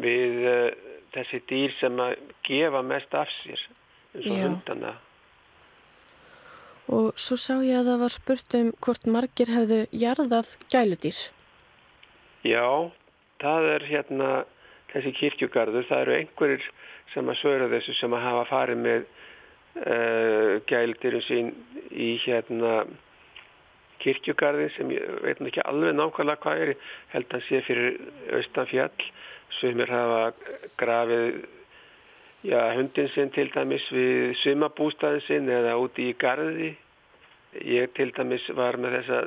við 0.00 0.42
uh, 0.48 0.68
þessi 1.12 1.42
dýr 1.48 1.74
sem 1.78 2.00
að 2.00 2.16
gefa 2.46 2.82
mest 2.86 3.14
af 3.16 3.32
sér, 3.40 3.64
eins 4.14 4.26
og 4.26 4.38
já. 4.38 4.46
hundana. 4.46 4.94
Og 6.92 7.12
svo 7.20 7.38
sá 7.40 7.54
ég 7.62 7.78
að 7.78 7.92
það 7.92 8.02
var 8.02 8.14
spurt 8.16 8.56
um 8.58 8.72
hvort 8.84 9.06
margir 9.08 9.52
hefðu 9.52 9.84
jarðað 9.96 10.56
gæludýr. 10.72 11.20
Já, 12.42 12.66
það 13.40 13.68
er 13.76 13.86
hérna 13.86 14.30
þessi 14.92 15.12
kirkjugarður, 15.20 15.86
það 15.88 16.04
eru 16.04 16.16
einhverjir 16.18 16.64
sem 17.12 17.28
að 17.28 17.38
svöra 17.40 17.68
þessu 17.70 17.94
sem 17.96 18.16
að 18.16 18.24
hafa 18.26 18.48
farið 18.50 18.82
með 18.82 19.06
uh, 19.80 20.60
gældirinn 20.68 21.26
sín 21.28 21.54
í 21.90 22.14
hérna 22.24 22.82
kirkjugarðin 24.02 24.72
sem 24.76 24.90
ég 24.92 25.18
veit 25.22 25.40
ekki 25.46 25.62
alveg 25.68 25.94
nákvæmlega 25.96 26.42
hvað 26.42 26.62
er. 26.66 26.72
Held 27.14 27.36
að 27.36 27.44
sé 27.48 27.60
fyrir 27.66 27.98
austanfjall 28.38 29.10
sem 29.60 29.82
er 29.84 29.92
hafa 29.92 30.22
grafið 30.80 31.42
já, 32.42 32.60
hundin 32.76 33.10
sinn 33.14 33.32
til 33.34 33.50
dæmis 33.54 33.84
við 33.94 34.32
sumabústæðin 34.42 35.26
sinn 35.26 35.50
eða 35.52 35.76
úti 35.80 36.10
í 36.10 36.16
garði. 36.18 36.72
Ég 37.68 37.92
til 37.96 38.10
dæmis 38.16 38.48
var 38.56 38.78
með 38.80 38.98
þessa 39.00 39.22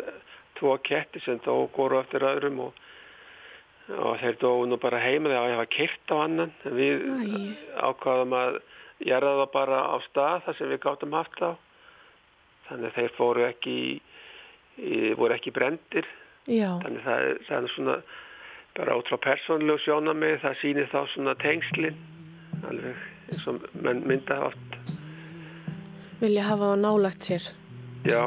tvo 0.59 0.77
ketti 0.83 1.21
sem 1.23 1.39
dó 1.45 1.67
góru 1.75 1.99
eftir 2.01 2.25
öðrum 2.25 2.63
og, 2.67 2.79
og 3.95 4.15
þeir 4.21 4.39
dó 4.41 4.51
nú 4.67 4.79
bara 4.81 5.03
heima 5.03 5.29
þegar 5.29 5.51
ég 5.53 5.61
var 5.61 5.73
keitt 5.77 6.13
á 6.13 6.15
annan. 6.25 6.55
Við 6.65 7.05
Æ. 7.05 7.35
ákvaðum 7.91 8.35
að 8.39 8.59
gera 9.03 9.33
það 9.41 9.49
bara 9.53 9.79
á 9.91 9.95
stað 10.09 10.43
þar 10.45 10.57
sem 10.59 10.71
við 10.71 10.83
gáttum 10.85 11.15
haft 11.17 11.41
á 11.43 11.51
þannig 12.69 12.89
að 12.89 12.95
þeir 12.99 13.15
fóru 13.17 13.47
ekki 13.47 13.77
í, 13.95 14.99
voru 15.19 15.35
ekki 15.35 15.53
brendir 15.55 16.07
Já. 16.45 16.77
þannig 16.83 17.01
að 17.01 17.09
það, 17.09 17.43
það 17.47 17.57
er 17.57 17.73
svona 17.75 17.97
bara 18.75 18.97
út 18.99 19.11
frá 19.11 19.19
persónlegu 19.29 19.83
sjónamið 19.85 20.41
það 20.43 20.59
sýnir 20.61 20.91
þá 20.91 20.99
svona 21.13 21.35
tengslinn 21.43 21.99
alveg 22.65 23.03
eins 23.29 23.47
og 23.49 23.63
mynda 23.83 24.41
oft. 24.49 24.75
Vilja 26.21 26.45
hafa 26.47 26.71
það 26.71 26.81
nálagt 26.83 27.27
sér. 27.27 27.49
Já. 28.05 28.23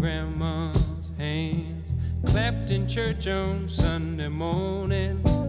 Grandma's 0.00 1.10
hands 1.18 2.30
clapped 2.30 2.70
in 2.70 2.86
church 2.86 3.26
on 3.26 3.68
Sunday 3.68 4.28
morning 4.28 5.45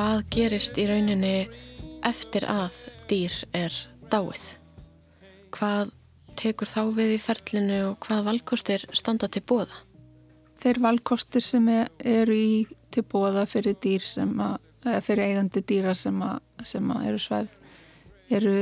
hvað 0.00 0.20
gerist 0.32 0.78
í 0.80 0.86
rauninni 0.88 1.44
eftir 2.08 2.46
að 2.48 2.72
dýr 3.10 3.34
er 3.52 3.74
dáið? 4.08 4.44
Hvað 5.52 5.90
tekur 6.40 6.70
þá 6.70 6.80
við 6.96 7.12
í 7.12 7.18
ferlinu 7.20 7.80
og 7.90 7.98
hvað 8.06 8.22
valkostir 8.30 8.86
standa 8.96 9.28
til 9.28 9.42
bóða? 9.44 9.82
Þeir 10.62 10.80
valkostir 10.86 11.44
sem 11.44 11.68
eru 11.68 12.32
í 12.32 12.64
til 12.88 13.04
bóða 13.12 13.44
fyrir 13.50 13.76
fyrir 15.04 15.26
eigandi 15.26 15.64
dýra 15.68 15.92
sem 15.92 16.16
að, 16.24 16.40
sem 16.64 16.96
að 16.96 17.06
eru 17.10 17.20
svæð 17.20 17.60
eru 18.32 18.56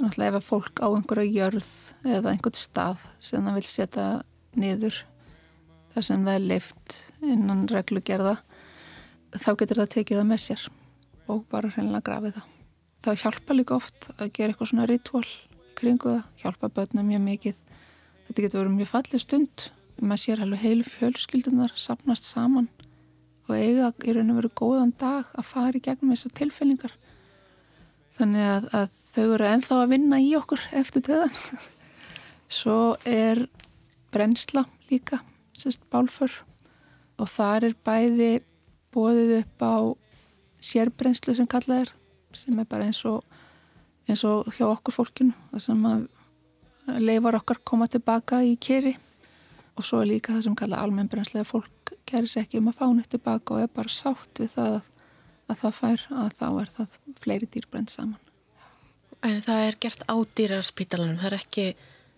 náttúrulega 0.00 0.30
ef 0.30 0.40
að 0.40 0.48
fólk 0.48 0.80
á 0.80 0.88
einhverja 0.88 1.36
jörð 1.36 1.70
eða 2.16 2.32
einhvert 2.32 2.56
stað 2.56 3.04
sem 3.20 3.44
það 3.44 3.60
vil 3.60 3.68
setja 3.74 4.08
niður 4.56 5.04
þar 5.92 6.08
sem 6.08 6.24
það 6.24 6.38
er 6.38 6.52
leift 6.54 7.00
innan 7.20 7.66
reglugerða 7.68 8.38
þá 9.42 9.50
getur 9.60 9.80
það 9.82 9.92
tekið 9.96 10.20
það 10.20 10.28
með 10.30 10.42
sér 10.44 10.66
og 11.26 11.42
bara 11.50 11.72
hreinlega 11.74 12.06
grafið 12.06 12.36
það. 12.36 12.52
Það 13.06 13.20
hjálpa 13.22 13.56
líka 13.56 13.76
oft 13.76 14.08
að 14.16 14.32
gera 14.36 14.52
eitthvað 14.52 14.70
svona 14.72 14.88
ritual 14.90 15.26
kringu 15.76 16.12
það, 16.12 16.22
hjálpa 16.42 16.70
börnum 16.78 17.10
mjög 17.10 17.24
mikið. 17.26 17.58
Þetta 18.26 18.44
getur 18.44 18.62
verið 18.62 18.76
mjög 18.78 18.90
fallið 18.92 19.22
stund, 19.22 19.66
maður 20.00 20.22
sér 20.22 20.42
alveg 20.44 20.62
heil 20.64 20.82
fjölskyldunar 20.86 21.74
sapnast 21.78 22.26
saman 22.26 22.70
og 23.46 23.54
eiga 23.54 23.92
í 24.02 24.14
raun 24.14 24.32
og 24.32 24.40
veru 24.40 24.50
góðan 24.58 24.94
dag 24.98 25.28
að 25.38 25.46
fara 25.46 25.78
í 25.78 25.82
gegnum 25.82 26.12
þessar 26.12 26.34
tilfinningar 26.40 26.96
þannig 28.16 28.48
að, 28.48 28.66
að 28.74 28.98
þau 29.12 29.24
eru 29.36 29.48
enþá 29.52 29.78
að 29.82 29.92
vinna 29.92 30.20
í 30.22 30.32
okkur 30.38 30.66
eftir 30.80 31.04
töðan 31.06 31.38
svo 32.58 32.78
er 33.06 33.44
brennsla 34.14 34.66
líka 34.90 35.20
sérst 35.56 35.84
bálfur 35.92 36.32
og 37.20 37.30
þar 37.32 37.70
er 37.70 37.78
bæði 37.86 38.30
bóðið 38.96 39.32
upp 39.42 39.64
á 39.64 39.76
sérbrennslu 40.64 41.36
sem 41.36 41.48
kallað 41.50 41.84
er 41.84 41.94
sem 42.36 42.58
er 42.60 42.68
bara 42.68 42.88
eins 42.88 43.04
og 43.08 43.22
eins 44.06 44.22
og 44.28 44.48
hjá 44.56 44.66
okkur 44.68 44.94
fólkinu 44.94 45.34
það 45.52 45.64
sem 45.66 45.88
að 45.88 46.06
leifar 47.02 47.38
okkar 47.40 47.62
koma 47.66 47.88
tilbaka 47.90 48.42
í 48.46 48.54
keri 48.62 48.94
og 49.76 49.84
svo 49.84 50.02
er 50.02 50.12
líka 50.12 50.34
það 50.34 50.44
sem 50.46 50.58
kalla 50.58 50.82
almennbrenslega 50.82 51.48
fólk 51.48 51.92
gerir 52.06 52.30
sér 52.30 52.46
ekki 52.46 52.60
um 52.60 52.70
að 52.70 52.78
fá 52.78 52.86
neitt 52.92 53.10
tilbaka 53.12 53.56
og 53.56 53.64
er 53.64 53.72
bara 53.74 53.92
sátt 53.92 54.40
við 54.40 54.52
það 54.54 54.76
að, 54.76 54.86
að 55.50 55.60
það 55.62 55.76
fær 55.80 56.06
að 56.22 56.30
þá 56.38 56.46
er 56.48 56.72
það 56.76 56.96
fleiri 57.22 57.48
dýrbrend 57.50 57.92
saman. 57.92 58.22
En 59.26 59.40
það 59.42 59.62
er 59.66 59.78
gert 59.82 60.04
á 60.06 60.16
dýraspítalanum, 60.38 61.18
það 61.18 61.30
er 61.30 61.38
ekki... 61.40 61.66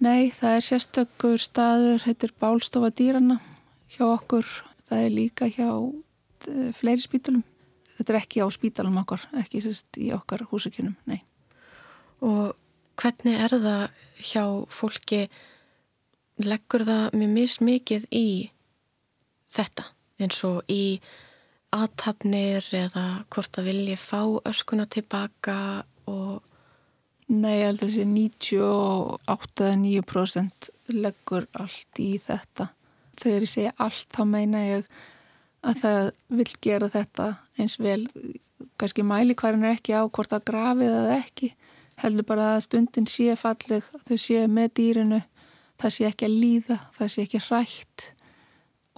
Nei, 0.05 0.31
það 0.31 0.57
er 0.57 0.65
sérstökur 0.67 1.41
staður, 1.43 2.05
heitir 2.05 2.35
Bálstofa 2.39 2.93
dýrana 2.95 3.41
hjá 3.95 4.05
okkur, 4.07 4.47
það 4.87 5.07
er 5.07 5.15
líka 5.15 5.49
hjá 5.51 5.71
eh, 6.47 6.71
fleiri 6.77 7.03
spítalum. 7.03 7.45
Þetta 7.97 8.15
er 8.15 8.21
ekki 8.21 8.43
á 8.45 8.47
spítalum 8.55 8.99
okkar, 9.01 9.25
ekki 9.41 9.63
sérst 9.65 9.99
í 9.99 10.13
okkar 10.15 10.47
húsakynum, 10.51 10.95
nei. 11.11 11.23
Og 12.23 12.55
hvernig 12.99 13.39
er 13.39 13.55
það 13.59 13.85
hjá 14.23 14.45
fólki 14.71 15.25
leggur 16.39 16.85
það 16.87 17.17
mjög 17.19 17.33
mismikið 17.35 18.07
í 18.15 18.29
þetta 19.51 19.89
eins 20.19 20.39
og 20.47 20.63
í 20.71 21.01
aðtapnir 21.75 22.65
eða 22.75 23.25
hvort 23.31 23.53
það 23.55 23.69
vilji 23.71 23.97
fá 24.01 24.23
öskuna 24.49 24.87
tilbaka 24.91 25.59
og 26.11 26.45
Nei, 27.29 27.59
ég 27.61 27.67
held 27.69 27.83
að 27.85 27.91
þessi 27.91 28.09
98-9% 29.29 30.69
leggur 30.97 31.45
allt 31.61 32.01
í 32.01 32.17
þetta. 32.25 32.73
Þegar 33.21 33.45
ég 33.45 33.51
segja 33.53 33.73
allt, 33.85 34.09
þá 34.17 34.25
meina 34.25 34.63
ég 34.65 34.89
að 35.67 35.81
það 35.83 36.11
vil 36.39 36.51
gera 36.63 36.91
þetta 36.93 37.31
eins 37.59 37.79
vel, 37.83 38.05
kannski 38.79 39.07
mæli 39.07 39.35
hverjum 39.39 39.65
er 39.67 39.79
ekki 39.79 39.97
á 39.99 40.03
hvort 40.07 40.31
það 40.31 40.47
grafið 40.51 40.95
eða 41.01 41.17
ekki, 41.19 41.51
heldur 41.99 42.29
bara 42.29 42.53
að 42.55 42.63
stundin 42.69 43.09
sé 43.11 43.35
falleg, 43.39 43.87
þau 44.07 44.17
sé 44.19 44.47
með 44.47 44.73
dýrinu 44.79 45.23
það 45.79 45.95
sé 45.95 46.07
ekki 46.09 46.27
að 46.27 46.37
líða, 46.43 46.79
það 46.97 47.11
sé 47.13 47.25
ekki 47.25 47.41
rætt 47.47 48.07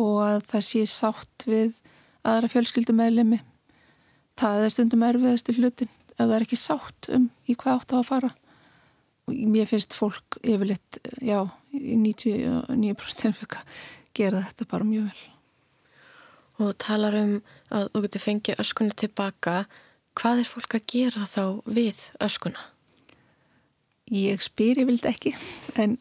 og 0.01 0.19
að 0.25 0.43
það 0.53 0.67
sé 0.67 0.83
sátt 0.89 1.47
við 1.49 1.73
aðra 2.27 2.51
fjölskyldumæðlemi. 2.55 3.41
Það 4.41 4.65
er 4.65 4.73
stundum 4.73 5.05
erfiðast 5.05 5.51
í 5.53 5.57
hlutin 5.59 5.91
að 6.17 6.23
það 6.23 6.37
er 6.37 6.47
ekki 6.47 6.61
sátt 6.61 7.11
um 7.17 7.27
í 7.45 7.57
hvað 7.61 7.77
átt 7.77 7.93
á 7.93 7.97
að 8.01 8.07
fara. 8.09 8.31
Mér 9.31 9.69
finnst 9.69 9.95
fólk 9.95 10.41
yfirleitt, 10.41 10.99
já, 11.23 11.45
í 11.77 11.97
99% 12.01 13.37
fyrir 13.37 13.61
að 13.61 13.77
gera 14.17 14.41
þetta 14.49 14.69
bara 14.73 14.89
mjög 14.89 15.11
vel. 15.11 15.29
Og 16.61 16.75
talar 16.77 17.17
um 17.17 17.39
að 17.73 17.89
þú 17.95 18.03
getur 18.05 18.25
fengið 18.27 18.61
öskuna 18.61 18.97
tilbaka. 19.01 19.65
Hvað 20.19 20.43
er 20.43 20.51
fólk 20.51 20.77
að 20.77 20.87
gera 20.93 21.25
þá 21.29 21.43
við 21.65 22.03
öskuna? 22.21 22.61
Ég 24.11 24.43
spyr, 24.43 24.83
ég 24.83 24.89
vild 24.89 25.07
ekki, 25.07 25.31
en 25.79 25.95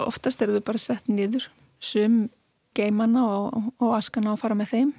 oftast 0.00 0.40
eru 0.40 0.56
þau 0.56 0.64
bara 0.70 0.80
sett 0.80 1.10
nýður 1.12 1.50
sum 1.84 2.30
geimana 2.72 3.26
og, 3.28 3.58
og 3.76 3.92
askana 3.98 4.32
og 4.32 4.40
fara 4.40 4.56
með 4.56 4.72
þeim 4.72 4.92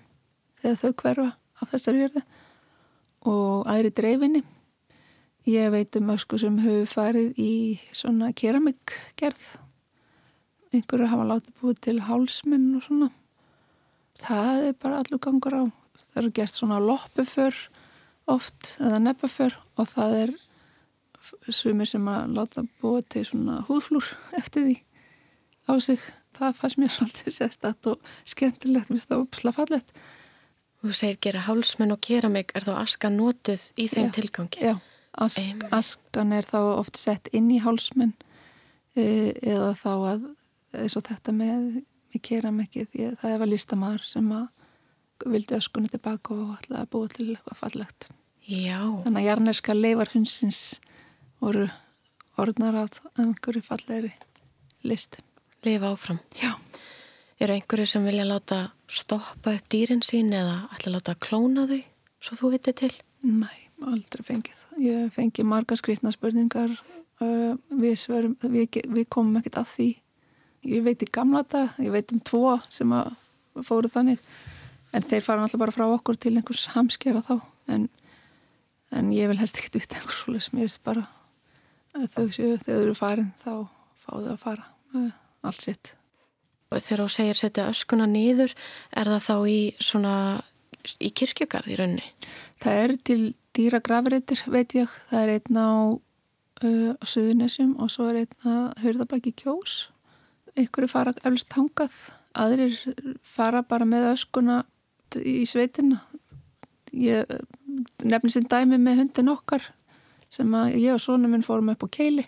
þegar 0.61 0.77
þau 0.83 0.91
hverfa 1.01 1.25
af 1.33 1.71
þessar 1.73 1.97
jörðu. 1.97 2.23
Og 3.33 3.65
aðri 3.71 3.91
dreifinni. 3.95 4.43
Ég 5.49 5.73
veit 5.73 5.97
um 5.99 6.13
ösku 6.13 6.37
sem 6.39 6.55
hefur 6.63 6.87
farið 6.87 7.41
í 7.41 7.53
svona 7.95 8.29
keramikgerð. 8.37 9.43
Einhverju 10.71 11.09
hafa 11.11 11.27
látið 11.33 11.59
búið 11.59 11.81
til 11.87 11.97
hálsminn 12.07 12.69
og 12.77 12.85
svona 12.85 13.09
það 14.21 14.69
er 14.69 14.79
bara 14.81 15.01
allur 15.01 15.21
gangur 15.23 15.57
á. 15.57 15.63
Það 16.13 16.19
eru 16.21 16.33
gert 16.37 16.55
svona 16.57 16.79
loppuför 16.83 17.57
oft 18.29 18.75
eða 18.79 19.01
neppaför 19.03 19.55
og 19.79 19.89
það 19.89 20.17
er 20.21 20.33
sumir 21.51 21.89
sem 21.89 22.07
að 22.07 22.35
láta 22.37 22.65
búa 22.81 23.01
til 23.01 23.25
svona 23.27 23.61
húðflúr 23.67 24.09
eftir 24.39 24.67
því 24.67 24.75
á 25.69 25.73
sig. 25.79 26.03
Það 26.33 26.59
fannst 26.59 26.81
mér 26.81 26.93
svolítið 26.97 27.37
sérstatt 27.37 27.89
og 27.91 28.11
skemmtilegt, 28.25 28.89
mér 28.89 28.99
finnst 28.99 29.11
það 29.13 29.25
uppsla 29.27 29.55
fallet 29.55 29.95
Þú 30.83 30.91
segir 30.91 31.19
gera 31.23 31.41
hálsmenn 31.45 31.95
og 31.95 32.01
gera 32.03 32.27
mig 32.27 32.49
er 32.51 32.65
þá 32.65 32.73
askan 32.81 33.15
notuð 33.15 33.69
í 33.79 33.85
þeim 33.87 34.09
já, 34.09 34.13
tilgangi? 34.17 34.63
Já, 34.67 34.73
ask, 35.23 35.61
askan 35.71 36.33
er 36.35 36.47
þá 36.49 36.57
oft 36.73 36.99
sett 36.99 37.29
inn 37.31 37.47
í 37.55 37.61
hálsmenn 37.63 38.11
e, 38.91 39.31
eða 39.39 39.69
þá 39.79 39.91
að 39.93 40.25
eins 40.81 40.97
og 40.99 41.05
þetta 41.07 41.35
með, 41.37 41.69
með 42.13 42.25
gera 42.29 42.51
mig 42.53 42.79
það 43.21 43.37
var 43.41 43.49
listamæður 43.49 44.07
sem 44.07 44.33
að 44.37 45.31
vildi 45.33 45.55
öskunni 45.57 45.91
tilbaka 45.91 46.35
og 46.35 46.57
ætlaði 46.57 46.81
að 46.81 46.91
búa 46.93 47.11
til 47.13 47.29
eitthvað 47.31 47.59
fallegt 47.59 48.09
Já 48.43 48.79
Þannig 49.05 49.21
að 49.21 49.27
jarneska 49.29 49.75
leifar 49.77 50.11
hundsins 50.11 50.61
voru 51.39 51.69
orðnar 52.39 52.75
af 52.83 52.99
einhverju 53.19 53.63
fallegri 53.63 54.11
list. 54.83 55.19
Lifa 55.63 55.93
áfram. 55.93 56.19
Já. 56.41 56.55
Eru 57.39 57.55
einhverju 57.55 57.87
sem 57.87 58.05
vilja 58.05 58.25
láta 58.27 58.59
stoppa 58.87 59.55
upp 59.55 59.69
dýrin 59.71 60.03
sín 60.03 60.33
eða 60.35 60.67
ætla 60.75 60.97
láta 60.97 61.15
klóna 61.15 61.67
þau 61.69 61.81
svo 62.23 62.39
þú 62.39 62.51
vitið 62.55 62.77
til? 62.79 62.91
Nei, 63.23 63.69
aldrei 63.83 64.25
fengið. 64.27 64.59
Ég 64.83 65.11
fengi 65.15 65.45
marga 65.47 65.77
skrifna 65.79 66.11
spurningar. 66.11 66.75
Uh, 67.21 67.55
við, 67.69 67.95
sverum, 68.01 68.35
við, 68.51 68.81
við 68.91 69.07
komum 69.11 69.37
ekkert 69.39 69.61
að 69.61 69.69
því. 69.71 69.89
Ég 70.63 70.83
veit 70.85 71.03
í 71.03 71.09
gamla 71.11 71.43
dag, 71.49 71.73
ég 71.83 71.91
veit 71.91 72.11
um 72.15 72.21
tvo 72.23 72.57
sem 72.71 72.93
fóru 73.67 73.91
þannig. 73.91 74.21
En 74.93 75.03
þeir 75.03 75.25
fara 75.25 75.43
alltaf 75.43 75.59
bara 75.59 75.73
frá 75.75 75.87
okkur 75.89 76.19
til 76.21 76.35
einhvers 76.37 76.69
hamskera 76.75 77.23
þá. 77.25 77.35
En, 77.73 77.89
en 78.93 79.11
ég 79.15 79.27
vil 79.31 79.39
helst 79.41 79.59
ekkert 79.59 79.81
vita 79.81 79.99
einhvers 79.99 80.21
svolítið 80.21 80.47
sem 80.47 80.61
ég 80.61 80.69
veist 80.69 80.83
bara 80.85 81.07
þau 81.93 82.29
séu 82.33 82.55
þegar 82.57 82.63
þau 82.63 82.79
eru 82.79 82.95
farin 82.97 83.33
þá 83.41 83.51
fá 84.01 84.09
þau 84.13 84.31
að 84.31 84.39
fara 84.41 84.65
allt 85.43 85.61
sitt. 85.61 85.93
Og 86.73 86.81
þegar 86.81 87.03
þú 87.03 87.13
segir 87.13 87.37
setja 87.37 87.69
öskuna 87.69 88.07
nýður, 88.09 88.53
er 88.97 89.09
það 89.11 89.25
þá 89.27 89.35
í 89.51 89.59
svona, 89.83 90.15
í 90.97 91.11
kirkjögarð 91.13 91.69
í 91.69 91.77
raunni? 91.77 92.05
Það 92.61 92.79
er 92.83 92.95
til 93.09 93.19
dýra 93.53 93.81
grafreitir, 93.85 94.41
veit 94.49 94.73
ég. 94.77 94.93
Það 95.11 95.21
er 95.21 95.33
einn 95.35 95.59
á, 95.61 95.69
uh, 95.93 96.91
á 96.97 97.03
Suðunessum 97.05 97.75
og 97.77 97.93
svo 97.93 98.09
er 98.09 98.23
einn 98.23 98.49
að 98.49 98.63
hörðabæki 98.85 99.35
kjós. 99.43 99.92
Einhverju 100.53 100.89
fara 100.91 101.13
eflust 101.23 101.53
hangað, 101.57 101.93
aðrir 102.37 102.75
fara 103.25 103.63
bara 103.65 103.87
með 103.89 104.11
öskuna 104.11 104.59
í 105.17 105.43
sveitina. 105.49 106.03
Ég 106.93 107.25
nefnir 108.05 108.33
sem 108.33 108.45
dæmi 108.49 108.77
með 108.77 109.01
hundin 109.01 109.31
okkar 109.33 109.65
sem 110.33 110.49
að 110.57 110.77
ég 110.81 110.93
og 110.93 111.01
sónum 111.01 111.33
minn 111.33 111.45
fórum 111.45 111.71
upp 111.73 111.85
á 111.85 111.93
keili 111.93 112.27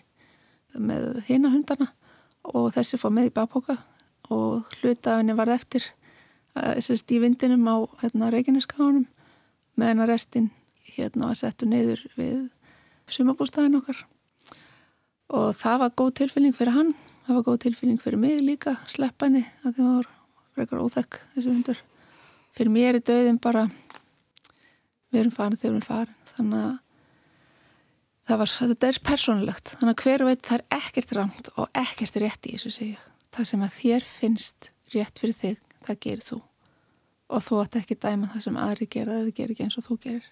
með 0.74 1.22
hina 1.28 1.50
hundana 1.52 1.92
og 2.46 2.72
þessi 2.74 2.98
fór 3.00 3.14
með 3.14 3.30
í 3.30 3.34
bakpoka 3.34 3.78
og 4.34 4.66
hlutafinni 4.80 5.36
var 5.38 5.50
eftir 5.54 5.86
þessast 6.56 7.10
í 7.12 7.20
vindinum 7.22 7.66
á 7.68 7.76
hérna, 8.02 8.30
Reykjaneskáðunum 8.32 9.06
meðan 9.76 10.04
að 10.04 10.12
restin 10.12 10.50
hérna 10.96 11.30
var 11.30 11.38
settu 11.38 11.68
neyður 11.68 12.02
við 12.16 12.46
sumabústæðin 13.12 13.78
okkar. 13.80 13.98
Og 15.36 15.50
það 15.58 15.82
var 15.82 15.96
góð 15.98 16.12
tilfinning 16.22 16.56
fyrir 16.56 16.74
hann 16.74 16.94
það 17.26 17.38
var 17.38 17.46
góð 17.48 17.60
tilfinning 17.64 18.00
fyrir 18.02 18.22
mig 18.22 18.40
líka 18.44 18.76
sleppa 18.90 19.28
henni 19.28 19.44
að 19.66 19.80
það 19.80 19.92
var 19.96 20.08
frekar 20.56 20.82
óþekk 20.84 21.20
þessu 21.34 21.52
hundur. 21.52 21.82
Fyrir 22.56 22.72
mér 22.72 22.98
er 22.98 23.04
döðin 23.04 23.40
bara 23.42 23.66
við 25.12 25.20
erum 25.22 25.34
farin 25.34 25.58
þegar 25.58 25.66
við 25.66 25.74
erum 25.74 25.86
farin 25.86 26.14
þannig 26.32 26.62
að 26.62 26.76
það 28.26 28.40
var, 28.42 28.54
þetta 28.60 28.88
er 28.88 29.02
persónulegt. 29.10 29.74
Þannig 29.76 29.92
að 29.92 30.06
hver 30.06 30.26
veit 30.30 30.46
það 30.46 30.58
er 30.58 30.80
ekkert 30.80 31.14
rámt 31.18 31.52
og 31.56 31.82
ekkert 31.82 32.18
rétt 32.22 32.48
í 32.48 32.56
þessu 32.56 32.74
segja 32.74 33.04
það 33.36 33.48
sem 33.50 33.64
að 33.66 33.74
þér 33.76 34.06
finnst 34.08 34.70
rétt 34.94 35.20
fyrir 35.20 35.36
þig 35.36 35.58
það 35.86 36.00
gerir 36.06 36.24
þú. 36.24 36.38
Og 37.26 37.42
þú 37.42 37.58
ætti 37.64 37.82
ekki 37.82 37.98
dæma 38.00 38.30
það 38.32 38.44
sem 38.46 38.58
aðri 38.62 38.88
gera 38.90 39.18
eða 39.20 39.34
gerir 39.34 39.54
ekki 39.54 39.66
eins 39.66 39.78
og 39.80 39.86
þú 39.86 39.98
gerir. 40.06 40.30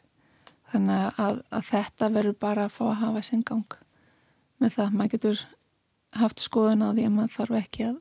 Þannig 0.73 1.21
að, 1.21 1.41
að 1.51 1.67
þetta 1.69 2.11
verður 2.15 2.39
bara 2.41 2.67
að 2.67 2.77
fá 2.77 2.85
að 2.89 3.01
hafa 3.03 3.23
sinn 3.27 3.45
gang 3.47 3.77
með 4.63 4.77
það, 4.79 4.95
maður 4.95 5.13
getur 5.17 5.43
haft 6.21 6.43
skoðun 6.43 6.85
á 6.87 6.89
því 6.95 7.07
að 7.09 7.15
maður 7.19 7.37
þarf 7.37 7.61
ekki 7.61 7.87
að, 7.91 7.97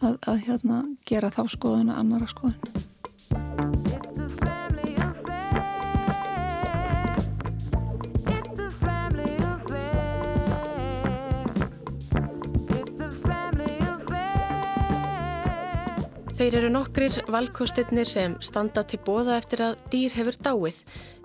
að, 0.00 0.16
að 0.32 0.42
hérna, 0.46 0.80
gera 1.08 1.32
þá 1.34 1.44
skoðun 1.56 1.92
að 1.92 2.02
annara 2.04 2.32
skoðun 2.32 3.71
Þeir 16.42 16.56
eru 16.58 16.68
nokkrir 16.74 17.16
valkostirnir 17.30 18.08
sem 18.10 18.32
standa 18.42 18.82
til 18.90 18.98
bóða 19.06 19.36
eftir 19.38 19.60
að 19.62 19.84
dýr 19.92 20.16
hefur 20.16 20.38
dáið. 20.42 20.80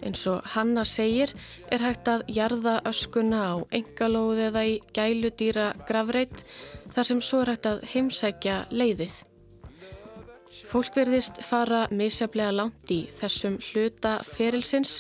Eins 0.06 0.22
og 0.30 0.46
Hanna 0.54 0.84
segir 0.86 1.34
er 1.74 1.82
hægt 1.82 2.12
að 2.12 2.28
jarða 2.36 2.76
öskuna 2.86 3.40
á 3.50 3.56
engalóð 3.80 4.44
eða 4.52 4.64
í 4.70 4.76
gæludýra 4.94 5.72
gravreit 5.90 6.46
þar 6.94 7.10
sem 7.10 7.26
svo 7.26 7.42
er 7.42 7.54
hægt 7.56 7.66
að 7.66 7.82
heimsækja 7.96 8.60
leiðið. 8.70 9.18
Fólk 10.70 10.94
verðist 11.02 11.42
fara 11.50 11.88
misjaflega 11.90 12.54
langt 12.54 12.94
í 12.94 13.08
þessum 13.18 13.58
hluta 13.72 14.20
ferilsins 14.22 15.00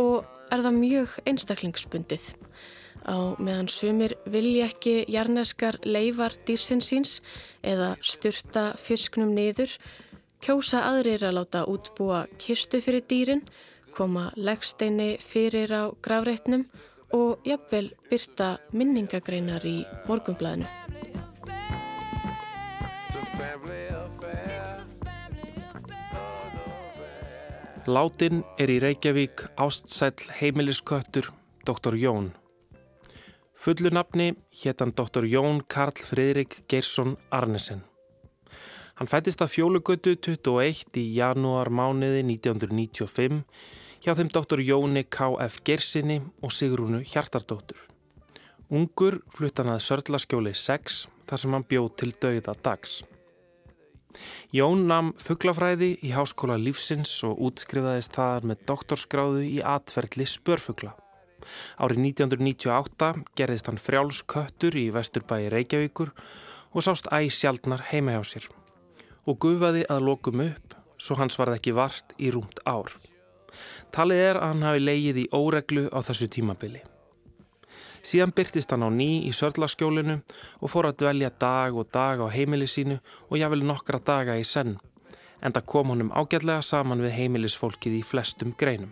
og 0.00 0.24
er 0.48 0.64
það 0.64 0.80
mjög 0.80 1.20
einstaklingsbundið 1.28 2.32
á 3.08 3.34
meðan 3.40 3.70
sumir 3.72 4.14
vilja 4.28 4.68
ekki 4.68 5.06
jarneskar 5.08 5.78
leifar 5.88 6.36
dýrsinsins 6.46 7.18
eða 7.64 7.94
styrta 8.04 8.74
fisknum 8.76 9.32
niður, 9.34 9.72
kjósa 10.44 10.84
aðrir 10.90 11.24
að 11.24 11.38
láta 11.40 11.64
útbúa 11.66 12.26
kistu 12.38 12.82
fyrir 12.84 13.06
dýrin, 13.08 13.42
koma 13.96 14.28
leggsteini 14.36 15.16
fyrir 15.24 15.72
á 15.72 15.84
gravreitnum 16.04 16.66
og 17.16 17.40
jafnvel 17.48 17.88
byrta 18.10 18.58
minningagreinar 18.76 19.64
í 19.64 19.80
morgumblæðinu. 20.06 20.68
Látin 27.88 28.42
er 28.60 28.68
í 28.68 28.76
Reykjavík 28.84 29.46
ástsæl 29.56 30.12
heimilisköttur 30.42 31.30
Dr. 31.64 31.96
Jón 31.96 32.28
Fullu 33.58 33.90
nafni 33.90 34.36
hétt 34.62 34.78
hann 34.80 34.92
doktor 34.94 35.24
Jón 35.26 35.64
Karl 35.66 35.98
Fridrik 36.06 36.60
Geirsson 36.70 37.16
Arnesen. 37.34 37.80
Hann 38.94 39.10
fættist 39.10 39.42
að 39.42 39.50
fjólugötu 39.56 40.12
21 40.14 40.94
í 41.00 41.02
janúar 41.16 41.66
mánuði 41.66 42.20
1995 42.22 43.40
hjá 44.04 44.12
þeim 44.14 44.30
doktor 44.30 44.62
Jóni 44.62 45.02
K.F. 45.10 45.58
Geirsinni 45.66 46.20
og 46.38 46.54
Sigrúnu 46.54 47.02
Hjartardóttur. 47.02 47.82
Ungur 48.70 49.18
flutt 49.34 49.58
hann 49.58 49.74
að 49.74 49.82
Sörlaskjóli 49.88 50.54
6 50.54 51.00
þar 51.26 51.42
sem 51.42 51.58
hann 51.58 51.66
bjóð 51.66 51.90
til 51.98 52.12
dauða 52.14 52.54
dags. 52.62 53.00
Jón 54.54 54.86
nam 54.86 55.10
fugglafræði 55.18 55.96
í 56.06 56.14
Háskóla 56.14 56.60
lífsins 56.62 57.18
og 57.26 57.42
útskrifaðist 57.50 58.14
þar 58.14 58.46
með 58.52 58.64
doktorskráðu 58.70 59.44
í 59.50 59.58
atverðli 59.66 60.30
spörfugla. 60.30 60.94
Árið 61.78 62.02
1998 62.04 63.10
gerðist 63.38 63.70
hann 63.70 63.80
frjálsköttur 63.82 64.78
í 64.78 64.88
vesturbæi 64.94 65.48
Reykjavíkur 65.52 66.12
og 66.72 66.84
sást 66.84 67.08
æg 67.14 67.30
sjaldnar 67.34 67.86
heima 67.92 68.16
hjá 68.16 68.24
sér 68.32 68.48
og 69.28 69.38
gufaði 69.44 69.84
að 69.92 70.04
lokum 70.08 70.42
upp 70.44 70.76
svo 70.98 71.18
hans 71.18 71.36
varð 71.38 71.58
ekki 71.58 71.74
vart 71.76 72.14
í 72.18 72.30
rúmt 72.34 72.62
ár. 72.66 72.92
Talið 73.94 74.22
er 74.24 74.38
að 74.38 74.52
hann 74.52 74.64
hafi 74.66 74.84
leigið 74.84 75.20
í 75.22 75.26
óreglu 75.36 75.88
á 75.92 75.98
þessu 76.04 76.28
tímabili. 76.32 76.82
Síðan 78.02 78.32
byrtist 78.32 78.70
hann 78.72 78.86
á 78.86 78.90
ný 78.90 79.26
í 79.28 79.32
sörlaskjólinu 79.36 80.20
og 80.62 80.70
fór 80.72 80.88
að 80.90 81.00
dvelja 81.02 81.32
dag 81.40 81.76
og 81.76 81.90
dag 81.92 82.22
á 82.24 82.26
heimili 82.32 82.68
sínu 82.70 83.00
og 83.28 83.36
jáfnvel 83.40 83.66
nokkra 83.66 84.00
daga 84.00 84.38
í 84.38 84.46
senn 84.46 84.78
en 85.42 85.54
það 85.54 85.68
kom 85.70 85.92
honum 85.92 86.14
ágætlega 86.14 86.62
saman 86.64 87.02
við 87.04 87.14
heimilisfólkið 87.18 88.00
í 88.00 88.06
flestum 88.06 88.54
greinum. 88.58 88.90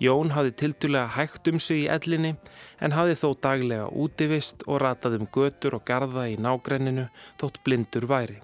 Jón 0.00 0.32
hafði 0.32 0.54
tildulega 0.62 1.10
hægt 1.16 1.48
um 1.50 1.58
sig 1.60 1.84
í 1.84 1.90
ellinni 1.92 2.34
en 2.80 2.94
hafði 2.96 3.18
þó 3.20 3.28
daglega 3.46 3.90
útivist 4.04 4.64
og 4.66 4.80
ratað 4.84 5.18
um 5.20 5.28
götur 5.34 5.76
og 5.78 5.84
garda 5.88 6.28
í 6.30 6.38
nágrenninu 6.40 7.08
þótt 7.40 7.60
blindur 7.66 8.08
væri. 8.10 8.40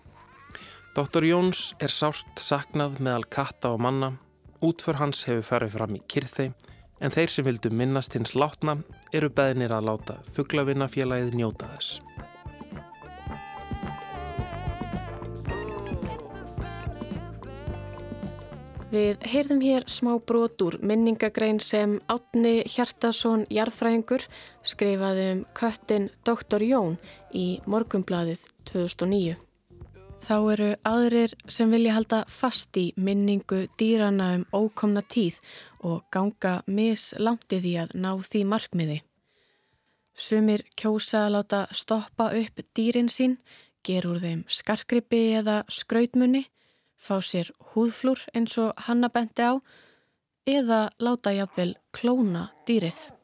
Dr. 0.97 1.23
Jóns 1.23 1.75
er 1.79 1.93
sárt 1.95 2.43
saknað 2.43 2.99
meðal 2.99 3.29
katta 3.31 3.71
og 3.71 3.85
manna, 3.85 4.17
útför 4.61 4.99
hans 4.99 5.25
hefur 5.29 5.47
farið 5.53 5.77
fram 5.77 5.95
í 5.95 6.03
kyrþei 6.11 6.51
en 6.99 7.15
þeir 7.15 7.31
sem 7.31 7.47
vildu 7.47 7.71
minnast 7.71 8.17
hins 8.19 8.35
látna 8.35 8.81
eru 9.15 9.31
beðnir 9.31 9.75
að 9.75 9.89
láta 9.93 10.21
fugglavinnafélagið 10.35 11.39
njóta 11.39 11.71
þess. 11.77 12.08
Við 18.89 19.19
heyrðum 19.29 19.59
hér 19.61 19.85
smá 19.85 20.15
brotur 20.25 20.79
minningagrein 20.81 21.59
sem 21.61 21.99
Átni 22.09 22.63
Hjartason 22.65 23.43
Jarfræðingur 23.53 24.25
skrifaði 24.65 25.27
um 25.35 25.43
köttin 25.53 26.07
Dr. 26.25 26.65
Jón 26.65 26.97
í 27.37 27.61
Morgumbladið 27.69 28.47
2009. 28.73 29.37
Þá 30.25 30.37
eru 30.55 30.71
aðrir 30.89 31.37
sem 31.53 31.69
vilja 31.69 31.99
halda 31.99 32.23
fast 32.33 32.81
í 32.81 32.87
minningu 32.97 33.67
dýrana 33.77 34.33
um 34.39 34.49
ókomna 34.57 35.05
tíð 35.05 35.37
og 35.85 36.09
ganga 36.09 36.63
mislangt 36.65 37.53
í 37.53 37.77
að 37.77 37.93
ná 37.93 38.15
því 38.25 38.47
markmiði. 38.49 39.03
Sumir 40.17 40.65
kjósa 40.81 41.27
að 41.27 41.35
láta 41.37 41.67
stoppa 41.77 42.33
upp 42.33 42.65
dýrin 42.73 43.13
sín, 43.13 43.37
gerur 43.85 44.17
þeim 44.17 44.47
skarkrippi 44.49 45.27
eða 45.43 45.67
skrautmunni 45.69 46.49
fá 46.99 47.19
sér 47.25 47.53
húðflúr 47.73 48.25
eins 48.35 48.59
og 48.61 48.75
hanna 48.87 49.09
bendi 49.13 49.47
á 49.47 49.55
eða 50.49 50.89
láta 50.99 51.33
jafnvel 51.37 51.77
klóna 51.95 52.49
dýrið. 52.67 53.18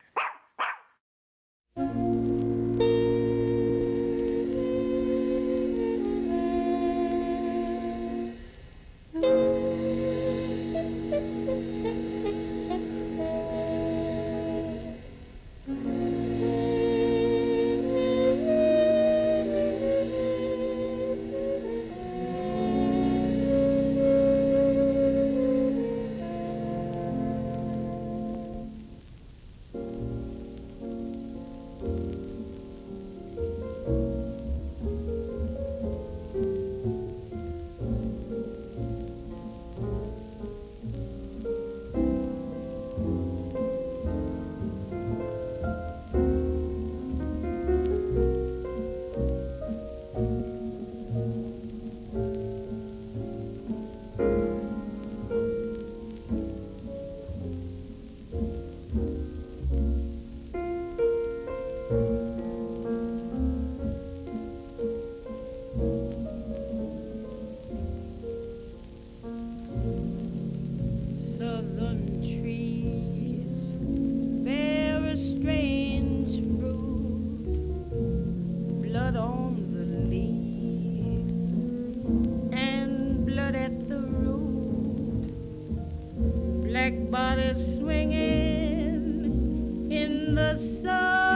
swinging 87.94 89.86
in 89.92 90.34
the 90.34 90.56
sun. 90.82 91.33